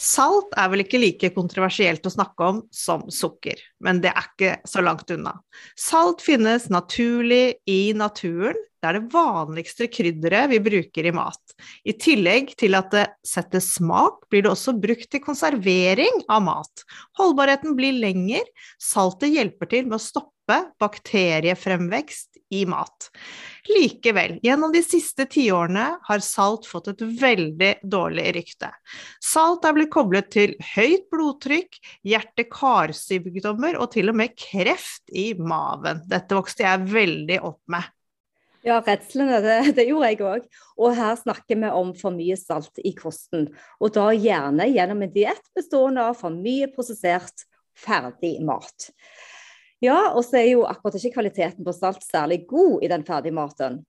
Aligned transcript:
Salt 0.00 0.54
er 0.56 0.70
vel 0.72 0.80
ikke 0.86 1.00
like 1.00 1.28
kontroversielt 1.34 2.06
å 2.08 2.12
snakke 2.14 2.46
om 2.46 2.60
som 2.72 3.02
sukker, 3.12 3.58
men 3.84 4.00
det 4.00 4.14
er 4.14 4.28
ikke 4.30 4.52
så 4.68 4.80
langt 4.80 5.12
unna. 5.12 5.34
Salt 5.76 6.24
finnes 6.24 6.70
naturlig 6.72 7.58
i 7.68 7.92
naturen. 7.92 8.56
Det 8.80 8.88
er 8.88 8.96
det 8.96 9.12
vanligste 9.12 9.90
krydderet 9.92 10.48
vi 10.54 10.62
bruker 10.64 11.10
i 11.10 11.12
mat. 11.12 11.52
I 11.84 11.92
tillegg 12.00 12.54
til 12.56 12.78
at 12.78 12.88
det 12.94 13.04
setter 13.28 13.60
smak, 13.60 14.24
blir 14.32 14.46
det 14.46 14.54
også 14.54 14.72
brukt 14.80 15.10
til 15.12 15.20
konservering 15.20 16.22
av 16.32 16.46
mat. 16.48 16.86
Holdbarheten 17.20 17.76
blir 17.76 18.00
lenger. 18.00 18.48
Saltet 18.80 19.34
hjelper 19.36 19.68
til 19.68 19.84
med 19.90 19.98
å 19.98 20.04
stoppe 20.06 20.62
bakteriefremvekst 20.80 22.40
i 22.56 22.64
mat. 22.72 23.12
Likevel, 23.68 24.38
gjennom 24.42 24.72
de 24.72 24.80
siste 24.84 25.26
tiårene 25.28 25.86
har 26.06 26.24
salt 26.24 26.64
fått 26.68 26.88
et 26.94 27.04
veldig 27.20 27.70
dårlig 27.82 28.26
rykte. 28.38 28.70
Salt 29.20 29.66
er 29.68 29.76
blitt 29.76 29.92
koblet 29.92 30.30
til 30.32 30.54
høyt 30.72 31.08
blodtrykk, 31.12 31.80
hjerte-karsykdommer 32.08 33.76
og 33.80 33.92
til 33.94 34.12
og 34.12 34.20
med 34.22 34.36
kreft 34.38 35.12
i 35.12 35.32
maven. 35.36 36.04
Dette 36.08 36.38
vokste 36.38 36.64
jeg 36.64 36.92
veldig 36.92 37.40
opp 37.50 37.60
med. 37.72 37.88
Ja, 38.64 38.76
redslene, 38.84 39.38
det, 39.40 39.58
det 39.76 39.86
gjorde 39.88 40.10
jeg 40.10 40.20
òg. 40.24 40.48
Og 40.80 40.96
her 40.96 41.14
snakker 41.16 41.60
vi 41.62 41.70
om 41.72 41.94
for 41.96 42.12
mye 42.16 42.36
salt 42.36 42.80
i 42.84 42.92
kosten. 42.96 43.48
Og 43.80 43.94
da 43.96 44.10
gjerne 44.12 44.68
gjennom 44.68 45.04
en 45.06 45.14
diett 45.14 45.46
bestående 45.56 46.04
av 46.10 46.18
for 46.20 46.34
mye 46.34 46.68
prosessert, 46.72 47.46
ferdig 47.80 48.36
mat. 48.44 48.90
Ja, 49.80 50.12
og 50.12 50.24
så 50.26 50.42
er 50.42 50.50
jo 50.50 50.66
akkurat 50.68 50.98
ikke 50.98 51.14
kvaliteten 51.14 51.64
på 51.64 51.72
salt 51.72 52.04
særlig 52.04 52.42
god 52.50 52.84
i 52.84 52.90
den 52.92 53.04
ferdige 53.06 53.36
maten. 53.36 53.80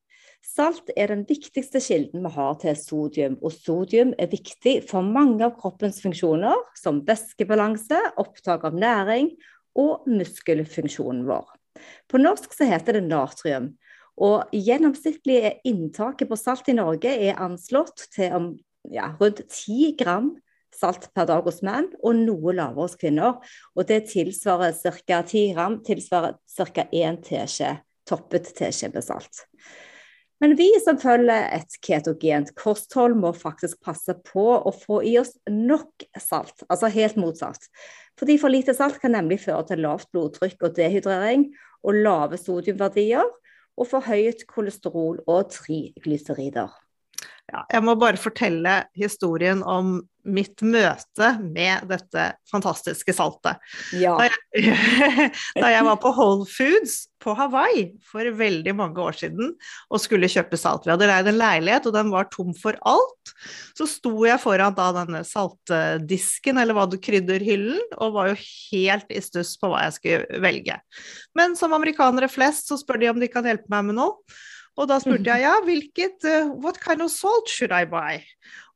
Salt 0.41 0.89
er 0.97 1.11
den 1.11 1.21
viktigste 1.29 1.81
kilden 1.83 2.23
vi 2.25 2.31
har 2.33 2.55
til 2.63 2.77
sodium, 2.79 3.35
og 3.43 3.53
sodium 3.53 4.13
er 4.17 4.31
viktig 4.31 4.79
for 4.89 5.05
mange 5.05 5.43
av 5.45 5.53
kroppens 5.59 5.99
funksjoner, 6.01 6.55
som 6.79 7.03
væskebalanse, 7.05 7.99
opptak 8.17 8.63
av 8.65 8.77
næring 8.77 9.29
og 9.77 10.07
muskelfunksjonen 10.09 11.27
vår. 11.27 11.45
På 12.09 12.19
norsk 12.19 12.55
så 12.55 12.65
heter 12.71 12.97
det 12.97 13.05
natrium, 13.05 13.73
og 14.21 14.49
gjennomsnittlig 14.55 15.59
inntaket 15.67 16.29
på 16.29 16.39
salt 16.39 16.71
i 16.71 16.75
Norge 16.77 17.13
er 17.29 17.39
anslått 17.41 18.07
til 18.15 18.33
om 18.37 18.49
ja, 18.91 19.11
rundt 19.21 19.43
10 19.45 19.93
gram 19.99 20.33
salt 20.75 21.09
per 21.15 21.27
dag 21.29 21.45
hos 21.45 21.61
menn, 21.65 21.91
og 22.01 22.17
noe 22.17 22.55
lavere 22.55 22.87
hos 22.87 22.97
kvinner. 22.99 23.39
Og 23.75 23.87
det 23.89 24.05
tilsvarer 24.11 24.75
ca. 24.75 25.21
10 25.21 25.55
gram, 25.55 25.79
tilsvarer 25.85 26.37
ca. 26.57 26.87
1 26.91 27.23
teskje 27.27 27.77
toppet 28.11 28.51
teskje 28.57 28.91
med 28.93 29.05
salt. 29.05 29.45
Men 30.41 30.55
vi 30.57 30.71
som 30.81 30.97
følger 30.97 31.51
et 31.53 31.75
ketogent 31.85 32.49
kosthold, 32.57 33.13
må 33.21 33.29
faktisk 33.37 33.77
passe 33.85 34.15
på 34.25 34.45
å 34.57 34.71
få 34.73 35.03
i 35.05 35.13
oss 35.21 35.35
nok 35.45 36.07
salt, 36.17 36.63
altså 36.65 36.89
helt 36.89 37.19
motsatt. 37.21 37.67
Fordi 38.17 38.39
for 38.41 38.53
lite 38.53 38.73
salt 38.73 38.97
kan 39.03 39.13
nemlig 39.13 39.43
føre 39.43 39.67
til 39.69 39.83
lavt 39.85 40.09
blodtrykk 40.13 40.65
og 40.65 40.79
dehydrering, 40.79 41.51
og 41.85 41.97
lave 41.97 42.41
sodiumverdier, 42.41 43.29
og 43.77 43.87
forhøyet 43.89 44.47
kolesterol 44.49 45.21
og 45.29 45.53
triglyserider. 45.53 46.73
Ja, 47.51 47.65
jeg 47.67 47.83
må 47.83 47.97
bare 47.99 48.19
fortelle 48.19 48.81
historien 48.95 49.59
om 49.67 49.99
mitt 50.23 50.61
møte 50.61 51.31
med 51.41 51.87
dette 51.89 52.25
fantastiske 52.49 53.13
saltet. 53.15 53.57
Ja. 53.97 54.13
Da, 54.19 54.27
jeg, 54.55 54.75
da, 55.57 55.71
jeg, 55.73 55.85
var 55.87 55.97
på 56.01 56.11
Whole 56.15 56.45
Foods 56.47 57.07
på 57.21 57.33
Hawaii 57.37 57.87
for 58.07 58.29
veldig 58.37 58.73
mange 58.77 59.01
år 59.01 59.17
siden 59.17 59.55
og 59.89 60.01
skulle 60.01 60.29
kjøpe 60.31 60.59
salt. 60.61 60.85
Vi 60.85 60.93
hadde 60.93 61.09
leid 61.09 61.31
en 61.31 61.39
leilighet, 61.41 61.89
og 61.89 61.97
den 61.97 62.13
var 62.13 62.29
tom 62.33 62.53
for 62.57 62.77
alt. 62.87 63.33
Så 63.77 63.89
sto 63.89 64.13
jeg 64.27 64.41
foran 64.41 64.77
da 64.77 64.91
denne 65.01 65.23
saltdisken, 65.27 66.61
eller 66.61 66.77
hva 66.77 66.87
du 66.89 66.99
krydderhyllen, 67.01 67.81
og 67.97 68.15
var 68.15 68.31
jo 68.31 68.39
helt 68.43 69.11
i 69.11 69.23
stuss 69.25 69.57
på 69.59 69.73
hva 69.73 69.87
jeg 69.87 69.97
skulle 69.97 70.45
velge. 70.45 70.79
Men 71.37 71.57
som 71.59 71.75
amerikanere 71.77 72.31
flest 72.31 72.71
så 72.71 72.79
spør 72.79 73.01
de 73.01 73.11
om 73.11 73.21
de 73.21 73.31
kan 73.31 73.47
hjelpe 73.47 73.73
meg 73.73 73.89
med 73.89 73.99
noe. 73.99 74.39
Og 74.79 74.87
da 74.87 74.99
spurte 75.03 75.27
jeg 75.27 75.43
ja, 75.47 75.55
hvilket 75.65 76.27
uh, 76.27 76.51
What 76.63 76.79
kind 76.83 77.03
of 77.03 77.11
salt 77.11 77.49
should 77.51 77.73
I 77.75 77.83
buy? 77.89 78.21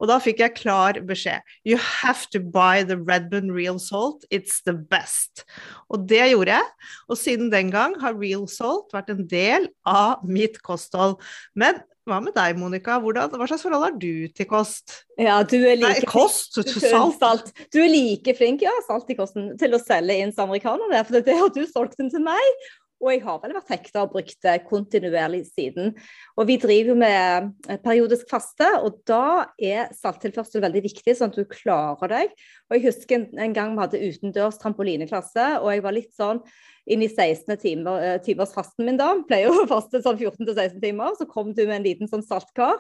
Og 0.02 0.10
da 0.12 0.20
fikk 0.20 0.42
jeg 0.44 0.58
klar 0.58 1.00
beskjed. 1.08 1.44
You 1.64 1.80
have 1.80 2.28
to 2.36 2.42
buy 2.42 2.84
the 2.84 2.98
Redman 3.00 3.54
Real 3.56 3.80
Salt. 3.80 4.26
It's 4.30 4.60
the 4.66 4.76
best. 4.76 5.46
Og 5.88 6.08
det 6.10 6.24
gjorde 6.34 6.58
jeg. 6.58 6.70
Og 7.08 7.20
siden 7.20 7.52
den 7.54 7.72
gang 7.72 7.96
har 8.02 8.18
Real 8.20 8.44
Salt 8.52 8.92
vært 8.96 9.14
en 9.14 9.24
del 9.32 9.70
av 9.88 10.26
mitt 10.28 10.60
kosthold. 10.68 11.22
Men 11.56 11.80
hva 12.06 12.20
med 12.22 12.36
deg, 12.38 12.58
Monica? 12.60 13.00
Hvordan, 13.02 13.32
hva 13.34 13.48
slags 13.50 13.64
forhold 13.66 13.88
har 13.88 13.96
du 13.98 14.28
til 14.36 14.46
kost? 14.46 15.00
Ja, 15.18 15.40
du 15.42 15.58
er 15.58 15.80
like 15.80 16.04
Nei, 16.04 16.10
kost, 16.10 16.54
salt. 16.54 17.18
salt. 17.18 17.50
Du 17.74 17.80
er 17.82 17.90
like 17.90 18.36
flink, 18.38 18.62
ja, 18.62 18.74
salt 18.86 19.10
i 19.10 19.18
kosten, 19.18 19.56
til 19.58 19.74
å 19.74 19.82
selge 19.82 20.20
inn 20.22 20.34
til 20.36 20.46
amerikaner, 20.46 20.94
for 21.08 21.26
det 21.26 21.38
har 21.40 21.50
du 21.56 21.64
solgt 21.66 21.98
den 21.98 22.12
til 22.14 22.22
meg. 22.28 22.68
Og 23.04 23.10
jeg 23.12 23.22
har 23.26 23.40
vel 23.42 23.54
vært 23.58 23.72
hekta 23.74 24.04
og 24.06 24.14
brukt 24.14 24.38
det 24.46 24.54
kontinuerlig 24.70 25.44
siden. 25.50 25.92
Og 26.40 26.48
vi 26.48 26.56
driver 26.62 26.94
jo 26.94 26.98
med 27.00 27.50
eh, 27.68 27.80
periodisk 27.84 28.30
faste, 28.32 28.70
og 28.80 29.02
da 29.08 29.48
er 29.60 29.92
salttilførsel 29.98 30.64
veldig 30.64 30.84
viktig, 30.86 31.16
sånn 31.18 31.34
at 31.34 31.40
du 31.40 31.44
klarer 31.52 32.14
deg. 32.14 32.36
Og 32.70 32.78
jeg 32.78 32.86
husker 32.88 33.26
en, 33.28 33.56
gang 33.56 33.76
vi 33.76 33.84
hadde 33.84 34.04
utendørs 34.08 34.62
trampolineklasse, 34.62 35.50
og 35.60 35.70
jeg 35.74 35.84
var 35.86 35.98
litt 35.98 36.14
sånn 36.16 36.40
inn 36.86 37.04
i 37.04 37.10
16 37.12 37.58
timer, 37.62 38.06
eh, 38.06 38.22
timers 38.24 38.56
fasten 38.56 38.88
min 38.88 39.02
da. 39.02 39.12
Pleier 39.28 39.52
jo 39.52 39.66
å 39.66 39.70
faste 39.70 40.02
sånn 40.06 40.22
14-16 40.22 40.80
timer. 40.84 41.18
Så 41.20 41.28
kom 41.30 41.52
du 41.52 41.66
med 41.66 41.82
en 41.82 41.90
liten 41.90 42.12
sånn 42.12 42.26
saltkar 42.26 42.80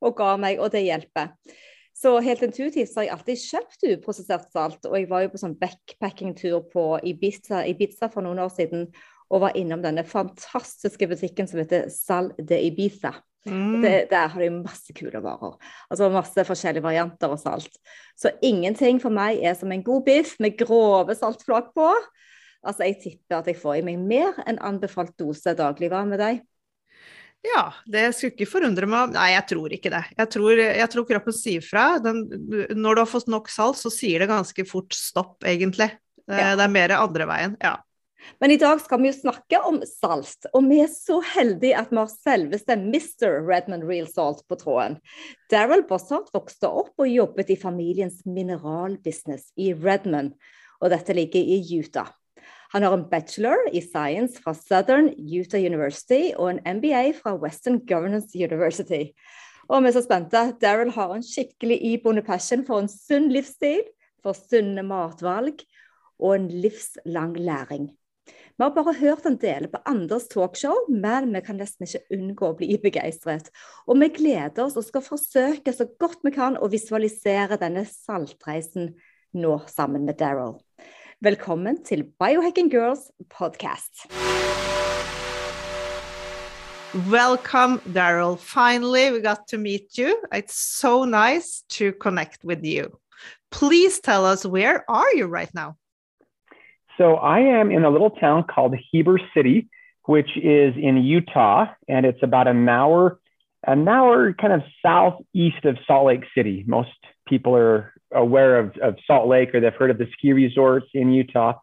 og 0.00 0.16
ga 0.16 0.34
meg, 0.40 0.62
og 0.62 0.72
det 0.72 0.86
hjelper. 0.86 1.34
Så 2.00 2.14
helt 2.24 2.40
intuitivt 2.46 2.94
har 2.96 3.04
jeg 3.04 3.12
alltid 3.12 3.40
kjøpt 3.42 3.86
uprosessert 3.90 4.52
salt. 4.54 4.86
Og 4.88 4.94
jeg 4.96 5.08
var 5.10 5.26
jo 5.26 5.32
på 5.34 5.40
sånn 5.42 5.58
backpackingtur 5.60 6.62
på 6.72 6.84
Ibiza, 7.04 7.66
Ibiza 7.68 8.08
for 8.12 8.24
noen 8.24 8.40
år 8.40 8.52
siden 8.54 8.86
og 9.30 9.44
var 9.44 9.56
innom 9.58 9.82
denne 9.82 10.04
fantastiske 10.06 11.06
butikken 11.10 11.48
som 11.48 11.62
heter 11.62 11.88
Sal 11.92 12.32
de 12.36 12.58
Ibiza. 12.66 13.14
Mm. 13.46 13.80
Det, 13.80 13.92
der 14.10 14.28
har 14.28 14.42
de 14.42 14.50
masse 14.52 14.92
kule 14.96 15.22
varer. 15.24 15.54
Altså 15.88 16.10
masse 16.12 16.44
forskjellige 16.44 16.84
varianter 16.84 17.32
av 17.32 17.40
salt. 17.40 17.78
Så 18.18 18.34
ingenting 18.44 19.00
for 19.00 19.14
meg 19.14 19.40
er 19.40 19.56
som 19.56 19.72
en 19.72 19.84
god 19.86 20.04
biff 20.08 20.34
med 20.42 20.58
grove 20.60 21.16
saltflak 21.16 21.72
på. 21.76 21.88
Altså 22.60 22.90
Jeg 22.90 23.00
tipper 23.00 23.38
at 23.38 23.48
jeg 23.48 23.56
får 23.56 23.78
i 23.78 23.84
meg 23.86 24.02
mer 24.04 24.36
enn 24.44 24.60
anbefalt 24.60 25.14
dose 25.16 25.54
daglig. 25.56 25.88
Hva 25.92 26.04
med 26.08 26.20
deg? 26.20 26.42
Ja, 27.40 27.70
det 27.88 28.10
skulle 28.12 28.34
ikke 28.34 28.50
forundre 28.50 28.84
meg 28.84 29.14
Nei, 29.14 29.30
jeg 29.32 29.46
tror 29.48 29.72
ikke 29.72 29.92
det. 29.94 30.02
Jeg 30.18 30.28
tror, 30.34 30.60
jeg 30.60 30.92
tror 30.92 31.06
kroppen 31.08 31.36
sier 31.36 31.64
fra. 31.64 31.86
Den, 32.04 32.26
når 32.76 32.98
du 32.98 33.04
har 33.06 33.08
fått 33.08 33.30
nok 33.32 33.48
salt, 33.48 33.80
så 33.80 33.92
sier 33.94 34.20
det 34.20 34.28
ganske 34.28 34.66
fort 34.68 34.92
stopp, 34.92 35.38
egentlig. 35.48 35.88
Ja. 36.28 36.52
Det 36.60 36.66
er 36.66 36.74
mer 36.74 36.92
andre 36.98 37.26
veien. 37.30 37.56
Ja. 37.64 37.78
Men 38.40 38.52
i 38.54 38.58
dag 38.60 38.80
skal 38.82 39.00
vi 39.02 39.10
jo 39.10 39.16
snakke 39.16 39.60
om 39.66 39.80
salt, 39.86 40.46
og 40.52 40.68
vi 40.68 40.80
er 40.84 40.90
så 40.92 41.18
heldige 41.34 41.78
at 41.78 41.90
vi 41.92 42.00
har 42.00 42.12
selveste 42.12 42.76
Mr. 42.76 43.40
Redmond 43.48 43.86
Real 43.88 44.08
Salt 44.10 44.44
på 44.48 44.58
tråden. 44.60 44.98
Daryl 45.52 45.84
Bossart 45.88 46.30
vokste 46.34 46.68
opp 46.68 47.00
og 47.00 47.10
jobbet 47.10 47.52
i 47.54 47.58
familiens 47.60 48.22
mineralbusiness 48.28 49.50
i 49.60 49.72
Redmond, 49.74 50.36
og 50.80 50.92
dette 50.92 51.16
ligger 51.16 51.40
i 51.40 51.60
Utah. 51.80 52.12
Han 52.70 52.84
har 52.86 52.94
en 52.94 53.08
bachelor 53.10 53.58
i 53.74 53.80
science 53.82 54.38
fra 54.42 54.54
Southern 54.54 55.10
Utah 55.18 55.60
University 55.60 56.30
og 56.36 56.52
en 56.52 56.60
MBA 56.78 57.10
fra 57.18 57.34
Western 57.34 57.80
Governance 57.86 58.30
University. 58.38 59.10
Og 59.68 59.82
vi 59.82 59.90
er 59.90 59.94
så 59.96 60.04
spente. 60.04 60.44
Daryl 60.62 60.92
har 60.94 61.14
en 61.14 61.26
skikkelig 61.26 61.80
iboende 61.92 62.22
passion 62.26 62.62
for 62.66 62.82
en 62.82 62.90
sunn 62.90 63.28
livsstil, 63.34 63.82
for 64.22 64.38
sunne 64.38 64.84
matvalg 64.86 65.64
og 66.20 66.34
en 66.36 66.48
livslang 66.62 67.34
læring. 67.38 67.90
Vi 68.60 68.64
har 68.64 68.74
bare 68.76 68.92
hørt 68.92 69.24
han 69.24 69.38
dele 69.40 69.70
på 69.72 69.78
andres 69.88 70.26
talkshow, 70.28 70.82
men 70.92 71.30
vi 71.32 71.40
kan 71.40 71.56
nesten 71.56 71.86
ikke 71.86 72.12
unngå 72.12 72.50
å 72.50 72.56
bli 72.58 72.74
begeistret. 72.82 73.46
Og 73.88 73.96
vi 74.02 74.10
gleder 74.18 74.66
oss 74.66 74.76
og 74.76 74.84
skal 74.84 75.00
forsøke 75.00 75.72
så 75.72 75.86
godt 75.96 76.20
vi 76.28 76.34
kan 76.34 76.58
å 76.60 76.68
visualisere 76.68 77.56
denne 77.56 77.86
saltreisen 77.88 78.92
nå 79.32 79.54
sammen 79.64 80.04
med 80.04 80.20
Daryl. 80.20 80.58
Velkommen 81.24 81.80
til 81.88 82.04
Biohacking 82.20 82.68
Girls 82.68 83.08
podcast. 83.32 84.04
Welcome, 87.08 87.80
Daryl. 87.96 88.36
Finally, 88.36 89.08
we 89.10 89.24
got 89.24 89.48
to 89.48 89.56
meet 89.56 89.96
you. 89.96 90.20
It's 90.34 90.60
so 90.60 91.06
nice 91.06 91.64
to 91.78 91.94
connect 91.96 92.44
with 92.44 92.62
you. 92.62 92.90
please 93.50 94.00
tell 94.00 94.24
us 94.24 94.46
where 94.46 94.84
are 94.88 95.12
you 95.14 95.26
right 95.26 95.52
now? 95.54 95.76
So 97.00 97.14
I 97.14 97.38
am 97.38 97.70
in 97.70 97.84
a 97.84 97.88
little 97.88 98.10
town 98.10 98.44
called 98.44 98.74
Heber 98.90 99.18
City, 99.34 99.70
which 100.04 100.36
is 100.36 100.74
in 100.76 100.98
Utah, 100.98 101.64
and 101.88 102.04
it's 102.04 102.22
about 102.22 102.46
an 102.46 102.68
hour, 102.68 103.18
an 103.66 103.88
hour 103.88 104.34
kind 104.34 104.52
of 104.52 104.60
southeast 104.84 105.64
of 105.64 105.78
Salt 105.86 106.08
Lake 106.08 106.24
City. 106.36 106.62
Most 106.66 106.90
people 107.26 107.56
are 107.56 107.94
aware 108.12 108.58
of, 108.58 108.76
of 108.82 108.96
Salt 109.06 109.28
Lake 109.28 109.54
or 109.54 109.60
they've 109.60 109.72
heard 109.72 109.90
of 109.90 109.96
the 109.96 110.08
ski 110.12 110.34
resorts 110.34 110.88
in 110.92 111.10
Utah. 111.10 111.54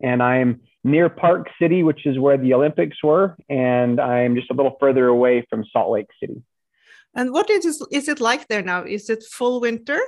And 0.00 0.22
I'm 0.22 0.62
near 0.84 1.10
Park 1.10 1.48
City, 1.60 1.82
which 1.82 2.06
is 2.06 2.18
where 2.18 2.38
the 2.38 2.54
Olympics 2.54 2.96
were, 3.02 3.36
and 3.50 4.00
I'm 4.00 4.36
just 4.36 4.50
a 4.50 4.54
little 4.54 4.78
further 4.80 5.08
away 5.08 5.44
from 5.50 5.66
Salt 5.70 5.90
Lake 5.90 6.08
City. 6.18 6.42
And 7.14 7.32
what 7.32 7.50
is, 7.50 7.66
is 7.90 8.08
it 8.08 8.20
like 8.20 8.48
there 8.48 8.62
now? 8.62 8.84
Is 8.84 9.10
it 9.10 9.22
full 9.22 9.60
winter? 9.60 10.00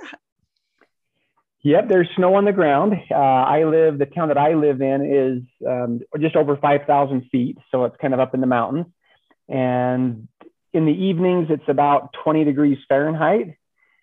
Yep, 1.62 1.89
there's 1.89 2.09
snow 2.17 2.35
on 2.35 2.47
the 2.47 2.53
ground. 2.53 2.95
Uh, 3.11 3.15
I 3.15 3.65
live, 3.65 3.99
the 3.99 4.07
town 4.07 4.29
that 4.29 4.39
I 4.39 4.55
live 4.55 4.81
in 4.81 5.05
is 5.05 5.69
um, 5.69 6.01
just 6.19 6.35
over 6.35 6.57
5,000 6.57 7.29
feet. 7.31 7.59
So 7.71 7.85
it's 7.85 7.97
kind 8.01 8.15
of 8.15 8.21
up 8.21 8.35
in 8.35 8.41
the 8.41 8.47
mountains. 8.47 8.87
And 9.49 10.29
in 10.73 10.87
the 10.87 10.93
evenings, 10.93 11.49
it's 11.51 11.69
about 11.69 12.15
20 12.25 12.45
degrees 12.45 12.79
Fahrenheit. 12.89 13.57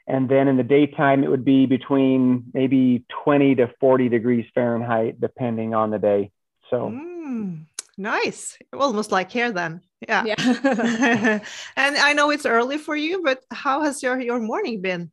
And 0.05 0.29
then 0.29 0.47
in 0.47 0.55
the 0.55 0.63
daytime, 0.63 1.23
it 1.23 1.29
would 1.29 1.43
be 1.43 1.65
between 1.65 2.45
maybe 2.53 3.05
20 3.23 3.55
to 3.55 3.73
40 3.79 4.09
degrees 4.09 4.45
Fahrenheit, 4.53 5.19
depending 5.19 5.73
on 5.73 5.89
the 5.89 5.99
day. 5.99 6.31
So 6.69 6.91
mm, 6.91 7.65
nice. 7.97 8.57
Almost 8.71 9.11
like 9.11 9.31
here 9.31 9.51
then. 9.51 9.81
Yeah. 10.07 10.23
Yeah. 10.25 10.35
and 11.75 11.97
I 11.97 12.13
know 12.13 12.29
it's 12.29 12.45
early 12.45 12.77
for 12.77 12.95
you, 12.95 13.23
but 13.23 13.43
how 13.51 13.81
has 13.81 14.03
your, 14.03 14.19
your 14.19 14.39
morning 14.39 14.81
been? 14.81 15.11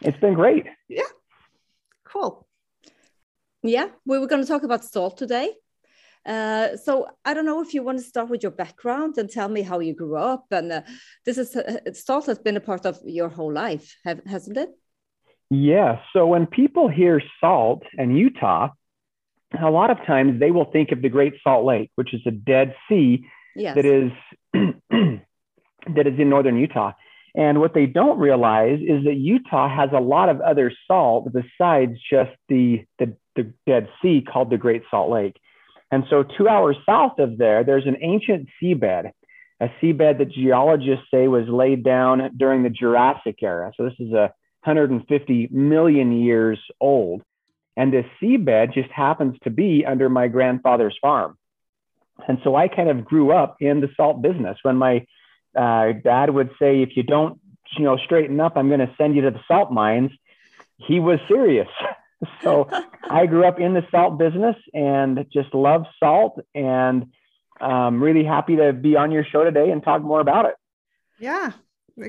It's 0.00 0.18
been 0.18 0.34
great. 0.34 0.66
Yeah. 0.88 1.02
Cool. 2.12 2.46
Yeah, 3.62 3.88
we 4.04 4.18
were 4.18 4.26
going 4.26 4.42
to 4.42 4.48
talk 4.48 4.64
about 4.64 4.84
salt 4.84 5.16
today. 5.16 5.50
Uh, 6.24 6.76
so 6.76 7.06
I 7.24 7.34
don't 7.34 7.46
know 7.46 7.62
if 7.62 7.74
you 7.74 7.82
want 7.82 7.98
to 7.98 8.04
start 8.04 8.28
with 8.28 8.42
your 8.42 8.52
background 8.52 9.18
and 9.18 9.28
tell 9.28 9.48
me 9.48 9.62
how 9.62 9.80
you 9.80 9.94
grew 9.94 10.16
up. 10.16 10.46
And 10.50 10.72
uh, 10.72 10.82
this 11.24 11.38
is 11.38 11.56
uh, 11.56 11.78
salt 11.92 12.26
has 12.26 12.38
been 12.38 12.56
a 12.56 12.60
part 12.60 12.86
of 12.86 12.98
your 13.04 13.28
whole 13.28 13.52
life, 13.52 13.96
have, 14.04 14.20
hasn't 14.26 14.56
it? 14.56 14.70
Yeah. 15.50 16.00
So 16.12 16.26
when 16.26 16.46
people 16.46 16.88
hear 16.88 17.20
salt 17.40 17.82
and 17.98 18.16
Utah, 18.16 18.70
a 19.60 19.70
lot 19.70 19.90
of 19.90 19.98
times 20.06 20.40
they 20.40 20.50
will 20.50 20.70
think 20.70 20.92
of 20.92 21.02
the 21.02 21.08
Great 21.08 21.34
Salt 21.42 21.64
Lake, 21.64 21.90
which 21.96 22.14
is 22.14 22.20
a 22.26 22.30
dead 22.30 22.74
sea 22.88 23.26
yes. 23.54 23.74
that 23.74 23.84
is 23.84 24.12
that 24.52 26.06
is 26.06 26.18
in 26.18 26.30
northern 26.30 26.56
Utah. 26.58 26.92
And 27.34 27.60
what 27.60 27.74
they 27.74 27.86
don't 27.86 28.18
realize 28.18 28.80
is 28.80 29.04
that 29.04 29.14
Utah 29.14 29.68
has 29.68 29.90
a 29.92 30.00
lot 30.00 30.28
of 30.28 30.40
other 30.40 30.72
salt 30.86 31.32
besides 31.32 31.98
just 32.10 32.32
the, 32.48 32.84
the, 32.98 33.16
the 33.36 33.52
Dead 33.66 33.88
Sea 34.02 34.22
called 34.22 34.50
the 34.50 34.58
Great 34.58 34.82
Salt 34.90 35.10
Lake. 35.10 35.40
And 35.90 36.04
so, 36.08 36.22
two 36.22 36.48
hours 36.48 36.76
south 36.86 37.18
of 37.18 37.38
there, 37.38 37.64
there's 37.64 37.86
an 37.86 37.96
ancient 38.00 38.48
seabed, 38.60 39.10
a 39.60 39.68
seabed 39.82 40.18
that 40.18 40.32
geologists 40.32 41.06
say 41.12 41.28
was 41.28 41.48
laid 41.48 41.84
down 41.84 42.30
during 42.36 42.62
the 42.62 42.70
Jurassic 42.70 43.36
era. 43.42 43.72
So, 43.76 43.84
this 43.84 43.98
is 43.98 44.12
a 44.12 44.32
150 44.64 45.48
million 45.50 46.12
years 46.12 46.58
old. 46.80 47.22
And 47.76 47.92
this 47.92 48.06
seabed 48.22 48.74
just 48.74 48.90
happens 48.90 49.36
to 49.44 49.50
be 49.50 49.84
under 49.86 50.08
my 50.08 50.28
grandfather's 50.28 50.96
farm. 51.00 51.36
And 52.28 52.38
so 52.44 52.54
I 52.54 52.68
kind 52.68 52.88
of 52.88 53.04
grew 53.04 53.32
up 53.32 53.56
in 53.60 53.80
the 53.80 53.88
salt 53.96 54.22
business. 54.22 54.58
When 54.62 54.76
my 54.76 55.06
uh, 55.56 55.92
dad 55.92 56.30
would 56.30 56.50
say, 56.58 56.82
if 56.82 56.96
you 56.96 57.02
don't, 57.02 57.38
you 57.76 57.84
know, 57.84 57.96
straighten 57.96 58.40
up, 58.40 58.56
I'm 58.56 58.68
going 58.68 58.80
to 58.80 58.94
send 58.98 59.14
you 59.14 59.22
to 59.22 59.30
the 59.30 59.40
salt 59.48 59.72
mines. 59.72 60.10
He 60.76 61.00
was 61.00 61.18
serious. 61.28 61.68
so 62.42 62.68
I 63.10 63.26
grew 63.26 63.44
up 63.44 63.58
in 63.60 63.74
the 63.74 63.86
salt 63.90 64.18
business 64.18 64.56
and 64.74 65.24
just 65.32 65.54
love 65.54 65.84
salt 65.98 66.38
and 66.54 67.06
I'm 67.60 68.02
really 68.02 68.24
happy 68.24 68.56
to 68.56 68.72
be 68.72 68.96
on 68.96 69.12
your 69.12 69.24
show 69.24 69.44
today 69.44 69.70
and 69.70 69.82
talk 69.82 70.02
more 70.02 70.20
about 70.20 70.46
it. 70.46 70.54
Yeah, 71.20 71.52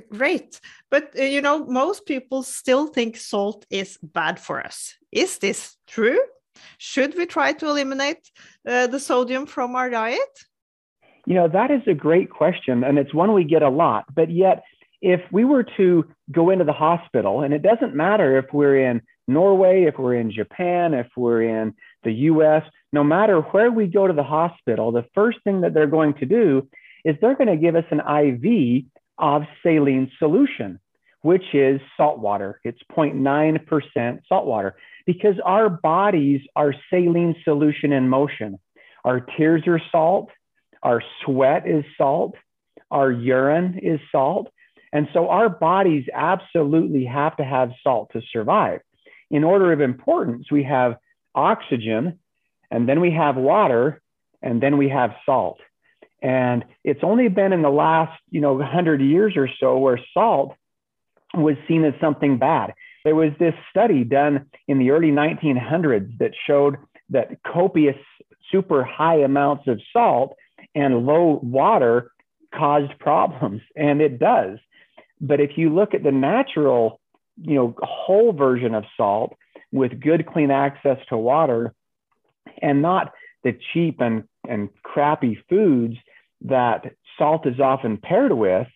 great. 0.10 0.60
But 0.90 1.14
uh, 1.18 1.24
you 1.24 1.42
know, 1.42 1.66
most 1.66 2.06
people 2.06 2.42
still 2.44 2.88
think 2.88 3.18
salt 3.18 3.66
is 3.70 3.98
bad 4.02 4.40
for 4.40 4.66
us. 4.66 4.96
Is 5.12 5.38
this 5.38 5.78
true? 5.88 6.20
Should 6.78 7.16
we 7.18 7.26
try 7.26 7.54
to 7.54 7.68
eliminate 7.68 8.32
uh, 8.68 8.88
the 8.88 9.00
sodium 9.00 9.46
from 9.46 9.76
our 9.76 9.90
diet? 9.90 10.34
You 11.26 11.36
know, 11.36 11.48
that 11.48 11.72
is 11.72 11.82
a 11.88 11.94
great 11.94 12.30
question, 12.30 12.84
and 12.84 12.98
it's 12.98 13.14
one 13.14 13.34
we 13.34 13.44
get 13.46 13.62
a 13.62 13.70
lot. 13.70 14.06
But 14.14 14.30
yet, 14.30 14.64
if 15.02 15.22
we 15.32 15.46
were 15.46 15.66
to 15.78 16.06
go 16.32 16.50
into 16.50 16.66
the 16.66 16.74
hospital, 16.74 17.42
and 17.42 17.54
it 17.54 17.62
doesn't 17.62 17.96
matter 17.96 18.38
if 18.38 18.46
we're 18.54 18.90
in 18.90 19.02
Norway, 19.28 19.84
if 19.84 19.98
we're 19.98 20.16
in 20.16 20.32
Japan, 20.32 20.94
if 20.94 21.08
we're 21.16 21.44
in 21.44 21.74
the 22.04 22.12
US, 22.12 22.64
no 22.92 23.04
matter 23.04 23.42
where 23.42 23.72
we 23.72 23.88
go 23.88 24.08
to 24.08 24.14
the 24.14 24.24
hospital, 24.24 24.92
the 24.92 25.06
first 25.14 25.40
thing 25.44 25.62
that 25.62 25.74
they're 25.74 25.88
going 25.88 26.14
to 26.16 26.26
do 26.26 26.68
is 27.06 27.16
they're 27.20 27.36
going 27.36 27.48
to 27.48 27.58
give 27.58 27.76
us 27.76 27.86
an 27.92 28.00
IV 28.00 28.86
of 29.18 29.44
saline 29.62 30.12
solution, 30.20 30.80
which 31.22 31.44
is 31.54 31.80
salt 31.98 32.20
water. 32.20 32.60
It's 32.64 32.80
0.9% 32.96 34.20
salt 34.28 34.46
water 34.46 34.76
because 35.06 35.36
our 35.44 35.70
bodies 35.70 36.42
are 36.56 36.74
saline 36.90 37.36
solution 37.44 37.92
in 37.92 38.10
motion. 38.10 38.60
Our 39.04 39.20
tears 39.20 39.64
are 39.68 39.82
salt, 39.92 40.30
our 40.84 41.02
sweat 41.24 41.68
is 41.68 41.84
salt, 41.98 42.36
our 42.92 43.12
urine 43.12 43.80
is 43.82 44.00
salt. 44.12 44.50
And 44.92 45.08
so 45.12 45.30
our 45.30 45.50
bodies 45.50 46.06
absolutely 46.14 47.06
have 47.06 47.36
to 47.38 47.44
have 47.44 47.72
salt 47.84 48.12
to 48.14 48.22
survive. 48.32 48.82
In 49.32 49.44
order 49.44 49.74
of 49.74 49.82
importance, 49.82 50.52
we 50.52 50.64
have 50.64 50.98
oxygen, 51.34 52.20
and 52.70 52.88
then 52.88 53.02
we 53.02 53.12
have 53.12 53.36
water, 53.36 54.02
and 54.44 54.62
then 54.62 54.78
we 54.78 54.90
have 54.90 55.16
salt. 55.26 55.58
And 56.22 56.64
it's 56.84 57.04
only 57.04 57.28
been 57.28 57.54
in 57.54 57.64
the 57.64 57.72
last, 57.72 58.20
you 58.30 58.40
know, 58.40 58.54
100 58.70 59.02
years 59.02 59.34
or 59.36 59.50
so 59.60 59.80
where 59.80 60.00
salt 60.14 60.56
was 61.34 61.56
seen 61.68 61.84
as 61.84 61.94
something 62.00 62.38
bad. 62.38 62.76
There 63.04 63.16
was 63.16 63.32
this 63.40 63.56
study 63.72 64.04
done 64.04 64.46
in 64.68 64.78
the 64.78 64.92
early 64.92 65.12
1900s 65.12 66.20
that 66.20 66.32
showed 66.46 66.78
that 67.10 67.42
copious, 67.44 67.98
super 68.52 68.84
high 68.84 69.22
amounts 69.22 69.68
of 69.68 69.82
salt 69.92 70.36
and 70.76 71.06
low 71.06 71.40
water 71.44 72.12
caused 72.54 72.98
problems, 73.00 73.62
and 73.76 74.02
it 74.02 74.20
does. 74.20 74.60
But 75.20 75.40
if 75.40 75.58
you 75.58 75.74
look 75.74 75.94
at 75.94 76.04
the 76.04 76.12
natural, 76.12 77.00
you 77.42 77.56
know, 77.56 77.76
whole 77.82 78.34
version 78.34 78.76
of 78.76 78.84
salt 78.98 79.36
with 79.72 80.00
good, 80.00 80.28
clean 80.28 80.52
access 80.52 80.98
to 81.10 81.18
water, 81.18 81.74
and 82.62 82.82
not 82.82 83.14
the 83.44 83.58
cheap 83.74 84.00
and, 84.00 84.24
and 84.48 84.70
crappy 84.84 85.42
foods 85.50 85.96
that 86.42 86.94
salt 87.18 87.48
is 87.48 87.60
often 87.60 87.98
paired 87.98 88.34
with, 88.34 88.68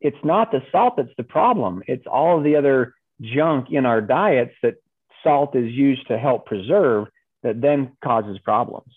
it's 0.00 0.16
not 0.22 0.52
the 0.52 0.62
salt 0.70 0.96
that's 0.96 1.08
the 1.16 1.24
problem. 1.24 1.82
It's 1.86 2.06
all 2.06 2.38
of 2.38 2.44
the 2.44 2.56
other 2.56 2.94
junk 3.20 3.68
in 3.70 3.86
our 3.86 4.00
diets 4.00 4.52
that 4.62 4.76
salt 5.22 5.56
is 5.56 5.72
used 5.72 6.06
to 6.08 6.18
help 6.18 6.46
preserve 6.46 7.08
that 7.42 7.60
then 7.60 7.92
causes 8.04 8.38
problems. 8.44 8.92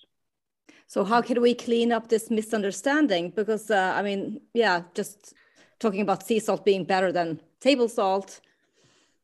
So 0.89 1.05
how 1.05 1.21
can 1.21 1.39
we 1.39 1.53
clean 1.53 1.91
up 1.91 2.07
this 2.07 2.31
misunderstanding? 2.31 3.29
Because 3.29 3.69
uh, 3.69 3.93
I 3.95 4.01
mean, 4.01 4.41
yeah, 4.55 4.81
just 4.95 5.35
talking 5.77 6.01
about 6.01 6.25
sea 6.25 6.39
salt 6.39 6.65
being 6.65 6.83
better 6.83 7.11
than 7.11 7.39
table 7.59 7.87
salt, 7.87 8.41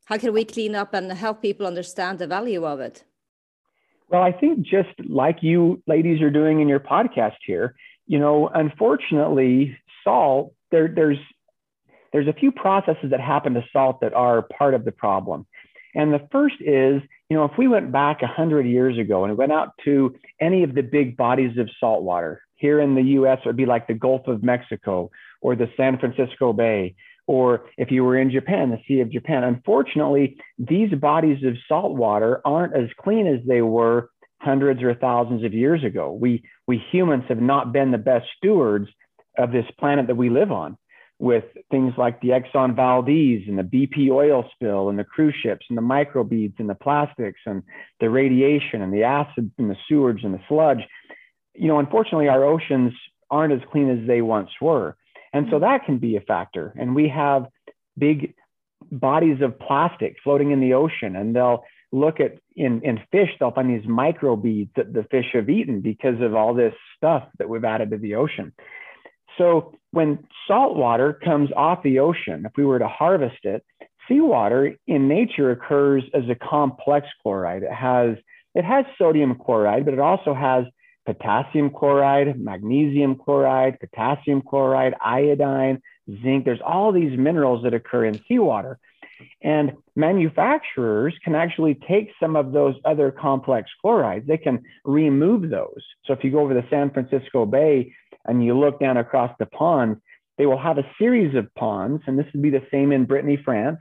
how 0.06 0.18
can 0.20 0.32
we 0.32 0.46
clean 0.46 0.76
up 0.76 0.94
and 0.94 1.12
help 1.12 1.42
people 1.42 1.66
understand 1.66 2.20
the 2.20 2.28
value 2.28 2.64
of 2.64 2.80
it? 2.80 3.04
Well, 4.10 4.22
I 4.22 4.32
think 4.32 4.62
just 4.62 4.94
like 5.10 5.42
you 5.42 5.82
ladies 5.88 6.22
are 6.22 6.30
doing 6.30 6.62
in 6.62 6.68
your 6.68 6.80
podcast 6.80 7.38
here, 7.44 7.74
you 8.06 8.20
know, 8.20 8.48
unfortunately, 8.54 9.76
salt 10.04 10.54
there 10.70 10.88
there's 10.88 11.18
there's 12.14 12.28
a 12.28 12.34
few 12.34 12.52
processes 12.52 13.10
that 13.10 13.20
happen 13.20 13.56
to 13.56 13.66
salt 13.74 14.02
that 14.02 14.14
are 14.14 14.44
part 14.44 14.76
of 14.76 14.86
the 14.86 14.92
problem. 14.92 15.48
And 15.96 16.14
the 16.14 16.28
first 16.32 16.56
is, 16.60 17.02
you 17.30 17.38
know, 17.38 17.46
if 17.46 17.58
we 17.58 17.68
went 17.68 17.92
back 17.92 18.22
100 18.22 18.66
years 18.66 18.98
ago 18.98 19.24
and 19.24 19.38
went 19.38 19.52
out 19.52 19.70
to 19.86 20.14
any 20.40 20.64
of 20.64 20.76
the 20.76 20.84
big 20.84 21.16
bodies 21.16 21.58
of 21.58 21.70
salt 21.80 22.04
water, 22.04 22.42
here 22.58 22.80
in 22.80 22.96
the 22.96 23.02
US, 23.02 23.40
it 23.44 23.48
would 23.48 23.58
be 23.58 23.66
like 23.66 23.88
the 23.88 23.94
Gulf 23.94 24.28
of 24.28 24.44
Mexico 24.44 25.10
or 25.42 25.56
the 25.56 25.70
San 25.78 25.98
Francisco 25.98 26.54
Bay, 26.54 26.96
or 27.28 27.66
if 27.78 27.92
you 27.92 28.04
were 28.04 28.18
in 28.18 28.32
Japan, 28.32 28.70
the 28.70 28.82
Sea 28.88 29.02
of 29.02 29.12
Japan. 29.12 29.44
Unfortunately, 29.44 30.38
these 30.58 30.94
bodies 30.94 31.44
of 31.44 31.56
salt 31.68 31.96
water 31.96 32.42
aren't 32.46 32.76
as 32.76 32.90
clean 33.00 33.28
as 33.28 33.40
they 33.48 33.62
were 33.62 34.10
hundreds 34.42 34.84
or 34.84 34.94
thousands 34.94 35.44
of 35.44 35.54
years 35.54 35.84
ago. 35.84 36.12
We, 36.12 36.44
we 36.68 36.84
humans 36.92 37.24
have 37.30 37.42
not 37.42 37.72
been 37.72 37.92
the 37.92 37.98
best 37.98 38.28
stewards 38.38 38.90
of 39.38 39.52
this 39.52 39.66
planet 39.80 40.08
that 40.08 40.16
we 40.16 40.30
live 40.30 40.52
on 40.52 40.78
with 41.18 41.46
things 41.72 41.94
like 41.98 42.20
the 42.22 42.30
Exxon 42.30 42.76
Valdez 42.76 43.44
and 43.48 43.58
the 43.58 43.64
BP 43.64 44.10
oil 44.10 44.44
spill 44.54 44.90
and 44.90 45.00
the 45.00 45.04
cruise 45.04 45.36
ships 45.42 45.66
and 45.70 45.78
the 45.78 45.82
microbeads 45.82 46.60
and 46.60 46.70
the 46.70 46.76
plastics 46.76 47.40
and 47.46 47.64
the 48.02 48.10
radiation 48.10 48.82
and 48.82 48.94
the 48.94 49.04
acid 49.04 49.50
and 49.58 49.70
the 49.70 49.78
sewage 49.88 50.24
and 50.24 50.34
the 50.34 50.42
sludge. 50.50 50.82
You 51.54 51.70
know, 51.70 51.80
unfortunately, 51.80 52.28
our 52.28 52.44
oceans 52.44 52.94
aren't 53.32 53.54
as 53.54 53.62
clean 53.72 53.90
as 53.90 54.06
they 54.08 54.22
once 54.22 54.50
were. 54.60 54.98
And 55.32 55.48
so 55.50 55.56
mm-hmm. 55.56 55.66
that 55.66 55.86
can 55.86 56.00
be 56.00 56.18
a 56.18 56.22
factor. 56.22 56.74
And 56.78 56.96
we 56.96 57.08
have 57.10 57.48
big 57.98 58.34
bodies 58.92 59.42
of 59.42 59.58
plastic 59.58 60.18
floating 60.24 60.52
in 60.52 60.60
the 60.60 60.74
ocean 60.74 61.16
and 61.16 61.36
they'll 61.36 61.64
look 61.92 62.20
at 62.20 62.38
in, 62.56 62.82
in 62.84 63.00
fish, 63.12 63.30
they'll 63.40 63.52
find 63.52 63.70
these 63.70 63.88
microbeads 63.88 64.70
that 64.76 64.94
the 64.94 65.04
fish 65.04 65.28
have 65.34 65.50
eaten 65.50 65.82
because 65.82 66.20
of 66.22 66.36
all 66.36 66.54
this 66.54 66.74
stuff 66.98 67.24
that 67.38 67.50
we've 67.50 67.64
added 67.64 67.92
to 67.92 67.98
the 67.98 68.16
ocean. 68.16 68.54
So 69.38 69.74
when 69.96 70.28
salt 70.46 70.76
water 70.76 71.14
comes 71.14 71.50
off 71.56 71.82
the 71.82 72.00
ocean, 72.00 72.46
if 72.46 72.52
we 72.58 72.66
were 72.66 72.80
to 72.80 72.88
harvest 72.88 73.44
it, 73.44 73.64
seawater 74.08 74.76
in 74.88 75.08
nature 75.08 75.52
occurs 75.52 76.04
as 76.14 76.24
a 76.30 76.36
complex 76.36 77.08
chloride. 77.24 77.64
It 77.64 77.72
has 77.72 78.18
it 78.54 78.66
has 78.66 78.86
sodium 78.98 79.36
chloride, 79.36 79.86
but 79.86 79.94
it 79.94 80.00
also 80.00 80.34
has 80.34 80.66
potassium 81.06 81.70
chloride, 81.70 82.40
magnesium 82.40 83.16
chloride, 83.16 83.80
potassium 83.80 84.42
chloride, 84.42 84.96
iodine, 85.02 85.82
zinc. 86.22 86.44
There's 86.44 86.62
all 86.66 86.92
these 86.92 87.18
minerals 87.18 87.64
that 87.64 87.74
occur 87.74 88.06
in 88.06 88.22
seawater. 88.28 88.80
And 89.42 89.74
manufacturers 89.96 91.14
can 91.24 91.36
actually 91.36 91.76
take 91.88 92.12
some 92.20 92.36
of 92.36 92.52
those 92.52 92.76
other 92.84 93.12
complex 93.12 93.70
chlorides, 93.82 94.28
they 94.28 94.38
can 94.38 94.64
remove 94.84 95.50
those. 95.50 95.84
So 96.06 96.14
if 96.14 96.24
you 96.24 96.32
go 96.32 96.40
over 96.40 96.54
the 96.54 96.66
San 96.70 96.90
Francisco 96.90 97.46
Bay 97.46 97.94
and 98.26 98.44
you 98.44 98.58
look 98.58 98.80
down 98.80 98.98
across 98.98 99.32
the 99.40 99.46
pond, 99.46 100.02
they 100.38 100.46
will 100.46 100.60
have 100.60 100.78
a 100.78 100.90
series 101.00 101.36
of 101.36 101.54
ponds, 101.56 102.04
and 102.08 102.20
this 102.20 102.26
would 102.34 102.42
be 102.42 102.50
the 102.50 102.66
same 102.72 102.92
in 102.92 103.06
Brittany, 103.06 103.38
France. 103.44 103.80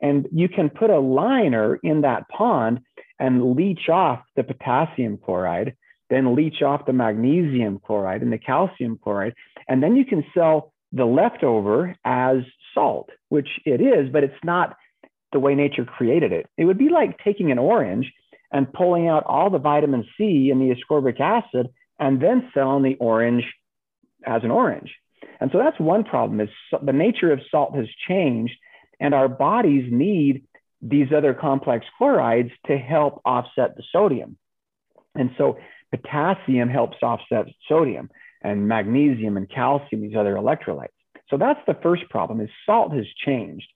And 0.00 0.26
you 0.32 0.48
can 0.48 0.70
put 0.70 0.90
a 0.90 0.98
liner 0.98 1.76
in 1.82 2.02
that 2.02 2.28
pond 2.28 2.80
and 3.18 3.54
leach 3.54 3.88
off 3.88 4.20
the 4.36 4.44
potassium 4.44 5.18
chloride, 5.18 5.74
then 6.10 6.36
leach 6.36 6.62
off 6.62 6.86
the 6.86 6.92
magnesium 6.92 7.80
chloride 7.84 8.22
and 8.22 8.32
the 8.32 8.38
calcium 8.38 8.98
chloride. 9.02 9.34
And 9.68 9.82
then 9.82 9.96
you 9.96 10.04
can 10.04 10.24
sell 10.34 10.72
the 10.92 11.04
leftover 11.04 11.96
as 12.04 12.38
salt, 12.74 13.10
which 13.28 13.48
it 13.64 13.80
is, 13.80 14.10
but 14.12 14.22
it's 14.22 14.34
not 14.44 14.76
the 15.32 15.40
way 15.40 15.54
nature 15.54 15.84
created 15.84 16.32
it. 16.32 16.46
It 16.56 16.64
would 16.66 16.78
be 16.78 16.88
like 16.88 17.18
taking 17.24 17.50
an 17.50 17.58
orange 17.58 18.12
and 18.52 18.72
pulling 18.72 19.08
out 19.08 19.24
all 19.26 19.50
the 19.50 19.58
vitamin 19.58 20.04
C 20.16 20.50
and 20.50 20.60
the 20.60 20.74
ascorbic 20.74 21.20
acid 21.20 21.68
and 21.98 22.20
then 22.20 22.50
selling 22.54 22.82
the 22.82 22.96
orange 22.96 23.44
as 24.26 24.42
an 24.44 24.50
orange. 24.50 24.94
And 25.40 25.50
so 25.52 25.58
that's 25.58 25.78
one 25.78 26.04
problem 26.04 26.40
is 26.40 26.48
the 26.82 26.92
nature 26.92 27.32
of 27.32 27.40
salt 27.50 27.76
has 27.76 27.86
changed 28.08 28.54
and 29.00 29.14
our 29.14 29.28
bodies 29.28 29.88
need 29.90 30.44
these 30.82 31.08
other 31.14 31.34
complex 31.34 31.84
chlorides 31.98 32.50
to 32.66 32.76
help 32.76 33.20
offset 33.24 33.76
the 33.76 33.82
sodium. 33.92 34.36
And 35.14 35.30
so 35.38 35.58
potassium 35.90 36.68
helps 36.68 36.98
offset 37.02 37.46
sodium 37.68 38.10
and 38.42 38.68
magnesium 38.68 39.36
and 39.36 39.48
calcium, 39.48 40.02
these 40.02 40.16
other 40.16 40.34
electrolytes. 40.34 40.88
So 41.28 41.36
that's 41.36 41.60
the 41.66 41.76
first 41.82 42.08
problem 42.10 42.40
is 42.40 42.50
salt 42.64 42.92
has 42.92 43.06
changed. 43.24 43.66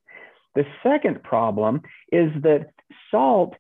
The 0.55 0.65
second 0.83 1.23
problem 1.23 1.83
is 2.13 2.31
that 2.43 2.71
salt's 3.11 3.57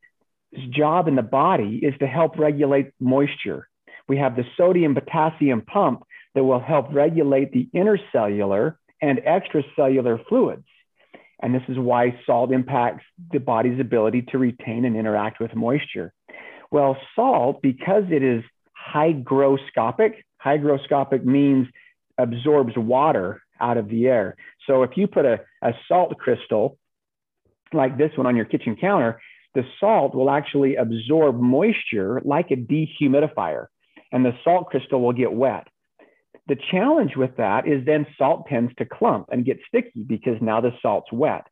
job 0.70 1.08
in 1.08 1.16
the 1.16 1.22
body 1.22 1.80
is 1.82 1.94
to 2.00 2.06
help 2.06 2.38
regulate 2.38 2.92
moisture. 3.00 3.68
We 4.08 4.18
have 4.18 4.36
the 4.36 4.44
sodium 4.56 4.94
potassium 4.94 5.62
pump 5.62 6.02
that 6.34 6.44
will 6.44 6.60
help 6.60 6.92
regulate 6.92 7.52
the 7.52 7.68
intercellular 7.74 8.76
and 9.02 9.18
extracellular 9.18 10.24
fluids. 10.28 10.64
And 11.42 11.54
this 11.54 11.62
is 11.68 11.78
why 11.78 12.18
salt 12.26 12.52
impacts 12.52 13.04
the 13.32 13.40
body's 13.40 13.80
ability 13.80 14.22
to 14.30 14.38
retain 14.38 14.84
and 14.84 14.96
interact 14.96 15.40
with 15.40 15.54
moisture. 15.54 16.12
Well, 16.70 16.96
salt, 17.16 17.62
because 17.62 18.04
it 18.10 18.22
is 18.22 18.44
hygroscopic, 18.94 20.22
hygroscopic 20.44 21.24
means 21.24 21.66
absorbs 22.18 22.74
water 22.76 23.42
out 23.58 23.76
of 23.76 23.88
the 23.88 24.06
air. 24.06 24.36
So 24.66 24.82
if 24.82 24.96
you 24.96 25.06
put 25.06 25.24
a, 25.24 25.40
a 25.62 25.72
salt 25.88 26.16
crystal 26.18 26.78
like 27.72 27.96
this 27.98 28.10
one 28.16 28.26
on 28.26 28.36
your 28.36 28.44
kitchen 28.44 28.76
counter, 28.80 29.20
the 29.54 29.64
salt 29.80 30.14
will 30.14 30.30
actually 30.30 30.76
absorb 30.76 31.40
moisture 31.40 32.20
like 32.24 32.50
a 32.50 32.56
dehumidifier, 32.56 33.66
and 34.12 34.24
the 34.24 34.32
salt 34.44 34.66
crystal 34.70 35.00
will 35.00 35.12
get 35.12 35.32
wet. 35.32 35.66
The 36.48 36.56
challenge 36.70 37.16
with 37.16 37.36
that 37.36 37.68
is 37.68 37.84
then 37.86 38.06
salt 38.18 38.46
tends 38.48 38.74
to 38.76 38.84
clump 38.84 39.28
and 39.30 39.44
get 39.44 39.60
sticky 39.68 40.04
because 40.06 40.36
now 40.40 40.60
the 40.60 40.72
salt's 40.82 41.12
wet. 41.12 41.46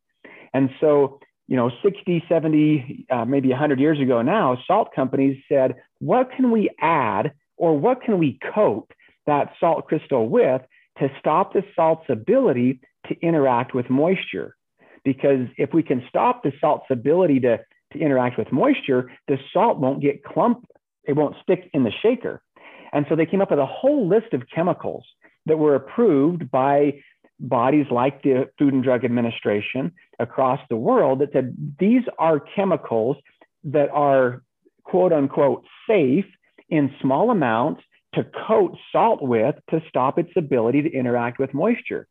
And 0.52 0.70
so, 0.80 1.20
you 1.46 1.56
know, 1.56 1.70
60, 1.82 2.24
70, 2.28 3.06
uh, 3.10 3.24
maybe 3.24 3.50
100 3.50 3.78
years 3.80 4.00
ago 4.00 4.22
now, 4.22 4.58
salt 4.66 4.88
companies 4.94 5.42
said, 5.48 5.76
what 5.98 6.30
can 6.34 6.50
we 6.50 6.70
add 6.80 7.32
or 7.56 7.78
what 7.78 8.02
can 8.02 8.18
we 8.18 8.38
coat 8.52 8.90
that 9.26 9.52
salt 9.60 9.86
crystal 9.86 10.28
with 10.28 10.62
to 10.98 11.08
stop 11.18 11.52
the 11.52 11.62
salt's 11.76 12.08
ability 12.08 12.80
to 13.06 13.16
interact 13.20 13.74
with 13.74 13.88
moisture? 13.90 14.56
Because 15.04 15.46
if 15.56 15.72
we 15.72 15.82
can 15.82 16.02
stop 16.08 16.42
the 16.42 16.52
salt's 16.60 16.86
ability 16.90 17.40
to, 17.40 17.58
to 17.92 17.98
interact 17.98 18.38
with 18.38 18.52
moisture, 18.52 19.10
the 19.26 19.38
salt 19.52 19.78
won't 19.78 20.02
get 20.02 20.24
clumped, 20.24 20.66
it 21.04 21.12
won't 21.12 21.36
stick 21.42 21.70
in 21.72 21.84
the 21.84 21.92
shaker. 22.02 22.42
And 22.92 23.06
so 23.08 23.16
they 23.16 23.26
came 23.26 23.40
up 23.40 23.50
with 23.50 23.58
a 23.58 23.66
whole 23.66 24.08
list 24.08 24.32
of 24.32 24.42
chemicals 24.54 25.04
that 25.46 25.58
were 25.58 25.74
approved 25.74 26.50
by 26.50 27.00
bodies 27.40 27.86
like 27.90 28.22
the 28.22 28.48
Food 28.58 28.74
and 28.74 28.82
Drug 28.82 29.04
Administration 29.04 29.92
across 30.18 30.60
the 30.68 30.76
world 30.76 31.20
that 31.20 31.32
said 31.32 31.54
these 31.78 32.02
are 32.18 32.40
chemicals 32.40 33.16
that 33.64 33.90
are 33.90 34.42
quote 34.84 35.12
unquote 35.12 35.64
safe 35.88 36.24
in 36.68 36.92
small 37.00 37.30
amounts 37.30 37.82
to 38.14 38.24
coat 38.46 38.76
salt 38.90 39.22
with 39.22 39.54
to 39.70 39.80
stop 39.88 40.18
its 40.18 40.30
ability 40.36 40.82
to 40.82 40.92
interact 40.92 41.38
with 41.38 41.54
moisture. 41.54 42.08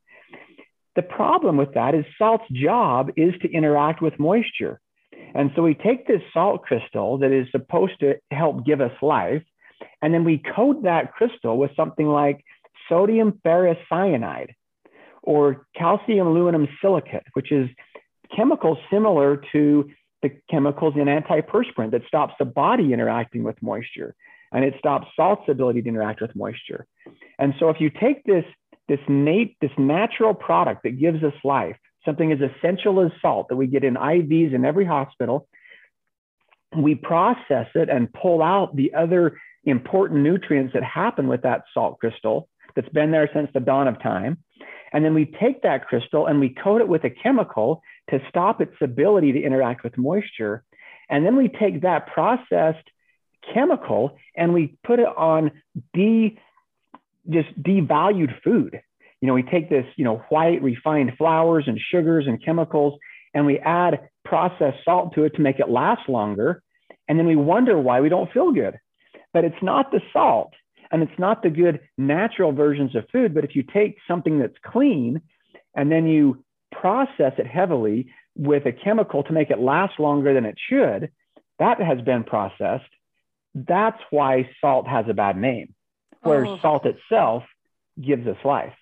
The 0.95 1.01
problem 1.01 1.57
with 1.57 1.73
that 1.73 1.95
is 1.95 2.05
salt's 2.17 2.49
job 2.51 3.11
is 3.17 3.33
to 3.41 3.51
interact 3.51 4.01
with 4.01 4.19
moisture. 4.19 4.79
And 5.35 5.51
so 5.55 5.61
we 5.61 5.75
take 5.75 6.07
this 6.07 6.21
salt 6.33 6.63
crystal 6.63 7.19
that 7.19 7.31
is 7.31 7.47
supposed 7.51 7.99
to 7.99 8.15
help 8.31 8.65
give 8.65 8.81
us 8.81 8.91
life, 9.01 9.43
and 10.01 10.13
then 10.13 10.23
we 10.23 10.37
coat 10.55 10.83
that 10.83 11.13
crystal 11.13 11.57
with 11.57 11.71
something 11.75 12.07
like 12.07 12.43
sodium 12.89 13.39
ferrous 13.43 13.77
cyanide 13.89 14.53
or 15.23 15.67
calcium 15.75 16.27
aluminum 16.27 16.67
silicate, 16.81 17.23
which 17.33 17.51
is 17.51 17.69
chemicals 18.35 18.77
similar 18.91 19.41
to 19.51 19.89
the 20.21 20.31
chemicals 20.49 20.95
in 20.95 21.05
antiperspirant 21.05 21.91
that 21.91 22.01
stops 22.07 22.33
the 22.39 22.45
body 22.45 22.93
interacting 22.93 23.43
with 23.43 23.61
moisture 23.61 24.15
and 24.51 24.63
it 24.63 24.73
stops 24.79 25.07
salt's 25.15 25.47
ability 25.49 25.81
to 25.81 25.89
interact 25.89 26.21
with 26.21 26.35
moisture. 26.35 26.85
And 27.37 27.53
so 27.59 27.69
if 27.69 27.81
you 27.81 27.89
take 27.89 28.23
this, 28.23 28.45
this, 28.87 28.99
nat- 29.07 29.55
this 29.61 29.71
natural 29.77 30.33
product 30.33 30.83
that 30.83 30.99
gives 30.99 31.23
us 31.23 31.33
life, 31.43 31.75
something 32.05 32.31
as 32.31 32.39
essential 32.39 33.01
as 33.01 33.11
salt 33.21 33.49
that 33.49 33.57
we 33.57 33.67
get 33.67 33.83
in 33.83 33.95
IVs 33.95 34.53
in 34.53 34.63
every 34.63 34.85
hospital, 34.85 35.47
we 36.75 36.95
process 36.95 37.67
it 37.75 37.89
and 37.89 38.11
pull 38.13 38.41
out 38.41 38.75
the 38.75 38.93
other 38.93 39.37
important 39.67 40.21
nutrients 40.21 40.73
that 40.73 40.83
happen 40.83 41.27
with 41.27 41.41
that 41.43 41.63
salt 41.73 41.99
crystal 41.99 42.47
that's 42.75 42.89
been 42.89 43.11
there 43.11 43.29
since 43.33 43.49
the 43.53 43.59
dawn 43.59 43.87
of 43.87 44.01
time. 44.01 44.37
And 44.93 45.03
then 45.03 45.13
we 45.13 45.25
take 45.25 45.63
that 45.63 45.87
crystal 45.87 46.27
and 46.27 46.39
we 46.39 46.49
coat 46.49 46.79
it 46.81 46.87
with 46.87 47.03
a 47.03 47.09
chemical 47.09 47.81
to 48.09 48.19
stop 48.29 48.61
its 48.61 48.75
ability 48.81 49.33
to 49.33 49.41
interact 49.41 49.83
with 49.83 49.97
moisture. 49.97 50.63
And 51.09 51.25
then 51.25 51.35
we 51.35 51.49
take 51.49 51.81
that 51.81 52.07
processed 52.07 52.87
chemical 53.53 54.17
and 54.35 54.53
we 54.53 54.77
put 54.85 54.99
it 54.99 55.07
on 55.07 55.51
de 55.93 56.39
just 57.29 57.61
devalued 57.61 58.41
food. 58.41 58.79
You 59.19 59.27
know, 59.27 59.33
we 59.33 59.43
take 59.43 59.69
this, 59.69 59.85
you 59.97 60.05
know, 60.05 60.23
white 60.29 60.63
refined 60.63 61.13
flours 61.17 61.65
and 61.67 61.77
sugars 61.91 62.25
and 62.27 62.43
chemicals, 62.43 62.97
and 63.33 63.45
we 63.45 63.59
add 63.59 64.07
processed 64.23 64.77
salt 64.85 65.15
to 65.15 65.23
it 65.23 65.35
to 65.35 65.41
make 65.41 65.59
it 65.59 65.69
last 65.69 66.07
longer. 66.07 66.61
And 67.09 67.19
then 67.19 67.25
we 67.25 67.35
wonder 67.35 67.77
why 67.77 67.99
we 67.99 68.09
don't 68.09 68.31
feel 68.31 68.51
good 68.51 68.77
but 69.37 69.45
it's 69.45 69.61
not 69.61 69.91
the 69.91 70.01
salt 70.11 70.53
and 70.89 71.03
it's 71.03 71.19
not 71.19 71.43
the 71.43 71.51
good 71.51 71.79
natural 71.95 72.51
versions 72.51 72.95
of 72.95 73.05
food. 73.11 73.35
But 73.35 73.43
if 73.43 73.55
you 73.55 73.61
take 73.61 73.97
something 74.07 74.39
that's 74.39 74.57
clean 74.65 75.21
and 75.75 75.91
then 75.91 76.07
you 76.07 76.43
process 76.71 77.33
it 77.37 77.45
heavily 77.45 78.07
with 78.35 78.65
a 78.65 78.71
chemical 78.71 79.21
to 79.21 79.31
make 79.31 79.51
it 79.51 79.59
last 79.59 79.99
longer 79.99 80.33
than 80.33 80.43
it 80.43 80.57
should, 80.67 81.11
that 81.59 81.79
has 81.79 82.01
been 82.01 82.23
processed. 82.23 82.89
That's 83.53 84.01
why 84.09 84.49
salt 84.59 84.87
has 84.87 85.05
a 85.07 85.13
bad 85.13 85.37
name, 85.37 85.75
whereas 86.23 86.47
oh. 86.49 86.59
salt 86.63 86.87
itself 86.87 87.43
gives 88.01 88.25
us 88.25 88.37
life. 88.43 88.73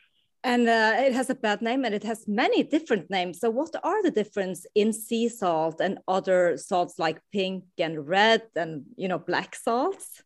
And 0.42 0.70
uh, 0.70 0.94
it 1.00 1.12
has 1.12 1.30
a 1.30 1.36
bad 1.36 1.62
name 1.62 1.84
and 1.84 1.94
it 1.94 2.04
has 2.04 2.30
many 2.30 2.64
different 2.64 3.10
names. 3.10 3.42
So, 3.42 3.50
what 3.50 3.76
are 3.84 4.02
the 4.04 4.12
difference 4.12 4.66
in 4.74 4.94
sea 4.94 5.28
salt 5.28 5.82
and 5.82 6.00
other 6.08 6.56
salts 6.56 6.98
like 6.98 7.20
pink 7.34 7.66
and 7.78 8.08
red 8.08 8.44
and 8.56 8.84
you 8.96 9.10
know 9.10 9.20
black 9.20 9.54
salts? 9.58 10.24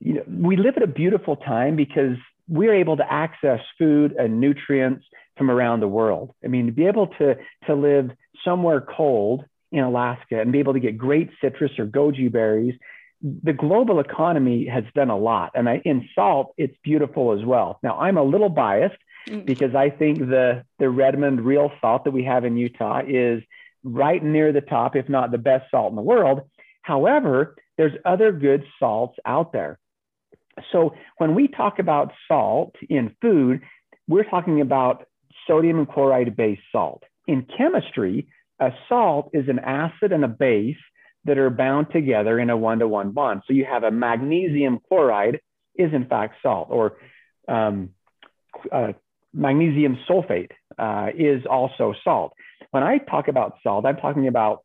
You 0.00 0.14
know, 0.14 0.22
we 0.26 0.56
live 0.56 0.76
at 0.76 0.82
a 0.82 0.86
beautiful 0.86 1.36
time 1.36 1.76
because 1.76 2.16
we're 2.48 2.74
able 2.74 2.96
to 2.96 3.12
access 3.12 3.60
food 3.78 4.14
and 4.18 4.40
nutrients 4.40 5.04
from 5.36 5.50
around 5.50 5.80
the 5.80 5.88
world. 5.88 6.34
I 6.44 6.48
mean, 6.48 6.66
to 6.66 6.72
be 6.72 6.86
able 6.86 7.08
to, 7.18 7.36
to 7.66 7.74
live 7.74 8.10
somewhere 8.44 8.80
cold 8.80 9.44
in 9.70 9.84
Alaska 9.84 10.40
and 10.40 10.52
be 10.52 10.58
able 10.58 10.72
to 10.72 10.80
get 10.80 10.98
great 10.98 11.30
citrus 11.40 11.72
or 11.78 11.86
goji 11.86 12.30
berries, 12.30 12.74
the 13.22 13.52
global 13.52 14.00
economy 14.00 14.66
has 14.66 14.84
done 14.94 15.10
a 15.10 15.16
lot. 15.16 15.52
And 15.54 15.68
I, 15.68 15.82
in 15.84 16.08
salt, 16.14 16.54
it's 16.56 16.76
beautiful 16.82 17.38
as 17.38 17.44
well. 17.44 17.78
Now, 17.82 17.98
I'm 17.98 18.16
a 18.16 18.22
little 18.22 18.48
biased 18.48 18.96
mm. 19.28 19.44
because 19.44 19.74
I 19.74 19.90
think 19.90 20.18
the, 20.18 20.64
the 20.78 20.88
Redmond 20.88 21.42
real 21.42 21.70
salt 21.80 22.04
that 22.04 22.12
we 22.12 22.24
have 22.24 22.44
in 22.44 22.56
Utah 22.56 23.02
is 23.06 23.42
right 23.84 24.22
near 24.22 24.52
the 24.52 24.60
top, 24.62 24.96
if 24.96 25.08
not 25.08 25.30
the 25.30 25.38
best 25.38 25.70
salt 25.70 25.90
in 25.90 25.96
the 25.96 26.02
world. 26.02 26.42
However, 26.82 27.56
there's 27.76 27.92
other 28.04 28.32
good 28.32 28.64
salts 28.78 29.18
out 29.24 29.52
there. 29.52 29.78
So 30.72 30.94
when 31.18 31.34
we 31.34 31.48
talk 31.48 31.78
about 31.78 32.12
salt 32.28 32.74
in 32.88 33.14
food, 33.20 33.62
we're 34.08 34.24
talking 34.24 34.60
about 34.60 35.06
sodium 35.46 35.78
and 35.78 35.88
chloride 35.88 36.36
based 36.36 36.62
salt. 36.72 37.02
In 37.26 37.46
chemistry, 37.56 38.28
a 38.58 38.72
salt 38.88 39.30
is 39.32 39.48
an 39.48 39.58
acid 39.58 40.12
and 40.12 40.24
a 40.24 40.28
base 40.28 40.76
that 41.24 41.38
are 41.38 41.50
bound 41.50 41.88
together 41.92 42.38
in 42.38 42.50
a 42.50 42.56
one 42.56 42.78
to 42.78 42.88
one 42.88 43.10
bond. 43.12 43.42
So 43.46 43.52
you 43.52 43.64
have 43.64 43.84
a 43.84 43.90
magnesium 43.90 44.80
chloride 44.88 45.40
is 45.74 45.92
in 45.92 46.06
fact 46.06 46.36
salt, 46.42 46.68
or 46.70 46.96
um, 47.48 47.90
uh, 48.72 48.92
magnesium 49.32 49.98
sulfate 50.08 50.50
uh, 50.78 51.08
is 51.16 51.44
also 51.48 51.94
salt. 52.04 52.32
When 52.70 52.82
I 52.82 52.98
talk 52.98 53.28
about 53.28 53.54
salt, 53.62 53.86
I'm 53.86 53.96
talking 53.96 54.28
about 54.28 54.64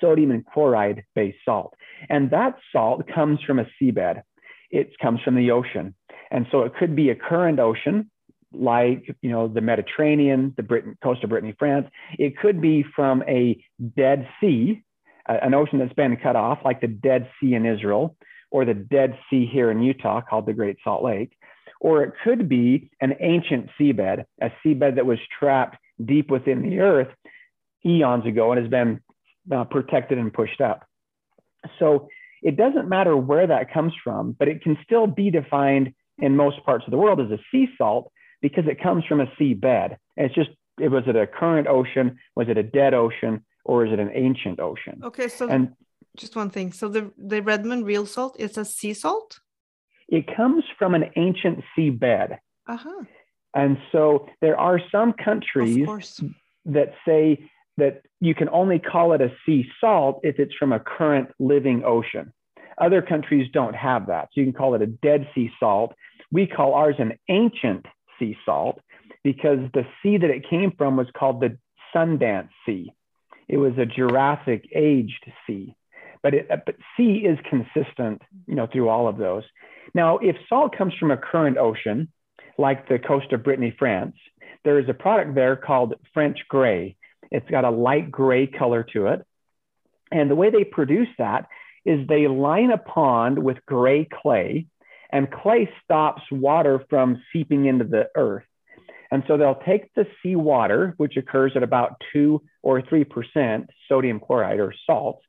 sodium 0.00 0.30
and 0.30 0.44
chloride 0.46 1.04
based 1.14 1.38
salt. 1.44 1.74
And 2.08 2.30
that 2.30 2.56
salt 2.72 3.08
comes 3.12 3.40
from 3.46 3.58
a 3.58 3.66
seabed, 3.80 4.22
it 4.70 4.98
comes 4.98 5.20
from 5.22 5.34
the 5.34 5.50
ocean. 5.50 5.94
And 6.30 6.46
so 6.50 6.62
it 6.62 6.74
could 6.78 6.94
be 6.94 7.10
a 7.10 7.14
current 7.14 7.58
ocean, 7.58 8.10
like 8.52 9.14
you 9.22 9.30
know 9.30 9.48
the 9.48 9.60
Mediterranean, 9.60 10.54
the 10.56 10.62
Britain, 10.62 10.96
coast 11.02 11.24
of 11.24 11.30
Brittany, 11.30 11.54
France. 11.58 11.86
It 12.18 12.38
could 12.38 12.60
be 12.60 12.84
from 12.94 13.22
a 13.28 13.62
dead 13.96 14.28
sea, 14.40 14.82
an 15.26 15.54
ocean 15.54 15.78
that's 15.78 15.92
been 15.92 16.16
cut 16.16 16.36
off, 16.36 16.58
like 16.64 16.80
the 16.80 16.88
Dead 16.88 17.30
Sea 17.40 17.54
in 17.54 17.66
Israel, 17.66 18.16
or 18.50 18.64
the 18.64 18.74
Dead 18.74 19.18
Sea 19.28 19.46
here 19.50 19.70
in 19.70 19.82
Utah, 19.82 20.20
called 20.20 20.46
the 20.46 20.52
Great 20.54 20.78
Salt 20.82 21.02
Lake. 21.02 21.32
Or 21.80 22.02
it 22.02 22.12
could 22.24 22.48
be 22.48 22.90
an 23.00 23.14
ancient 23.20 23.68
seabed, 23.78 24.24
a 24.42 24.50
seabed 24.64 24.96
that 24.96 25.06
was 25.06 25.18
trapped 25.38 25.76
deep 26.04 26.30
within 26.30 26.62
the 26.62 26.80
earth 26.80 27.08
eons 27.84 28.26
ago 28.26 28.52
and 28.52 28.60
has 28.60 28.70
been 28.70 29.00
uh, 29.54 29.64
protected 29.64 30.18
and 30.18 30.32
pushed 30.32 30.60
up. 30.60 30.84
So 31.78 32.08
it 32.42 32.56
doesn't 32.56 32.88
matter 32.88 33.16
where 33.16 33.46
that 33.46 33.72
comes 33.72 33.92
from, 34.02 34.36
but 34.38 34.48
it 34.48 34.62
can 34.62 34.76
still 34.84 35.06
be 35.06 35.30
defined 35.30 35.92
in 36.18 36.36
most 36.36 36.64
parts 36.64 36.84
of 36.86 36.90
the 36.90 36.96
world 36.96 37.20
as 37.20 37.30
a 37.30 37.38
sea 37.50 37.68
salt 37.76 38.10
because 38.40 38.64
it 38.66 38.82
comes 38.82 39.04
from 39.06 39.20
a 39.20 39.26
seabed. 39.38 39.96
And 40.16 40.26
it's 40.26 40.34
just, 40.34 40.50
it 40.80 40.88
was 40.88 41.04
it 41.06 41.16
a 41.16 41.26
current 41.26 41.66
ocean? 41.66 42.18
Was 42.36 42.48
it 42.48 42.56
a 42.56 42.62
dead 42.62 42.94
ocean? 42.94 43.44
Or 43.64 43.84
is 43.84 43.92
it 43.92 43.98
an 43.98 44.10
ancient 44.14 44.60
ocean? 44.60 45.00
Okay, 45.04 45.28
so 45.28 45.48
and 45.48 45.74
just 46.16 46.34
one 46.36 46.50
thing. 46.50 46.72
So 46.72 46.88
the, 46.88 47.12
the 47.18 47.42
Redmond 47.42 47.84
real 47.84 48.06
salt 48.06 48.36
is 48.38 48.56
a 48.56 48.64
sea 48.64 48.94
salt? 48.94 49.40
It 50.08 50.24
comes 50.34 50.64
from 50.78 50.94
an 50.94 51.10
ancient 51.16 51.62
seabed. 51.76 52.38
Uh-huh. 52.66 53.04
And 53.54 53.78
so 53.92 54.26
there 54.40 54.58
are 54.58 54.80
some 54.90 55.12
countries 55.12 55.86
that 56.64 56.94
say 57.06 57.50
that 57.78 58.02
you 58.20 58.34
can 58.34 58.48
only 58.50 58.78
call 58.78 59.12
it 59.14 59.20
a 59.20 59.32
sea 59.46 59.66
salt 59.80 60.20
if 60.22 60.38
it's 60.38 60.54
from 60.54 60.72
a 60.72 60.80
current 60.80 61.30
living 61.38 61.82
ocean. 61.84 62.32
Other 62.76 63.02
countries 63.02 63.50
don't 63.52 63.74
have 63.74 64.06
that. 64.08 64.28
So 64.32 64.40
you 64.40 64.46
can 64.46 64.52
call 64.52 64.74
it 64.74 64.82
a 64.82 64.86
dead 64.86 65.28
sea 65.34 65.50
salt. 65.58 65.94
We 66.30 66.46
call 66.46 66.74
ours 66.74 66.96
an 66.98 67.18
ancient 67.28 67.86
sea 68.18 68.36
salt 68.44 68.80
because 69.24 69.58
the 69.74 69.86
sea 70.02 70.18
that 70.18 70.30
it 70.30 70.48
came 70.48 70.72
from 70.76 70.96
was 70.96 71.06
called 71.16 71.40
the 71.40 71.56
Sundance 71.94 72.50
Sea. 72.66 72.92
It 73.48 73.56
was 73.56 73.72
a 73.78 73.86
Jurassic 73.86 74.68
aged 74.74 75.24
sea. 75.46 75.74
But, 76.22 76.34
it, 76.34 76.48
but 76.48 76.74
sea 76.96 77.24
is 77.24 77.38
consistent, 77.48 78.22
you 78.46 78.54
know, 78.54 78.66
through 78.70 78.88
all 78.88 79.08
of 79.08 79.18
those. 79.18 79.44
Now, 79.94 80.18
if 80.18 80.36
salt 80.48 80.76
comes 80.76 80.92
from 80.98 81.10
a 81.10 81.16
current 81.16 81.56
ocean, 81.56 82.12
like 82.58 82.88
the 82.88 82.98
coast 82.98 83.32
of 83.32 83.44
Brittany, 83.44 83.74
France, 83.78 84.16
there 84.64 84.78
is 84.78 84.88
a 84.88 84.94
product 84.94 85.34
there 85.34 85.56
called 85.56 85.94
French 86.12 86.38
gray. 86.48 86.96
It's 87.30 87.48
got 87.50 87.64
a 87.64 87.70
light 87.70 88.10
gray 88.10 88.46
color 88.46 88.84
to 88.92 89.08
it. 89.08 89.26
And 90.10 90.30
the 90.30 90.36
way 90.36 90.50
they 90.50 90.64
produce 90.64 91.08
that 91.18 91.48
is 91.84 92.06
they 92.06 92.26
line 92.28 92.70
a 92.70 92.78
pond 92.78 93.38
with 93.38 93.58
gray 93.66 94.06
clay, 94.10 94.66
and 95.10 95.30
clay 95.30 95.70
stops 95.84 96.22
water 96.30 96.84
from 96.90 97.22
seeping 97.32 97.66
into 97.66 97.84
the 97.84 98.08
earth. 98.14 98.44
And 99.10 99.22
so 99.26 99.36
they'll 99.36 99.62
take 99.66 99.92
the 99.94 100.06
seawater, 100.22 100.94
which 100.98 101.16
occurs 101.16 101.52
at 101.56 101.62
about 101.62 101.96
two 102.12 102.42
or 102.62 102.82
3% 102.82 103.66
sodium 103.88 104.20
chloride 104.20 104.60
or 104.60 104.74
salts, 104.86 105.24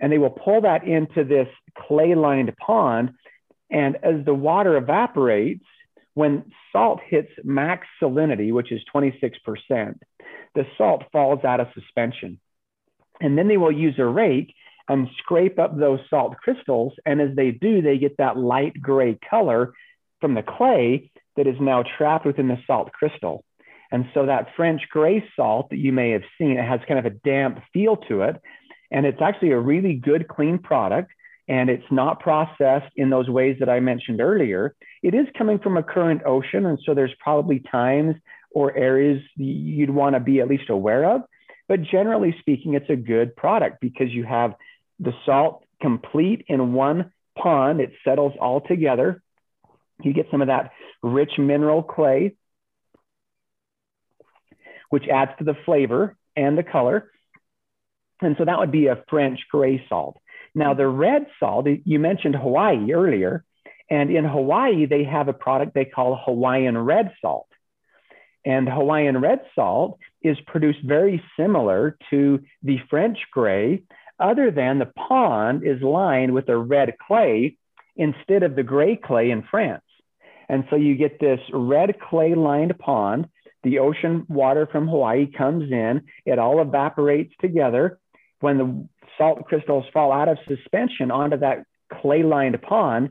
and 0.00 0.10
they 0.10 0.18
will 0.18 0.30
pull 0.30 0.62
that 0.62 0.84
into 0.84 1.22
this 1.22 1.46
clay 1.78 2.14
lined 2.16 2.52
pond. 2.56 3.12
And 3.70 3.96
as 4.02 4.24
the 4.24 4.34
water 4.34 4.76
evaporates, 4.76 5.64
when 6.14 6.50
salt 6.72 7.00
hits 7.06 7.30
max 7.44 7.86
salinity, 8.02 8.52
which 8.52 8.72
is 8.72 8.80
26%, 8.94 9.98
the 10.54 10.66
salt 10.76 11.04
falls 11.12 11.44
out 11.44 11.60
of 11.60 11.68
suspension. 11.74 12.40
And 13.20 13.38
then 13.38 13.48
they 13.48 13.56
will 13.56 13.72
use 13.72 13.94
a 13.98 14.04
rake 14.04 14.54
and 14.88 15.08
scrape 15.18 15.58
up 15.58 15.78
those 15.78 16.00
salt 16.10 16.36
crystals. 16.36 16.94
And 17.06 17.20
as 17.20 17.36
they 17.36 17.50
do, 17.52 17.82
they 17.82 17.98
get 17.98 18.16
that 18.18 18.36
light 18.36 18.80
gray 18.80 19.18
color 19.28 19.72
from 20.20 20.34
the 20.34 20.42
clay 20.42 21.10
that 21.36 21.46
is 21.46 21.56
now 21.60 21.84
trapped 21.96 22.26
within 22.26 22.48
the 22.48 22.58
salt 22.66 22.92
crystal. 22.92 23.44
And 23.90 24.06
so 24.14 24.26
that 24.26 24.48
French 24.56 24.82
gray 24.90 25.24
salt 25.36 25.70
that 25.70 25.78
you 25.78 25.92
may 25.92 26.10
have 26.10 26.22
seen, 26.38 26.58
it 26.58 26.66
has 26.66 26.80
kind 26.88 26.98
of 26.98 27.06
a 27.06 27.10
damp 27.10 27.60
feel 27.72 27.96
to 28.08 28.22
it. 28.22 28.36
And 28.90 29.06
it's 29.06 29.20
actually 29.22 29.52
a 29.52 29.58
really 29.58 29.94
good, 29.94 30.28
clean 30.28 30.58
product 30.58 31.12
and 31.48 31.68
it's 31.68 31.90
not 31.90 32.20
processed 32.20 32.92
in 32.96 33.10
those 33.10 33.28
ways 33.28 33.56
that 33.60 33.68
I 33.68 33.80
mentioned 33.80 34.20
earlier, 34.20 34.74
it 35.02 35.14
is 35.14 35.26
coming 35.36 35.58
from 35.58 35.76
a 35.76 35.82
current 35.82 36.22
ocean. 36.24 36.66
And 36.66 36.78
so 36.84 36.94
there's 36.94 37.14
probably 37.18 37.60
times 37.70 38.14
or 38.54 38.76
areas 38.76 39.22
you'd 39.36 39.90
want 39.90 40.14
to 40.14 40.20
be 40.20 40.40
at 40.40 40.48
least 40.48 40.70
aware 40.70 41.04
of. 41.16 41.22
But 41.68 41.82
generally 41.82 42.34
speaking, 42.40 42.74
it's 42.74 42.90
a 42.90 42.96
good 42.96 43.34
product 43.36 43.80
because 43.80 44.10
you 44.10 44.24
have 44.24 44.54
the 44.98 45.12
salt 45.24 45.64
complete 45.80 46.44
in 46.48 46.72
one 46.72 47.12
pond, 47.36 47.80
it 47.80 47.92
settles 48.04 48.34
all 48.40 48.60
together. 48.60 49.22
You 50.02 50.12
get 50.12 50.28
some 50.30 50.42
of 50.42 50.48
that 50.48 50.72
rich 51.02 51.32
mineral 51.38 51.82
clay, 51.82 52.36
which 54.90 55.08
adds 55.08 55.32
to 55.38 55.44
the 55.44 55.56
flavor 55.64 56.16
and 56.36 56.56
the 56.56 56.62
color. 56.62 57.10
And 58.20 58.36
so 58.38 58.44
that 58.44 58.58
would 58.58 58.70
be 58.70 58.86
a 58.86 59.02
French 59.08 59.40
gray 59.50 59.84
salt. 59.88 60.18
Now, 60.54 60.74
the 60.74 60.86
red 60.86 61.26
salt, 61.40 61.66
you 61.84 61.98
mentioned 61.98 62.36
Hawaii 62.36 62.92
earlier, 62.92 63.44
and 63.90 64.10
in 64.10 64.24
Hawaii, 64.24 64.86
they 64.86 65.04
have 65.04 65.28
a 65.28 65.32
product 65.32 65.74
they 65.74 65.84
call 65.84 66.20
Hawaiian 66.24 66.76
red 66.76 67.12
salt. 67.20 67.48
And 68.44 68.68
Hawaiian 68.68 69.20
red 69.20 69.40
salt 69.54 69.98
is 70.22 70.36
produced 70.46 70.80
very 70.84 71.22
similar 71.36 71.96
to 72.10 72.40
the 72.62 72.78
French 72.90 73.18
gray, 73.30 73.82
other 74.18 74.50
than 74.50 74.78
the 74.78 74.86
pond 74.86 75.62
is 75.64 75.82
lined 75.82 76.32
with 76.32 76.48
a 76.48 76.56
red 76.56 76.94
clay 77.06 77.56
instead 77.96 78.42
of 78.42 78.56
the 78.56 78.62
gray 78.62 78.96
clay 78.96 79.30
in 79.30 79.42
France. 79.42 79.84
And 80.48 80.64
so 80.70 80.76
you 80.76 80.96
get 80.96 81.20
this 81.20 81.40
red 81.52 81.98
clay 82.00 82.34
lined 82.34 82.78
pond. 82.78 83.28
The 83.62 83.78
ocean 83.78 84.26
water 84.28 84.66
from 84.70 84.88
Hawaii 84.88 85.26
comes 85.26 85.70
in, 85.70 86.02
it 86.26 86.38
all 86.38 86.60
evaporates 86.60 87.32
together. 87.40 87.98
When 88.40 88.58
the 88.58 88.88
salt 89.18 89.44
crystals 89.44 89.84
fall 89.92 90.12
out 90.12 90.28
of 90.28 90.38
suspension 90.48 91.12
onto 91.12 91.38
that 91.38 91.64
clay 91.92 92.24
lined 92.24 92.60
pond, 92.60 93.10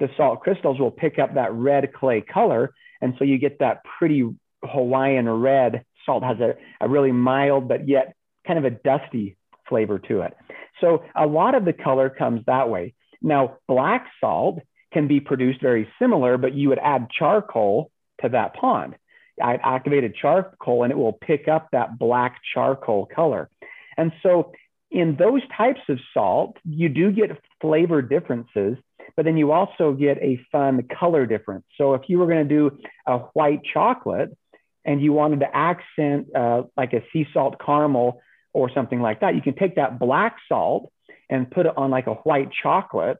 the 0.00 0.08
salt 0.16 0.40
crystals 0.40 0.80
will 0.80 0.90
pick 0.90 1.20
up 1.20 1.34
that 1.34 1.52
red 1.52 1.92
clay 1.92 2.20
color. 2.20 2.74
And 3.00 3.14
so 3.18 3.24
you 3.24 3.38
get 3.38 3.60
that 3.60 3.82
pretty 3.98 4.28
Hawaiian 4.64 5.28
red. 5.28 5.84
Salt 6.06 6.24
has 6.24 6.38
a, 6.40 6.54
a 6.80 6.88
really 6.88 7.12
mild, 7.12 7.68
but 7.68 7.88
yet 7.88 8.14
kind 8.46 8.58
of 8.58 8.64
a 8.64 8.70
dusty 8.70 9.36
flavor 9.68 9.98
to 9.98 10.22
it. 10.22 10.36
So 10.80 11.04
a 11.14 11.26
lot 11.26 11.54
of 11.54 11.64
the 11.64 11.72
color 11.72 12.10
comes 12.10 12.42
that 12.46 12.68
way. 12.68 12.94
Now, 13.20 13.58
black 13.68 14.06
salt 14.20 14.58
can 14.92 15.06
be 15.08 15.20
produced 15.20 15.60
very 15.60 15.88
similar, 15.98 16.36
but 16.36 16.54
you 16.54 16.68
would 16.68 16.78
add 16.78 17.08
charcoal 17.16 17.90
to 18.20 18.28
that 18.30 18.54
pond. 18.54 18.96
I 19.42 19.54
activated 19.62 20.14
charcoal 20.20 20.82
and 20.82 20.92
it 20.92 20.96
will 20.96 21.12
pick 21.12 21.48
up 21.48 21.68
that 21.72 21.98
black 21.98 22.40
charcoal 22.52 23.06
color. 23.06 23.48
And 23.96 24.12
so 24.22 24.52
in 24.90 25.16
those 25.16 25.40
types 25.56 25.80
of 25.88 25.98
salt, 26.12 26.58
you 26.64 26.88
do 26.88 27.10
get 27.12 27.30
flavor 27.60 28.02
differences, 28.02 28.76
but 29.16 29.24
then 29.24 29.36
you 29.36 29.52
also 29.52 29.92
get 29.92 30.18
a 30.18 30.40
fun 30.50 30.86
color 30.98 31.26
difference. 31.26 31.64
So 31.78 31.94
if 31.94 32.02
you 32.08 32.18
were 32.18 32.26
going 32.26 32.46
to 32.46 32.54
do 32.54 32.78
a 33.06 33.18
white 33.18 33.62
chocolate 33.72 34.36
and 34.84 35.00
you 35.00 35.12
wanted 35.12 35.40
to 35.40 35.56
accent 35.56 36.28
uh, 36.34 36.62
like 36.76 36.92
a 36.92 37.02
sea 37.12 37.26
salt 37.32 37.56
caramel 37.64 38.20
or 38.52 38.70
something 38.72 39.00
like 39.00 39.20
that, 39.20 39.34
you 39.34 39.42
can 39.42 39.54
take 39.54 39.76
that 39.76 39.98
black 39.98 40.36
salt 40.48 40.92
and 41.30 41.50
put 41.50 41.66
it 41.66 41.72
on 41.76 41.90
like 41.90 42.06
a 42.06 42.14
white 42.14 42.50
chocolate 42.62 43.18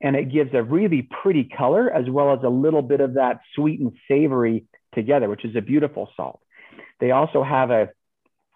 and 0.00 0.16
it 0.16 0.32
gives 0.32 0.52
a 0.52 0.62
really 0.62 1.08
pretty 1.22 1.44
color 1.44 1.90
as 1.90 2.10
well 2.10 2.32
as 2.32 2.40
a 2.42 2.48
little 2.48 2.82
bit 2.82 3.00
of 3.00 3.14
that 3.14 3.40
sweet 3.54 3.78
and 3.78 3.92
savory 4.08 4.64
together, 4.94 5.28
which 5.28 5.44
is 5.44 5.54
a 5.54 5.60
beautiful 5.60 6.10
salt. 6.16 6.40
They 7.00 7.12
also 7.12 7.42
have 7.42 7.70
a 7.70 7.90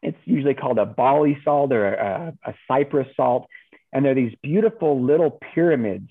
it's 0.02 0.18
usually 0.24 0.54
called 0.54 0.78
a 0.78 0.86
Bali 0.86 1.38
salt 1.42 1.72
or 1.72 1.86
a, 1.86 2.32
a 2.44 2.54
Cyprus 2.68 3.08
salt. 3.16 3.48
And 3.92 4.04
they're 4.04 4.14
these 4.14 4.34
beautiful 4.42 5.02
little 5.02 5.40
pyramids. 5.54 6.10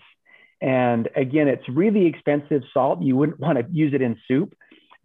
And 0.62 1.08
again, 1.15 1.47
it's 1.47 1.67
really 1.69 2.08
expensive 2.08 2.63
salt. 2.73 3.01
You 3.03 3.15
wouldn't 3.15 3.39
want 3.39 3.60
to 3.60 3.65
use 3.71 3.93
it 3.93 4.01
in 4.01 4.17
soup. 4.27 4.55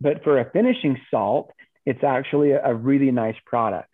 But 0.00 0.24
for 0.24 0.38
a 0.38 0.50
finishing 0.50 0.98
salt, 1.10 1.52
it's 1.86 2.04
actually 2.04 2.52
a, 2.52 2.64
a 2.64 2.74
really 2.74 3.10
nice 3.10 3.36
product. 3.44 3.88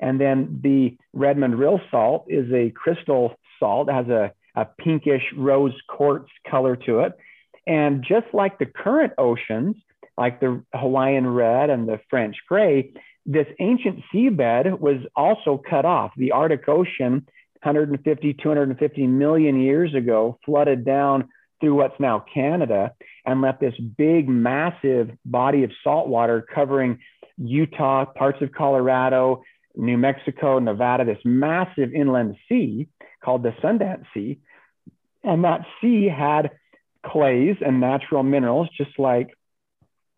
And 0.00 0.20
then 0.20 0.60
the 0.62 0.96
Redmond 1.12 1.58
Real 1.58 1.80
Salt 1.90 2.26
is 2.28 2.52
a 2.52 2.70
crystal 2.70 3.34
salt. 3.58 3.88
It 3.88 3.92
has 3.92 4.08
a, 4.08 4.32
a 4.54 4.64
pinkish 4.64 5.22
rose 5.36 5.74
quartz 5.88 6.28
color 6.50 6.76
to 6.76 7.00
it. 7.00 7.12
And 7.66 8.04
just 8.06 8.26
like 8.32 8.58
the 8.58 8.66
current 8.66 9.12
oceans, 9.18 9.76
like 10.18 10.40
the 10.40 10.62
Hawaiian 10.74 11.26
red 11.26 11.70
and 11.70 11.88
the 11.88 12.00
French 12.10 12.36
gray, 12.48 12.92
this 13.26 13.46
ancient 13.58 14.00
seabed 14.12 14.78
was 14.78 14.98
also 15.16 15.62
cut 15.70 15.84
off. 15.84 16.12
The 16.16 16.32
Arctic 16.32 16.68
Ocean, 16.68 17.26
150, 17.62 18.34
250 18.34 19.06
million 19.06 19.60
years 19.60 19.94
ago, 19.94 20.38
flooded 20.44 20.84
down 20.84 21.28
through 21.60 21.74
what's 21.74 21.98
now 21.98 22.24
Canada 22.32 22.92
and 23.24 23.40
left 23.40 23.60
this 23.60 23.74
big, 23.78 24.28
massive 24.28 25.10
body 25.24 25.64
of 25.64 25.70
salt 25.82 26.08
water 26.08 26.46
covering 26.54 26.98
Utah, 27.38 28.04
parts 28.04 28.42
of 28.42 28.52
Colorado, 28.52 29.42
New 29.76 29.98
Mexico, 29.98 30.58
Nevada, 30.58 31.04
this 31.04 31.18
massive 31.24 31.92
inland 31.92 32.36
sea 32.48 32.86
called 33.24 33.42
the 33.42 33.52
Sundance 33.62 34.04
Sea. 34.12 34.38
And 35.22 35.44
that 35.44 35.66
sea 35.80 36.06
had 36.06 36.50
clays 37.04 37.56
and 37.64 37.80
natural 37.80 38.22
minerals, 38.22 38.68
just 38.76 38.98
like 38.98 39.30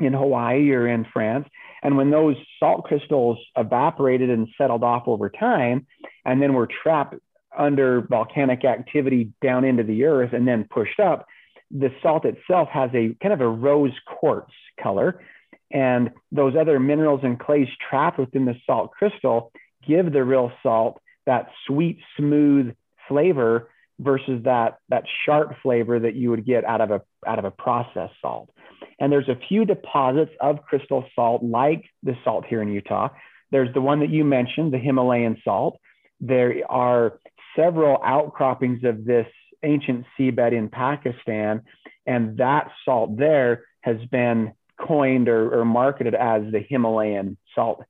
in 0.01 0.13
Hawaii 0.13 0.71
or 0.73 0.87
in 0.87 1.07
France. 1.11 1.49
And 1.83 1.97
when 1.97 2.11
those 2.11 2.37
salt 2.59 2.85
crystals 2.85 3.39
evaporated 3.57 4.31
and 4.31 4.49
settled 4.59 4.83
off 4.83 5.05
over 5.07 5.31
time, 5.31 5.87
and 6.25 6.43
then 6.43 6.55
were 6.55 6.69
trapped 6.83 7.15
under 7.57 8.03
volcanic 8.03 8.65
activity 8.65 9.33
down 9.41 9.65
into 9.65 9.83
the 9.83 10.05
earth 10.05 10.33
and 10.33 10.47
then 10.47 10.67
pushed 10.69 11.01
up, 11.01 11.27
the 11.71 11.91
salt 12.03 12.25
itself 12.25 12.69
has 12.69 12.91
a 12.95 13.15
kind 13.23 13.33
of 13.33 13.41
a 13.41 13.49
rose 13.49 13.93
quartz 14.07 14.53
color. 14.81 15.23
And 15.71 16.11
those 16.31 16.55
other 16.55 16.79
minerals 16.79 17.21
and 17.25 17.39
clays 17.39 17.69
trapped 17.89 18.19
within 18.19 18.45
the 18.45 18.55
salt 18.67 18.93
crystal 18.93 19.53
give 19.87 20.13
the 20.13 20.25
real 20.25 20.53
salt 20.63 21.01
that 21.27 21.49
sweet, 21.67 21.99
smooth 22.17 22.75
flavor 23.09 23.69
versus 23.99 24.43
that, 24.45 24.79
that 24.89 25.05
sharp 25.25 25.55
flavor 25.63 25.99
that 25.99 26.15
you 26.15 26.31
would 26.31 26.45
get 26.45 26.65
out 26.65 26.81
of 26.81 26.91
a, 26.91 27.03
out 27.27 27.39
of 27.39 27.45
a 27.45 27.51
processed 27.51 28.15
salt. 28.21 28.51
And 28.99 29.13
there's 29.13 29.29
a 29.29 29.39
few 29.49 29.65
deposits 29.65 30.33
of 30.41 30.63
crystal 30.63 31.05
salt, 31.15 31.43
like 31.43 31.85
the 32.03 32.17
salt 32.25 32.45
here 32.47 32.63
in 32.63 32.73
Utah. 32.73 33.09
There's 33.51 33.73
the 33.75 33.81
one 33.81 34.01
that 34.01 34.11
you 34.11 34.25
mentioned, 34.25 34.73
the 34.73 34.79
Himalayan 34.79 35.41
salt. 35.45 35.79
There 36.21 36.63
are 36.69 37.21
several 37.55 38.01
outcroppings 38.05 38.85
of 38.85 39.05
this 39.05 39.27
ancient 39.63 40.05
seabed 40.19 40.53
in 40.53 40.69
Pakistan, 40.69 41.63
and 42.07 42.39
that 42.39 42.71
salt 42.85 43.17
there 43.17 43.65
has 43.81 43.99
been 44.11 44.53
coined 44.81 45.29
or, 45.29 45.61
or 45.61 45.65
marketed 45.65 46.15
as 46.15 46.43
the 46.53 46.61
Himalayan 46.61 47.37
salt. 47.55 47.85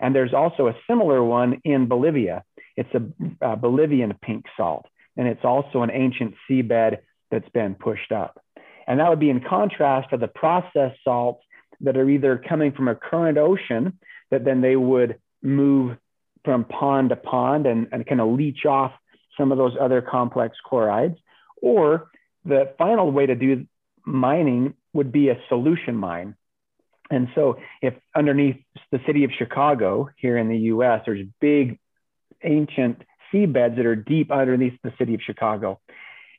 And 0.00 0.14
there's 0.14 0.34
also 0.34 0.68
a 0.68 0.76
similar 0.88 1.22
one 1.22 1.60
in 1.64 1.88
Bolivia. 1.88 2.44
It's 2.76 2.94
a, 2.94 3.52
a 3.52 3.56
Bolivian 3.56 4.14
pink 4.22 4.44
salt, 4.56 4.86
and 5.16 5.26
it's 5.26 5.44
also 5.44 5.82
an 5.82 5.90
ancient 5.90 6.34
seabed 6.48 6.98
that's 7.30 7.48
been 7.50 7.74
pushed 7.74 8.12
up. 8.12 8.40
And 8.86 9.00
that 9.00 9.10
would 9.10 9.20
be 9.20 9.30
in 9.30 9.40
contrast 9.40 10.10
to 10.10 10.16
the 10.16 10.28
processed 10.28 11.00
salts 11.04 11.44
that 11.80 11.96
are 11.96 12.08
either 12.08 12.42
coming 12.48 12.72
from 12.72 12.88
a 12.88 12.94
current 12.94 13.38
ocean 13.38 13.98
that 14.30 14.44
then 14.44 14.60
they 14.60 14.76
would 14.76 15.18
move 15.42 15.96
from 16.44 16.64
pond 16.64 17.10
to 17.10 17.16
pond 17.16 17.66
and, 17.66 17.88
and 17.92 18.06
kind 18.06 18.20
of 18.20 18.28
leach 18.28 18.64
off 18.64 18.92
some 19.38 19.52
of 19.52 19.58
those 19.58 19.74
other 19.80 20.02
complex 20.02 20.56
chlorides. 20.64 21.16
Or 21.62 22.10
the 22.44 22.74
final 22.76 23.10
way 23.10 23.26
to 23.26 23.34
do 23.34 23.66
mining 24.04 24.74
would 24.92 25.12
be 25.12 25.28
a 25.28 25.38
solution 25.48 25.94
mine. 25.94 26.34
And 27.10 27.28
so, 27.34 27.56
if 27.80 27.94
underneath 28.14 28.56
the 28.92 29.00
city 29.06 29.24
of 29.24 29.30
Chicago 29.38 30.10
here 30.16 30.36
in 30.36 30.48
the 30.48 30.58
US, 30.74 31.02
there's 31.06 31.26
big 31.40 31.78
ancient 32.44 33.02
seabeds 33.32 33.76
that 33.76 33.86
are 33.86 33.96
deep 33.96 34.30
underneath 34.30 34.78
the 34.82 34.92
city 34.98 35.14
of 35.14 35.20
Chicago. 35.22 35.80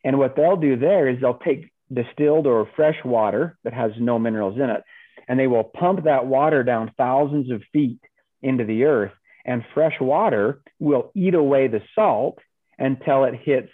And 0.04 0.18
what 0.18 0.36
they'll 0.36 0.58
do 0.58 0.78
there 0.78 1.08
is 1.08 1.20
they'll 1.20 1.40
take 1.40 1.72
distilled 1.92 2.48
or 2.48 2.70
fresh 2.76 2.98
water 3.04 3.58
that 3.64 3.74
has 3.74 3.92
no 4.00 4.20
minerals 4.20 4.58
in 4.58 4.70
it, 4.70 4.84
and 5.28 5.40
they 5.40 5.48
will 5.48 5.64
pump 5.64 6.04
that 6.04 6.26
water 6.26 6.64
down 6.64 6.94
thousands 6.98 7.52
of 7.52 7.64
feet 7.74 8.00
into 8.42 8.64
the 8.64 8.84
earth. 8.86 9.12
And 9.46 9.64
fresh 9.74 10.00
water 10.00 10.62
will 10.80 11.12
eat 11.16 11.34
away 11.34 11.68
the 11.68 11.82
salt 11.96 12.40
until 12.80 13.26
it 13.26 13.36
hits 13.36 13.70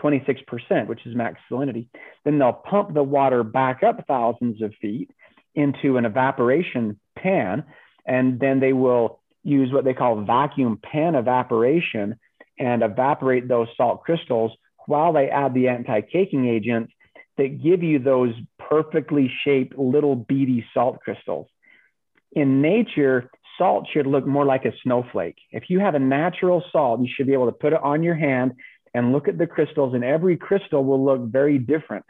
26%, 0.00 0.86
which 0.86 1.04
is 1.06 1.14
max 1.14 1.40
salinity. 1.50 1.88
Then 2.24 2.38
they'll 2.38 2.52
pump 2.52 2.94
the 2.94 3.02
water 3.02 3.42
back 3.42 3.82
up 3.82 4.04
thousands 4.06 4.62
of 4.62 4.72
feet 4.80 5.10
into 5.54 5.96
an 5.96 6.04
evaporation 6.04 6.98
pan, 7.16 7.64
and 8.06 8.38
then 8.38 8.60
they 8.60 8.72
will 8.72 9.20
use 9.42 9.72
what 9.72 9.84
they 9.84 9.94
call 9.94 10.22
vacuum 10.22 10.78
pan 10.82 11.14
evaporation 11.14 12.18
and 12.58 12.82
evaporate 12.82 13.48
those 13.48 13.68
salt 13.76 14.02
crystals 14.02 14.52
while 14.86 15.12
they 15.12 15.28
add 15.28 15.54
the 15.54 15.68
anti-caking 15.68 16.46
agents 16.46 16.92
that 17.36 17.62
give 17.62 17.82
you 17.82 17.98
those 17.98 18.34
perfectly 18.58 19.32
shaped 19.44 19.78
little 19.78 20.14
beady 20.14 20.64
salt 20.74 21.00
crystals. 21.00 21.46
In 22.32 22.60
nature, 22.60 23.30
salt 23.60 23.86
should 23.92 24.06
look 24.06 24.26
more 24.26 24.46
like 24.46 24.64
a 24.64 24.72
snowflake. 24.82 25.36
If 25.50 25.64
you 25.68 25.80
have 25.80 25.94
a 25.94 25.98
natural 25.98 26.64
salt, 26.72 27.02
you 27.02 27.08
should 27.14 27.26
be 27.26 27.34
able 27.34 27.46
to 27.46 27.52
put 27.52 27.74
it 27.74 27.82
on 27.82 28.02
your 28.02 28.14
hand 28.14 28.54
and 28.94 29.12
look 29.12 29.28
at 29.28 29.36
the 29.36 29.46
crystals, 29.46 29.94
and 29.94 30.02
every 30.02 30.36
crystal 30.36 30.82
will 30.82 31.04
look 31.04 31.20
very 31.20 31.58
different 31.58 32.06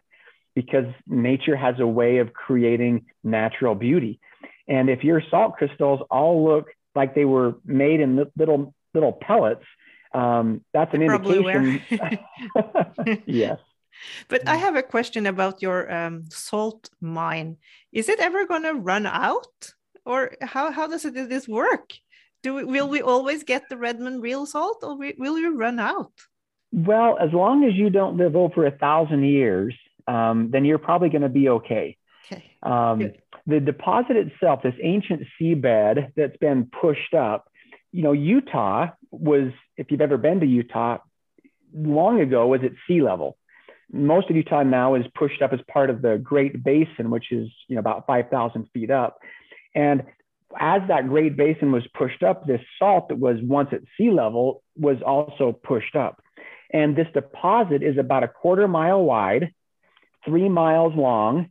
because 0.54 0.86
nature 1.06 1.56
has 1.56 1.74
a 1.80 1.86
way 1.86 2.18
of 2.18 2.32
creating 2.32 3.06
natural 3.24 3.74
beauty. 3.74 4.20
And 4.68 4.88
if 4.88 5.02
your 5.02 5.20
salt 5.30 5.56
crystals 5.56 6.00
all 6.08 6.44
look 6.44 6.68
like 6.94 7.14
they 7.14 7.24
were 7.24 7.56
made 7.64 8.00
in 8.00 8.24
little 8.36 8.72
little 8.94 9.12
pellets, 9.12 9.64
um, 10.14 10.64
that's 10.72 10.94
an 10.94 11.02
indication. 11.02 11.82
yes. 13.26 13.58
But 14.28 14.48
I 14.48 14.56
have 14.56 14.76
a 14.76 14.82
question 14.82 15.26
about 15.26 15.60
your 15.60 15.92
um, 15.92 16.24
salt 16.30 16.90
mine. 17.00 17.56
Is 17.92 18.08
it 18.08 18.20
ever 18.20 18.46
going 18.46 18.62
to 18.62 18.74
run 18.74 19.06
out, 19.06 19.74
or 20.04 20.32
how 20.40 20.70
how 20.70 20.86
does 20.86 21.04
it, 21.04 21.14
this 21.14 21.48
work? 21.48 21.90
Do 22.42 22.54
we, 22.54 22.64
will 22.64 22.88
we 22.88 23.02
always 23.02 23.44
get 23.44 23.68
the 23.68 23.76
Redmond 23.76 24.22
real 24.22 24.46
salt, 24.46 24.78
or 24.82 24.96
we, 24.96 25.14
will 25.18 25.34
we 25.34 25.46
run 25.46 25.78
out? 25.78 26.12
Well, 26.72 27.18
as 27.20 27.32
long 27.32 27.64
as 27.64 27.74
you 27.74 27.90
don't 27.90 28.16
live 28.16 28.36
over 28.36 28.64
a 28.66 28.70
thousand 28.70 29.24
years, 29.24 29.74
um, 30.06 30.50
then 30.50 30.64
you're 30.64 30.78
probably 30.78 31.10
going 31.10 31.22
to 31.22 31.28
be 31.28 31.48
okay. 31.48 31.96
Okay. 32.32 32.44
Um, 32.62 33.12
the 33.46 33.60
deposit 33.60 34.16
itself, 34.16 34.62
this 34.62 34.74
ancient 34.82 35.22
seabed 35.40 36.12
that's 36.16 36.36
been 36.36 36.70
pushed 36.80 37.14
up, 37.14 37.48
you 37.92 38.02
know, 38.02 38.12
Utah 38.12 38.88
was, 39.10 39.50
if 39.76 39.90
you've 39.90 40.00
ever 40.00 40.16
been 40.16 40.40
to 40.40 40.46
Utah, 40.46 40.98
long 41.74 42.20
ago 42.20 42.46
was 42.46 42.60
at 42.62 42.72
sea 42.86 43.02
level. 43.02 43.36
Most 43.92 44.30
of 44.30 44.36
Utah 44.36 44.62
now 44.62 44.94
is 44.94 45.04
pushed 45.16 45.42
up 45.42 45.52
as 45.52 45.58
part 45.68 45.90
of 45.90 46.00
the 46.00 46.16
Great 46.18 46.62
Basin, 46.62 47.10
which 47.10 47.32
is, 47.32 47.48
you 47.66 47.74
know, 47.74 47.80
about 47.80 48.06
5,000 48.06 48.68
feet 48.72 48.90
up. 48.90 49.18
And 49.74 50.04
as 50.58 50.82
that 50.88 51.08
Great 51.08 51.36
Basin 51.36 51.72
was 51.72 51.86
pushed 51.94 52.22
up, 52.22 52.46
this 52.46 52.60
salt 52.78 53.08
that 53.08 53.18
was 53.18 53.36
once 53.42 53.68
at 53.72 53.82
sea 53.96 54.10
level 54.10 54.62
was 54.76 54.96
also 55.04 55.52
pushed 55.52 55.94
up. 55.94 56.22
And 56.72 56.96
this 56.96 57.06
deposit 57.14 57.82
is 57.82 57.98
about 57.98 58.24
a 58.24 58.28
quarter 58.28 58.68
mile 58.68 59.02
wide 59.02 59.52
three 60.24 60.48
miles 60.48 60.94
long 60.94 61.50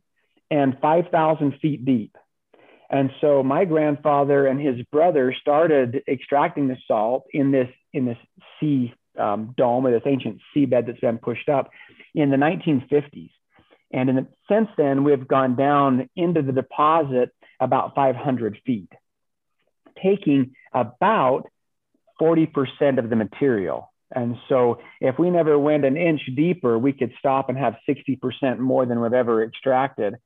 and 0.50 0.76
5,000 0.80 1.58
feet 1.60 1.84
deep. 1.84 2.16
And 2.90 3.10
so 3.20 3.42
my 3.42 3.64
grandfather 3.64 4.46
and 4.46 4.60
his 4.60 4.84
brother 4.90 5.34
started 5.40 6.02
extracting 6.08 6.66
the 6.66 6.76
salt 6.88 7.24
in 7.32 7.52
this 7.52 7.68
in 7.92 8.04
this 8.04 8.18
sea 8.58 8.92
um, 9.18 9.54
dome 9.56 9.86
or 9.86 9.92
this 9.92 10.02
ancient 10.06 10.40
seabed 10.54 10.86
that's 10.86 11.00
been 11.00 11.18
pushed 11.18 11.48
up 11.48 11.70
in 12.14 12.30
the 12.30 12.36
1950s. 12.36 13.30
And 13.92 14.08
the, 14.08 14.26
since 14.48 14.68
then, 14.76 15.04
we've 15.04 15.26
gone 15.26 15.56
down 15.56 16.08
into 16.16 16.42
the 16.42 16.52
deposit 16.52 17.32
about 17.60 17.94
500 17.94 18.58
feet, 18.64 18.92
taking 20.02 20.54
about 20.72 21.44
40% 22.20 22.98
of 22.98 23.10
the 23.10 23.16
material. 23.16 23.92
And 24.12 24.36
so 24.48 24.80
if 25.00 25.18
we 25.18 25.30
never 25.30 25.58
went 25.58 25.84
an 25.84 25.96
inch 25.96 26.22
deeper, 26.34 26.78
we 26.78 26.92
could 26.92 27.12
stop 27.18 27.48
and 27.48 27.56
have 27.56 27.76
60% 27.88 28.58
more 28.58 28.84
than 28.86 29.00
we've 29.00 29.12
ever 29.12 29.44
extracted. 29.44 30.16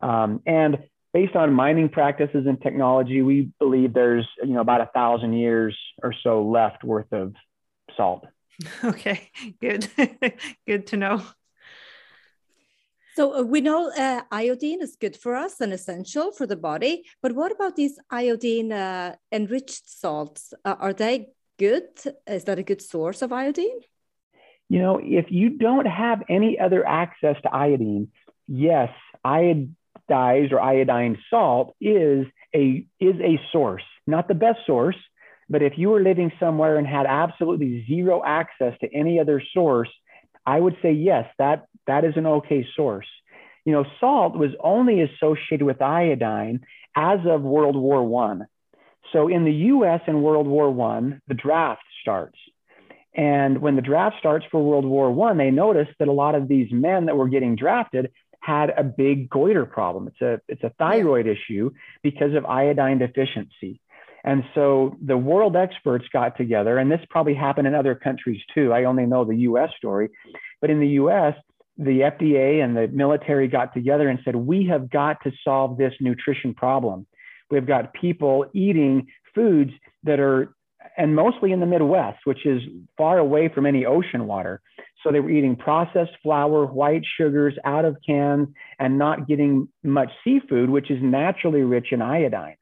Um, 0.00 0.42
and 0.46 0.78
based 1.12 1.36
on 1.36 1.52
mining 1.52 1.88
practices 1.88 2.46
and 2.46 2.60
technology, 2.60 3.22
we 3.22 3.50
believe 3.58 3.92
there's 3.92 4.26
you 4.42 4.54
know 4.54 4.60
about 4.60 4.80
a 4.80 4.90
thousand 4.94 5.34
years 5.34 5.76
or 6.02 6.14
so 6.22 6.44
left 6.44 6.84
worth 6.84 7.12
of 7.12 7.34
salt. 7.96 8.26
Okay, 8.84 9.30
good, 9.60 9.88
good 10.66 10.86
to 10.88 10.96
know. 10.96 11.22
So 13.14 13.40
uh, 13.40 13.42
we 13.42 13.60
know 13.60 13.90
uh, 13.90 14.22
iodine 14.30 14.80
is 14.80 14.96
good 14.96 15.16
for 15.16 15.36
us 15.36 15.60
and 15.60 15.72
essential 15.72 16.32
for 16.32 16.46
the 16.46 16.56
body, 16.56 17.04
but 17.20 17.32
what 17.32 17.52
about 17.52 17.76
these 17.76 17.98
iodine 18.10 18.72
uh, 18.72 19.16
enriched 19.30 19.88
salts? 19.88 20.54
Uh, 20.64 20.76
are 20.78 20.94
they 20.94 21.28
good? 21.58 21.88
Is 22.26 22.44
that 22.44 22.58
a 22.58 22.62
good 22.62 22.80
source 22.80 23.20
of 23.20 23.32
iodine? 23.32 23.80
You 24.70 24.78
know, 24.78 25.00
if 25.02 25.26
you 25.30 25.50
don't 25.50 25.86
have 25.86 26.22
any 26.30 26.58
other 26.58 26.86
access 26.86 27.36
to 27.42 27.54
iodine, 27.54 28.08
yes, 28.48 28.88
iodized 29.26 30.52
or 30.52 30.60
iodine 30.60 31.18
salt 31.28 31.76
is 31.80 32.26
a 32.54 32.86
is 32.98 33.16
a 33.20 33.38
source, 33.52 33.84
not 34.06 34.28
the 34.28 34.34
best 34.34 34.60
source, 34.66 34.96
but 35.50 35.62
if 35.62 35.74
you 35.76 35.90
were 35.90 36.00
living 36.00 36.32
somewhere 36.40 36.78
and 36.78 36.86
had 36.86 37.04
absolutely 37.04 37.84
zero 37.86 38.22
access 38.24 38.72
to 38.80 38.90
any 38.94 39.20
other 39.20 39.42
source, 39.52 39.90
I 40.46 40.58
would 40.58 40.76
say 40.80 40.92
yes, 40.92 41.26
that 41.38 41.66
that 41.86 42.04
is 42.04 42.14
an 42.16 42.26
okay 42.26 42.66
source. 42.76 43.06
You 43.64 43.72
know, 43.72 43.84
salt 44.00 44.36
was 44.36 44.50
only 44.62 45.02
associated 45.02 45.62
with 45.62 45.80
iodine 45.80 46.60
as 46.96 47.20
of 47.26 47.42
World 47.42 47.76
War 47.76 48.04
One. 48.04 48.46
So 49.12 49.28
in 49.28 49.44
the 49.44 49.52
U.S. 49.52 50.00
in 50.06 50.22
World 50.22 50.46
War 50.46 50.70
One, 50.70 51.20
the 51.28 51.34
draft 51.34 51.82
starts, 52.00 52.38
and 53.14 53.60
when 53.60 53.76
the 53.76 53.82
draft 53.82 54.16
starts 54.18 54.46
for 54.50 54.62
World 54.62 54.86
War 54.86 55.12
One, 55.12 55.36
they 55.36 55.50
noticed 55.50 55.92
that 55.98 56.08
a 56.08 56.12
lot 56.12 56.34
of 56.34 56.48
these 56.48 56.72
men 56.72 57.06
that 57.06 57.16
were 57.16 57.28
getting 57.28 57.56
drafted 57.56 58.10
had 58.40 58.70
a 58.70 58.82
big 58.82 59.30
goiter 59.30 59.66
problem. 59.66 60.08
It's 60.08 60.20
a 60.20 60.40
it's 60.48 60.64
a 60.64 60.72
thyroid 60.78 61.26
issue 61.26 61.70
because 62.02 62.34
of 62.34 62.44
iodine 62.44 62.98
deficiency. 62.98 63.80
And 64.24 64.44
so 64.54 64.96
the 65.04 65.16
world 65.16 65.56
experts 65.56 66.04
got 66.12 66.36
together, 66.36 66.78
and 66.78 66.90
this 66.90 67.00
probably 67.10 67.34
happened 67.34 67.66
in 67.66 67.74
other 67.74 67.94
countries 67.94 68.40
too. 68.54 68.72
I 68.72 68.84
only 68.84 69.04
know 69.04 69.24
the 69.24 69.36
US 69.48 69.70
story, 69.76 70.10
but 70.60 70.70
in 70.70 70.80
the 70.80 70.88
US, 70.88 71.34
the 71.78 72.00
FDA 72.00 72.62
and 72.62 72.76
the 72.76 72.88
military 72.88 73.48
got 73.48 73.72
together 73.74 74.08
and 74.08 74.18
said, 74.24 74.36
We 74.36 74.66
have 74.66 74.90
got 74.90 75.22
to 75.24 75.32
solve 75.44 75.78
this 75.78 75.94
nutrition 76.00 76.54
problem. 76.54 77.06
We've 77.50 77.66
got 77.66 77.92
people 77.94 78.46
eating 78.54 79.08
foods 79.34 79.72
that 80.04 80.20
are, 80.20 80.54
and 80.96 81.14
mostly 81.14 81.52
in 81.52 81.60
the 81.60 81.66
Midwest, 81.66 82.20
which 82.24 82.46
is 82.46 82.62
far 82.96 83.18
away 83.18 83.48
from 83.48 83.66
any 83.66 83.86
ocean 83.86 84.26
water. 84.26 84.60
So 85.02 85.10
they 85.10 85.20
were 85.20 85.30
eating 85.30 85.56
processed 85.56 86.12
flour, 86.22 86.66
white 86.66 87.02
sugars 87.18 87.54
out 87.64 87.84
of 87.84 87.96
cans, 88.06 88.48
and 88.78 88.98
not 88.98 89.26
getting 89.26 89.68
much 89.82 90.10
seafood, 90.24 90.70
which 90.70 90.90
is 90.90 90.98
naturally 91.02 91.62
rich 91.62 91.88
in 91.90 92.00
iodine. 92.00 92.56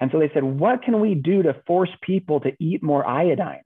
And 0.00 0.10
so 0.12 0.18
they 0.18 0.30
said, 0.32 0.44
what 0.44 0.82
can 0.82 1.00
we 1.00 1.14
do 1.14 1.42
to 1.42 1.56
force 1.66 1.90
people 2.02 2.40
to 2.40 2.52
eat 2.60 2.82
more 2.82 3.06
iodine? 3.06 3.62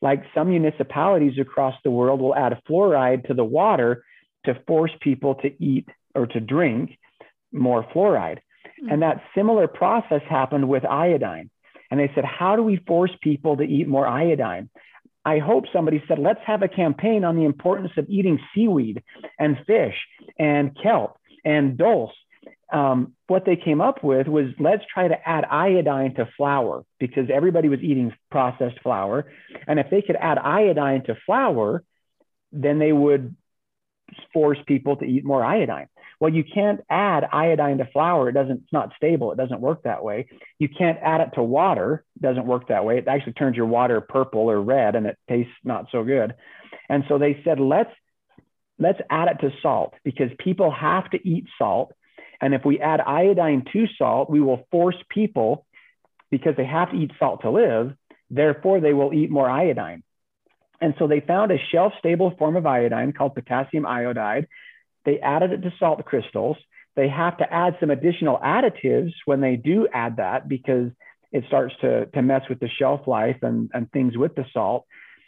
Like 0.00 0.22
some 0.34 0.50
municipalities 0.50 1.38
across 1.40 1.74
the 1.82 1.90
world 1.90 2.20
will 2.20 2.34
add 2.34 2.60
fluoride 2.68 3.26
to 3.26 3.34
the 3.34 3.44
water 3.44 4.04
to 4.44 4.60
force 4.66 4.92
people 5.00 5.36
to 5.36 5.62
eat 5.62 5.88
or 6.14 6.26
to 6.26 6.40
drink 6.40 6.98
more 7.52 7.84
fluoride. 7.94 8.38
Mm-hmm. 8.38 8.90
And 8.90 9.02
that 9.02 9.22
similar 9.34 9.68
process 9.68 10.22
happened 10.28 10.68
with 10.68 10.84
iodine. 10.84 11.50
And 11.90 11.98
they 11.98 12.10
said, 12.14 12.24
how 12.24 12.56
do 12.56 12.62
we 12.62 12.76
force 12.86 13.12
people 13.22 13.56
to 13.56 13.62
eat 13.62 13.88
more 13.88 14.06
iodine? 14.06 14.68
I 15.24 15.38
hope 15.38 15.64
somebody 15.72 16.02
said, 16.06 16.18
let's 16.18 16.40
have 16.46 16.62
a 16.62 16.68
campaign 16.68 17.24
on 17.24 17.36
the 17.36 17.44
importance 17.44 17.92
of 17.96 18.06
eating 18.08 18.38
seaweed 18.54 19.02
and 19.38 19.58
fish 19.66 19.94
and 20.38 20.76
kelp 20.82 21.18
and 21.44 21.76
dulse 21.76 22.12
um, 22.72 23.14
what 23.26 23.44
they 23.44 23.56
came 23.56 23.80
up 23.80 24.04
with 24.04 24.26
was 24.26 24.46
let's 24.58 24.84
try 24.92 25.08
to 25.08 25.28
add 25.28 25.44
iodine 25.44 26.14
to 26.14 26.28
flour 26.36 26.84
because 26.98 27.28
everybody 27.32 27.68
was 27.68 27.80
eating 27.80 28.12
processed 28.30 28.80
flour. 28.82 29.30
And 29.66 29.78
if 29.78 29.90
they 29.90 30.02
could 30.02 30.16
add 30.16 30.38
iodine 30.38 31.04
to 31.04 31.16
flour, 31.24 31.82
then 32.52 32.78
they 32.78 32.92
would 32.92 33.34
force 34.32 34.58
people 34.66 34.96
to 34.96 35.04
eat 35.04 35.24
more 35.24 35.44
iodine. 35.44 35.88
Well, 36.20 36.32
you 36.32 36.42
can't 36.42 36.80
add 36.90 37.24
iodine 37.32 37.78
to 37.78 37.86
flour. 37.86 38.28
It 38.28 38.32
doesn't, 38.32 38.62
it's 38.64 38.72
not 38.72 38.92
stable. 38.96 39.30
It 39.32 39.38
doesn't 39.38 39.60
work 39.60 39.84
that 39.84 40.02
way. 40.02 40.28
You 40.58 40.68
can't 40.68 40.98
add 41.02 41.20
it 41.20 41.30
to 41.34 41.42
water. 41.42 42.04
It 42.16 42.22
doesn't 42.22 42.46
work 42.46 42.68
that 42.68 42.84
way. 42.84 42.98
It 42.98 43.06
actually 43.06 43.34
turns 43.34 43.56
your 43.56 43.66
water 43.66 44.00
purple 44.00 44.50
or 44.50 44.60
red 44.60 44.96
and 44.96 45.06
it 45.06 45.16
tastes 45.28 45.52
not 45.62 45.86
so 45.92 46.02
good. 46.02 46.34
And 46.88 47.04
so 47.08 47.18
they 47.18 47.40
said, 47.44 47.60
let's, 47.60 47.90
let's 48.78 49.00
add 49.10 49.28
it 49.28 49.40
to 49.42 49.52
salt 49.62 49.94
because 50.04 50.30
people 50.38 50.70
have 50.72 51.08
to 51.10 51.28
eat 51.28 51.46
salt 51.56 51.92
and 52.40 52.54
if 52.54 52.64
we 52.64 52.80
add 52.80 53.00
iodine 53.00 53.64
to 53.72 53.86
salt, 53.96 54.30
we 54.30 54.40
will 54.40 54.66
force 54.70 54.96
people, 55.08 55.66
because 56.30 56.54
they 56.56 56.64
have 56.64 56.90
to 56.90 56.96
eat 56.96 57.10
salt 57.18 57.42
to 57.42 57.50
live, 57.50 57.94
therefore 58.30 58.80
they 58.80 58.92
will 58.92 59.12
eat 59.12 59.30
more 59.30 59.48
iodine. 59.48 60.02
And 60.80 60.94
so 60.98 61.06
they 61.06 61.20
found 61.20 61.50
a 61.50 61.58
shelf 61.72 61.92
stable 61.98 62.34
form 62.38 62.56
of 62.56 62.66
iodine 62.66 63.12
called 63.12 63.34
potassium 63.34 63.86
iodide. 63.86 64.46
They 65.04 65.18
added 65.18 65.52
it 65.52 65.62
to 65.62 65.72
salt 65.78 66.04
crystals. 66.04 66.56
They 66.94 67.08
have 67.08 67.38
to 67.38 67.52
add 67.52 67.76
some 67.80 67.90
additional 67.90 68.38
additives 68.38 69.12
when 69.24 69.40
they 69.40 69.56
do 69.56 69.88
add 69.92 70.16
that 70.16 70.48
because 70.48 70.90
it 71.32 71.44
starts 71.46 71.74
to, 71.80 72.06
to 72.06 72.22
mess 72.22 72.42
with 72.48 72.60
the 72.60 72.68
shelf 72.68 73.06
life 73.06 73.38
and, 73.42 73.70
and 73.74 73.90
things 73.92 74.16
with 74.16 74.34
the 74.34 74.44
salt. 74.52 74.86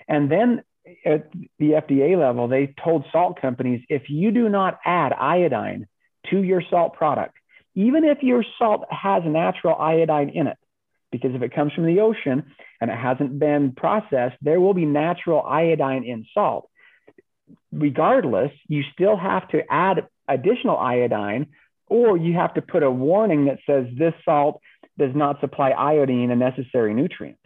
And 0.08 0.30
then 0.30 0.62
at 1.04 1.30
the 1.58 1.72
FDA 1.72 2.18
level, 2.18 2.48
they 2.48 2.74
told 2.82 3.04
salt 3.12 3.40
companies 3.40 3.84
if 3.88 4.08
you 4.08 4.30
do 4.30 4.48
not 4.48 4.78
add 4.84 5.12
iodine 5.12 5.86
to 6.30 6.42
your 6.42 6.62
salt 6.70 6.94
product, 6.94 7.36
even 7.74 8.04
if 8.04 8.22
your 8.22 8.44
salt 8.58 8.84
has 8.90 9.22
natural 9.24 9.76
iodine 9.76 10.30
in 10.30 10.46
it, 10.46 10.58
because 11.10 11.34
if 11.34 11.42
it 11.42 11.54
comes 11.54 11.72
from 11.72 11.86
the 11.86 12.00
ocean 12.00 12.44
and 12.80 12.90
it 12.90 12.96
hasn't 12.96 13.38
been 13.38 13.72
processed, 13.72 14.36
there 14.42 14.60
will 14.60 14.74
be 14.74 14.84
natural 14.84 15.42
iodine 15.42 16.04
in 16.04 16.24
salt. 16.32 16.68
Regardless, 17.72 18.52
you 18.68 18.82
still 18.92 19.16
have 19.16 19.48
to 19.48 19.60
add 19.70 20.06
additional 20.28 20.76
iodine, 20.76 21.48
or 21.88 22.16
you 22.16 22.34
have 22.34 22.54
to 22.54 22.62
put 22.62 22.82
a 22.82 22.90
warning 22.90 23.46
that 23.46 23.58
says 23.66 23.86
this 23.96 24.14
salt 24.24 24.60
does 24.98 25.14
not 25.14 25.40
supply 25.40 25.70
iodine, 25.70 26.30
a 26.30 26.36
necessary 26.36 26.94
nutrient. 26.94 27.38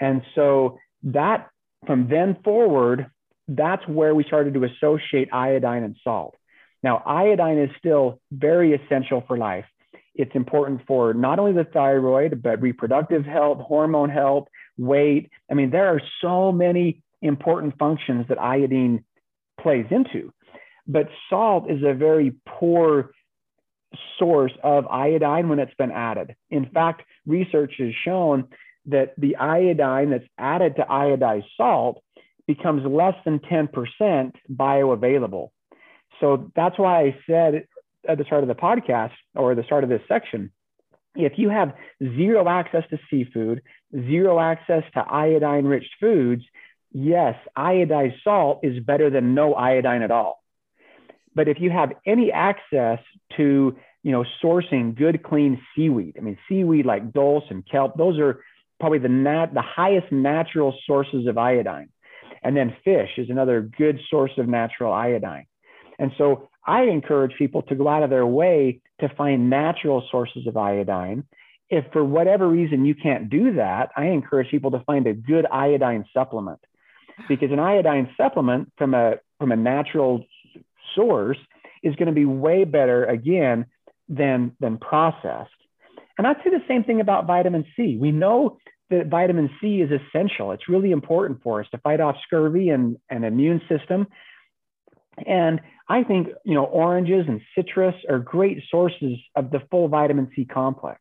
And 0.00 0.22
so 0.34 0.78
that 1.04 1.48
from 1.86 2.08
then 2.08 2.36
forward, 2.44 3.06
that's 3.48 3.86
where 3.88 4.14
we 4.14 4.24
started 4.24 4.54
to 4.54 4.64
associate 4.64 5.28
iodine 5.32 5.82
and 5.82 5.96
salt. 6.04 6.36
Now, 6.82 7.02
iodine 7.04 7.58
is 7.58 7.70
still 7.78 8.20
very 8.30 8.74
essential 8.74 9.24
for 9.26 9.36
life. 9.36 9.66
It's 10.20 10.34
important 10.34 10.82
for 10.86 11.14
not 11.14 11.38
only 11.38 11.52
the 11.52 11.64
thyroid, 11.64 12.42
but 12.42 12.60
reproductive 12.60 13.24
health, 13.24 13.58
hormone 13.60 14.10
health, 14.10 14.48
weight. 14.76 15.30
I 15.50 15.54
mean, 15.54 15.70
there 15.70 15.88
are 15.88 16.02
so 16.20 16.52
many 16.52 17.02
important 17.22 17.78
functions 17.78 18.26
that 18.28 18.38
iodine 18.38 19.04
plays 19.58 19.86
into. 19.90 20.32
But 20.86 21.08
salt 21.30 21.70
is 21.70 21.82
a 21.82 21.94
very 21.94 22.34
poor 22.46 23.12
source 24.18 24.52
of 24.62 24.86
iodine 24.88 25.48
when 25.48 25.58
it's 25.58 25.74
been 25.78 25.90
added. 25.90 26.36
In 26.50 26.66
fact, 26.66 27.02
research 27.26 27.74
has 27.78 27.94
shown 28.04 28.48
that 28.86 29.14
the 29.16 29.36
iodine 29.36 30.10
that's 30.10 30.28
added 30.36 30.76
to 30.76 30.82
iodized 30.82 31.46
salt 31.56 32.02
becomes 32.46 32.84
less 32.84 33.14
than 33.24 33.38
10% 33.38 34.34
bioavailable. 34.52 35.48
So 36.20 36.50
that's 36.54 36.78
why 36.78 37.04
I 37.04 37.16
said 37.26 37.64
at 38.08 38.18
the 38.18 38.24
start 38.24 38.42
of 38.42 38.48
the 38.48 38.54
podcast 38.54 39.12
or 39.34 39.54
the 39.54 39.64
start 39.64 39.84
of 39.84 39.90
this 39.90 40.02
section, 40.08 40.50
if 41.14 41.32
you 41.36 41.48
have 41.48 41.74
zero 42.02 42.48
access 42.48 42.84
to 42.90 42.98
seafood, 43.10 43.62
zero 43.92 44.38
access 44.38 44.84
to 44.94 45.00
iodine 45.00 45.64
rich 45.64 45.86
foods, 46.00 46.42
yes, 46.92 47.34
iodized 47.56 48.22
salt 48.22 48.60
is 48.62 48.82
better 48.82 49.10
than 49.10 49.34
no 49.34 49.54
iodine 49.54 50.02
at 50.02 50.10
all. 50.10 50.42
But 51.34 51.48
if 51.48 51.60
you 51.60 51.70
have 51.70 51.92
any 52.06 52.32
access 52.32 52.98
to, 53.36 53.76
you 54.02 54.12
know, 54.12 54.24
sourcing 54.42 54.96
good, 54.96 55.22
clean 55.22 55.60
seaweed, 55.74 56.16
I 56.18 56.20
mean, 56.20 56.38
seaweed 56.48 56.86
like 56.86 57.12
dulse 57.12 57.44
and 57.50 57.68
kelp, 57.68 57.96
those 57.96 58.18
are 58.18 58.42
probably 58.78 58.98
the, 58.98 59.08
nat- 59.08 59.54
the 59.54 59.62
highest 59.62 60.10
natural 60.10 60.76
sources 60.86 61.26
of 61.26 61.38
iodine. 61.38 61.90
And 62.42 62.56
then 62.56 62.74
fish 62.84 63.10
is 63.18 63.30
another 63.30 63.60
good 63.60 64.00
source 64.08 64.32
of 64.38 64.48
natural 64.48 64.92
iodine. 64.92 65.46
And 65.98 66.12
so 66.16 66.49
I 66.66 66.82
encourage 66.84 67.36
people 67.36 67.62
to 67.62 67.74
go 67.74 67.88
out 67.88 68.02
of 68.02 68.10
their 68.10 68.26
way 68.26 68.80
to 69.00 69.08
find 69.08 69.50
natural 69.50 70.06
sources 70.10 70.46
of 70.46 70.56
iodine. 70.56 71.24
If 71.68 71.84
for 71.92 72.04
whatever 72.04 72.48
reason 72.48 72.84
you 72.84 72.94
can't 72.94 73.30
do 73.30 73.54
that, 73.54 73.90
I 73.96 74.06
encourage 74.06 74.50
people 74.50 74.72
to 74.72 74.80
find 74.80 75.06
a 75.06 75.14
good 75.14 75.46
iodine 75.46 76.04
supplement 76.12 76.60
because 77.28 77.52
an 77.52 77.58
iodine 77.58 78.10
supplement 78.16 78.72
from 78.76 78.94
a 78.94 79.16
from 79.38 79.52
a 79.52 79.56
natural 79.56 80.24
source 80.94 81.38
is 81.82 81.94
going 81.96 82.08
to 82.08 82.12
be 82.12 82.24
way 82.24 82.64
better 82.64 83.04
again 83.04 83.66
than 84.08 84.52
than 84.60 84.78
processed. 84.78 85.50
And 86.18 86.26
I'd 86.26 86.36
say 86.44 86.50
the 86.50 86.62
same 86.68 86.84
thing 86.84 87.00
about 87.00 87.26
vitamin 87.26 87.64
C. 87.76 87.96
We 87.96 88.10
know 88.10 88.58
that 88.90 89.06
vitamin 89.06 89.48
C 89.60 89.80
is 89.80 89.90
essential. 89.90 90.52
It's 90.52 90.68
really 90.68 90.90
important 90.90 91.42
for 91.42 91.60
us 91.60 91.66
to 91.70 91.78
fight 91.78 92.00
off 92.00 92.16
scurvy 92.26 92.68
and, 92.68 92.98
and 93.08 93.24
immune 93.24 93.62
system. 93.68 94.06
And 95.26 95.60
I 95.90 96.04
think, 96.04 96.28
you 96.44 96.54
know, 96.54 96.66
oranges 96.66 97.24
and 97.26 97.40
citrus 97.56 97.96
are 98.08 98.20
great 98.20 98.62
sources 98.70 99.18
of 99.34 99.50
the 99.50 99.58
full 99.72 99.88
vitamin 99.88 100.30
C 100.36 100.44
complex. 100.44 101.00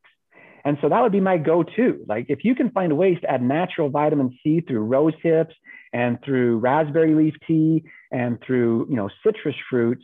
And 0.66 0.80
so 0.82 0.90
that 0.90 1.00
would 1.04 1.12
be 1.12 1.20
my 1.20 1.38
go-to. 1.38 2.04
Like 2.08 2.26
if 2.30 2.44
you 2.44 2.56
can 2.56 2.72
find 2.72 2.98
ways 2.98 3.20
to 3.22 3.30
add 3.30 3.44
natural 3.44 3.90
vitamin 3.90 4.36
C 4.42 4.62
through 4.62 4.82
rose 4.82 5.14
hips 5.22 5.54
and 5.94 6.18
through 6.26 6.58
raspberry 6.58 7.14
leaf 7.14 7.36
tea 7.48 7.84
and 8.12 8.40
through, 8.42 8.88
you 8.90 8.96
know, 8.96 9.10
citrus 9.24 9.56
fruits, 9.70 10.04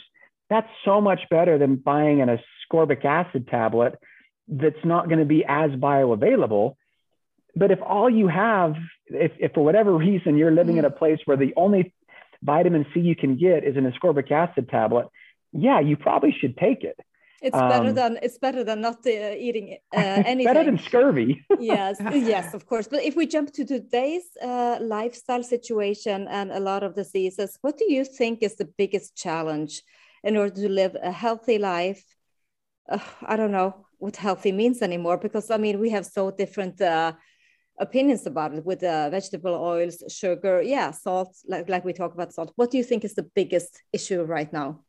that's 0.51 0.69
so 0.85 1.01
much 1.01 1.21
better 1.31 1.57
than 1.57 1.77
buying 1.77 2.21
an 2.21 2.29
ascorbic 2.37 3.03
acid 3.03 3.47
tablet 3.47 3.95
that's 4.47 4.85
not 4.85 5.07
going 5.07 5.17
to 5.17 5.25
be 5.25 5.43
as 5.47 5.71
bioavailable. 5.71 6.75
But 7.55 7.71
if 7.71 7.79
all 7.81 8.07
you 8.07 8.27
have, 8.27 8.75
if, 9.07 9.31
if 9.39 9.53
for 9.53 9.65
whatever 9.65 9.91
reason 9.97 10.37
you're 10.37 10.51
living 10.51 10.77
in 10.77 10.85
a 10.85 10.89
mm-hmm. 10.89 10.99
place 10.99 11.19
where 11.25 11.37
the 11.37 11.55
only 11.57 11.91
vitamin 12.45 12.85
C 12.93 12.99
you 12.99 13.15
can 13.15 13.37
get 13.37 13.63
is 13.63 13.75
an 13.77 13.91
ascorbic 13.91 14.31
acid 14.31 14.69
tablet, 14.69 15.07
yeah, 15.51 15.79
you 15.79 15.97
probably 15.97 16.35
should 16.39 16.57
take 16.57 16.83
it. 16.83 16.97
It's 17.41 17.57
um, 17.57 17.69
better 17.69 17.91
than 17.91 18.19
it's 18.21 18.37
better 18.37 18.63
than 18.63 18.81
not 18.81 19.05
uh, 19.05 19.35
eating 19.47 19.77
uh, 19.93 19.97
anything. 20.33 20.53
better 20.53 20.63
than 20.63 20.79
scurvy. 20.79 21.43
yes, 21.59 22.01
yes, 22.11 22.53
of 22.53 22.65
course. 22.65 22.87
But 22.87 23.03
if 23.03 23.15
we 23.15 23.27
jump 23.27 23.51
to 23.53 23.65
today's 23.65 24.27
uh, 24.41 24.77
lifestyle 24.81 25.43
situation 25.43 26.27
and 26.29 26.51
a 26.51 26.59
lot 26.59 26.83
of 26.83 26.95
diseases, 26.95 27.57
what 27.61 27.77
do 27.77 27.91
you 27.91 28.03
think 28.03 28.41
is 28.41 28.55
the 28.55 28.69
biggest 28.77 29.15
challenge 29.15 29.83
in 30.23 30.37
order 30.37 30.55
to 30.55 30.69
live 30.69 30.95
a 31.01 31.11
healthy 31.11 31.57
life? 31.57 32.03
Uh, 32.89 32.99
I 33.23 33.35
don't 33.35 33.51
know 33.51 33.85
what 33.97 34.15
healthy 34.15 34.51
means 34.51 34.81
anymore 34.81 35.17
because 35.17 35.49
I 35.51 35.57
mean 35.57 35.79
we 35.79 35.89
have 35.91 36.05
so 36.05 36.31
different 36.31 36.81
uh, 36.81 37.13
opinions 37.79 38.25
about 38.25 38.53
it 38.53 38.65
with 38.65 38.83
uh, 38.83 39.09
vegetable 39.09 39.53
oils, 39.53 40.03
sugar, 40.09 40.61
yeah, 40.61 40.91
salt. 40.91 41.35
Like 41.47 41.69
like 41.69 41.85
we 41.85 41.93
talk 41.93 42.13
about 42.13 42.33
salt. 42.33 42.51
What 42.55 42.71
do 42.71 42.77
you 42.77 42.83
think 42.83 43.03
is 43.03 43.15
the 43.15 43.23
biggest 43.23 43.81
issue 43.93 44.23
right 44.23 44.51
now? 44.51 44.81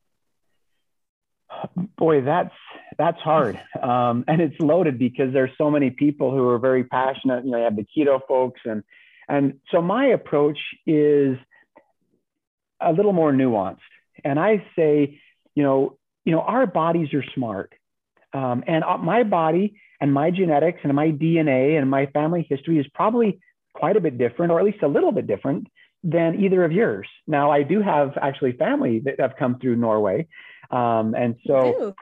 Boy, 1.97 2.21
that's 2.23 2.55
that's 2.99 3.21
hard, 3.21 3.61
um, 3.83 4.25
and 4.29 4.41
it's 4.41 4.59
loaded 4.61 4.99
because 4.99 5.33
there's 5.33 5.51
so 5.57 5.71
many 5.71 5.91
people 5.91 6.31
who 6.31 6.49
are 6.49 6.59
very 6.59 6.85
passionate. 6.85 7.45
You 7.45 7.53
know, 7.53 7.59
you 7.59 7.65
have 7.65 7.77
the 7.77 7.87
keto 7.97 8.21
folks, 8.27 8.61
and 8.65 8.83
and 9.29 9.61
so 9.71 9.81
my 9.81 10.07
approach 10.07 10.59
is 10.87 11.37
a 12.81 12.93
little 12.93 13.13
more 13.13 13.33
nuanced, 13.33 13.79
and 14.25 14.39
I 14.39 14.65
say, 14.77 15.21
you 15.55 15.63
know, 15.63 15.99
you 16.25 16.33
know, 16.33 16.41
our 16.41 16.67
bodies 16.67 17.15
are 17.15 17.25
smart, 17.35 17.73
um, 18.33 18.65
and 18.67 18.85
uh, 18.85 18.99
my 18.99 19.23
body 19.23 19.81
and 20.01 20.13
my 20.13 20.31
genetics 20.31 20.81
and 20.83 20.95
my 20.95 21.11
DNA 21.11 21.79
and 21.79 21.91
my 21.91 22.07
family 22.07 22.47
history 22.49 22.79
is 22.79 22.87
probably 22.95 23.41
quite 23.75 23.97
a 23.97 24.01
bit 24.01 24.19
different, 24.19 24.53
or 24.53 24.59
at 24.59 24.65
least 24.65 24.83
a 24.83 24.89
little 24.89 25.13
bit 25.13 25.27
different 25.27 25.69
than 26.03 26.43
either 26.43 26.65
of 26.65 26.73
yours. 26.73 27.09
Now, 27.27 27.51
I 27.51 27.63
do 27.63 27.81
have 27.83 28.17
actually 28.21 28.53
family 28.53 29.01
that 29.01 29.21
have 29.21 29.35
come 29.39 29.59
through 29.59 29.77
Norway. 29.77 30.29
Um, 30.71 31.15
and 31.15 31.37
so 31.47 31.95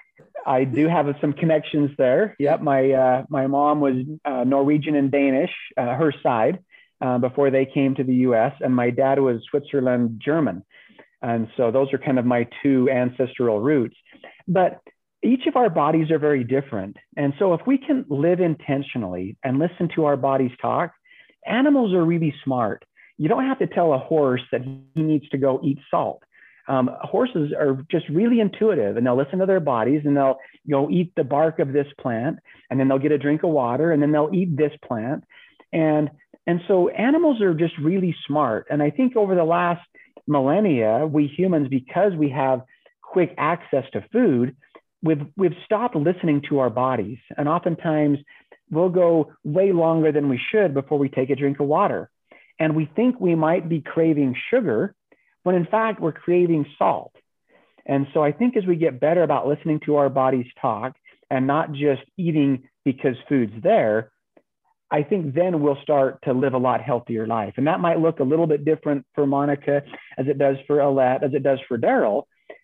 I 0.46 0.64
do 0.64 0.88
have 0.88 1.06
some 1.20 1.32
connections 1.32 1.90
there. 1.96 2.36
Yep, 2.38 2.62
my 2.62 2.90
uh, 2.92 3.24
my 3.28 3.46
mom 3.46 3.80
was 3.80 3.96
uh, 4.24 4.44
Norwegian 4.44 4.94
and 4.94 5.10
Danish, 5.10 5.50
uh, 5.76 5.94
her 5.94 6.12
side, 6.22 6.58
uh, 7.00 7.18
before 7.18 7.50
they 7.50 7.66
came 7.66 7.94
to 7.96 8.04
the 8.04 8.14
U.S., 8.28 8.52
and 8.60 8.74
my 8.74 8.90
dad 8.90 9.18
was 9.18 9.42
Switzerland 9.50 10.20
German, 10.24 10.64
and 11.22 11.48
so 11.56 11.70
those 11.70 11.92
are 11.92 11.98
kind 11.98 12.18
of 12.18 12.24
my 12.24 12.46
two 12.62 12.88
ancestral 12.90 13.60
roots. 13.60 13.96
But 14.46 14.80
each 15.24 15.46
of 15.46 15.56
our 15.56 15.70
bodies 15.70 16.10
are 16.10 16.18
very 16.18 16.44
different, 16.44 16.96
and 17.16 17.32
so 17.38 17.54
if 17.54 17.60
we 17.66 17.78
can 17.78 18.04
live 18.08 18.40
intentionally 18.40 19.36
and 19.42 19.58
listen 19.58 19.88
to 19.94 20.04
our 20.04 20.16
bodies 20.16 20.52
talk, 20.60 20.92
animals 21.46 21.94
are 21.94 22.04
really 22.04 22.34
smart. 22.44 22.84
You 23.18 23.28
don't 23.28 23.44
have 23.44 23.58
to 23.60 23.66
tell 23.66 23.92
a 23.92 23.98
horse 23.98 24.42
that 24.52 24.62
he 24.62 25.02
needs 25.02 25.28
to 25.30 25.38
go 25.38 25.60
eat 25.62 25.78
salt 25.90 26.22
um, 26.66 26.90
horses 27.02 27.52
are 27.58 27.84
just 27.90 28.08
really 28.08 28.40
intuitive 28.40 28.96
and 28.96 29.06
they'll 29.06 29.16
listen 29.16 29.38
to 29.40 29.46
their 29.46 29.60
bodies 29.60 30.02
and 30.04 30.16
they'll 30.16 30.38
go 30.70 30.88
eat 30.90 31.12
the 31.16 31.24
bark 31.24 31.58
of 31.58 31.72
this 31.72 31.86
plant 32.00 32.38
and 32.70 32.80
then 32.80 32.88
they'll 32.88 32.98
get 32.98 33.12
a 33.12 33.18
drink 33.18 33.42
of 33.42 33.50
water 33.50 33.92
and 33.92 34.02
then 34.02 34.12
they'll 34.12 34.30
eat 34.32 34.56
this 34.56 34.72
plant. 34.86 35.24
And, 35.72 36.10
and 36.46 36.60
so 36.66 36.88
animals 36.88 37.42
are 37.42 37.54
just 37.54 37.74
really 37.78 38.16
smart. 38.26 38.66
And 38.70 38.82
I 38.82 38.90
think 38.90 39.16
over 39.16 39.34
the 39.34 39.44
last 39.44 39.86
millennia, 40.26 41.06
we 41.06 41.26
humans, 41.26 41.68
because 41.68 42.12
we 42.14 42.30
have 42.30 42.62
quick 43.02 43.34
access 43.36 43.84
to 43.92 44.04
food, 44.10 44.56
we've, 45.04 45.26
we've 45.36 45.56
stopped 45.64 45.94
listening 45.94 46.42
to 46.48 46.58
our 46.58 46.70
bodies. 46.70 47.18
And 47.36 47.48
oftentimes 47.48 48.18
we'll 48.70 48.88
go 48.88 49.32
way 49.44 49.70
longer 49.72 50.10
than 50.10 50.28
we 50.28 50.40
should 50.50 50.74
before 50.74 50.98
we 50.98 51.08
take 51.08 51.30
a 51.30 51.36
drink 51.36 51.60
of 51.60 51.66
water. 51.66 52.10
And 52.58 52.74
we 52.74 52.90
think 52.96 53.20
we 53.20 53.34
might 53.34 53.68
be 53.68 53.80
craving 53.80 54.34
sugar 54.50 54.94
when 55.42 55.54
in 55.54 55.66
fact 55.66 56.00
we're 56.00 56.12
craving 56.12 56.66
salt. 56.78 57.14
And 57.86 58.06
so 58.14 58.24
I 58.24 58.32
think 58.32 58.56
as 58.56 58.64
we 58.64 58.76
get 58.76 58.98
better 58.98 59.22
about 59.22 59.46
listening 59.46 59.80
to 59.84 59.96
our 59.96 60.08
bodies 60.08 60.46
talk 60.60 60.94
and 61.30 61.46
not 61.46 61.72
just 61.72 62.02
eating 62.16 62.68
because 62.84 63.16
food's 63.28 63.62
there, 63.62 64.10
I 64.90 65.02
think 65.02 65.34
then 65.34 65.60
we'll 65.60 65.78
start 65.82 66.20
to 66.22 66.32
live 66.32 66.54
a 66.54 66.58
lot 66.58 66.80
healthier 66.80 67.26
life. 67.26 67.54
And 67.56 67.66
that 67.66 67.80
might 67.80 67.98
look 67.98 68.20
a 68.20 68.24
little 68.24 68.46
bit 68.46 68.64
different 68.64 69.04
for 69.14 69.26
Monica 69.26 69.82
as 70.16 70.26
it 70.28 70.38
does 70.38 70.56
for 70.66 70.80
Alette, 70.80 71.24
as 71.24 71.34
it 71.34 71.42
does 71.42 71.58
for 71.68 71.76
Daryl. 71.76 72.22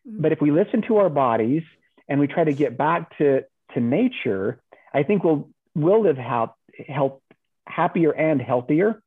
Mm-hmm. 0.08 0.22
But 0.22 0.32
if 0.32 0.40
we 0.40 0.50
listen 0.50 0.82
to 0.88 0.98
our 0.98 1.10
bodies 1.10 1.62
and 2.10 2.20
we 2.20 2.26
try 2.26 2.44
to 2.44 2.52
get 2.52 2.76
back 2.76 3.16
to, 3.18 3.44
to 3.72 3.80
nature, 3.80 4.60
I 4.92 5.04
think 5.04 5.24
we'll, 5.24 5.48
we'll 5.74 6.02
live 6.02 6.18
health, 6.18 6.54
health, 6.86 7.20
happier 7.66 8.10
and 8.10 8.42
healthier. 8.42 9.00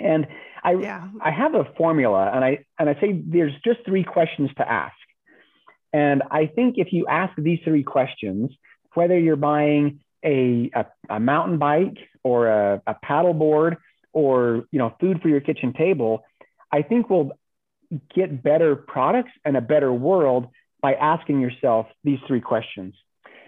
And 0.00 0.26
I 0.64 0.74
yeah. 0.74 1.08
I 1.20 1.30
have 1.30 1.54
a 1.54 1.64
formula, 1.76 2.30
and 2.32 2.44
I 2.44 2.64
and 2.78 2.88
I 2.88 2.94
say 2.94 3.12
there's 3.12 3.52
just 3.64 3.80
three 3.84 4.04
questions 4.04 4.50
to 4.56 4.68
ask. 4.68 4.94
And 5.92 6.22
I 6.30 6.46
think 6.46 6.78
if 6.78 6.92
you 6.92 7.06
ask 7.06 7.34
these 7.36 7.58
three 7.64 7.82
questions, 7.82 8.50
whether 8.94 9.18
you're 9.18 9.36
buying 9.36 10.00
a, 10.24 10.70
a, 10.74 10.86
a 11.10 11.20
mountain 11.20 11.58
bike 11.58 11.98
or 12.22 12.48
a, 12.48 12.82
a 12.86 12.94
paddle 12.94 13.34
board 13.34 13.76
or 14.12 14.64
you 14.70 14.78
know 14.78 14.94
food 15.00 15.20
for 15.20 15.28
your 15.28 15.40
kitchen 15.40 15.72
table, 15.72 16.24
I 16.72 16.82
think 16.82 17.10
we'll 17.10 17.32
get 18.14 18.42
better 18.42 18.74
products 18.74 19.32
and 19.44 19.56
a 19.56 19.60
better 19.60 19.92
world 19.92 20.48
by 20.82 20.94
asking 20.94 21.40
yourself 21.40 21.86
these 22.04 22.18
three 22.26 22.40
questions. 22.40 22.94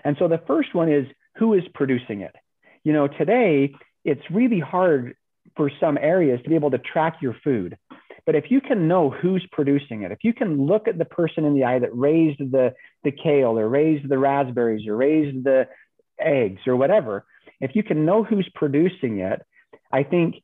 And 0.05 0.17
so 0.19 0.29
the 0.29 0.41
first 0.47 0.75
one 0.75 0.91
is 0.91 1.07
who 1.37 1.55
is 1.55 1.65
producing 1.75 2.21
it? 2.21 2.35
You 2.85 2.93
know, 2.93 3.09
today 3.09 3.75
it's 4.05 4.23
really 4.31 4.61
hard 4.61 5.17
for 5.57 5.71
some 5.81 5.99
areas 5.99 6.41
to 6.43 6.49
be 6.49 6.55
able 6.55 6.71
to 6.71 6.79
track 6.79 7.17
your 7.21 7.37
food. 7.45 7.77
But 8.27 8.35
if 8.35 8.51
you 8.51 8.61
can 8.61 8.89
know 8.89 9.11
who's 9.11 9.47
producing 9.53 10.03
it, 10.03 10.13
if 10.13 10.19
you 10.23 10.33
can 10.33 10.67
look 10.67 10.89
at 10.89 10.97
the 10.97 11.05
person 11.05 11.45
in 11.45 11.55
the 11.55 11.65
eye 11.65 11.79
that 11.79 11.95
raised 11.95 12.39
the, 12.39 12.75
the 13.03 13.13
kale 13.13 13.59
or 13.59 13.69
raised 13.69 14.09
the 14.09 14.19
raspberries 14.19 14.87
or 14.87 14.97
raised 14.97 15.45
the 15.45 15.69
eggs 16.19 16.61
or 16.67 16.77
whatever, 16.77 17.27
if 17.61 17.73
you 17.75 17.83
can 17.83 18.07
know 18.07 18.25
who's 18.25 18.49
producing 18.55 19.19
it, 19.19 19.43
I 19.93 20.05
think 20.05 20.37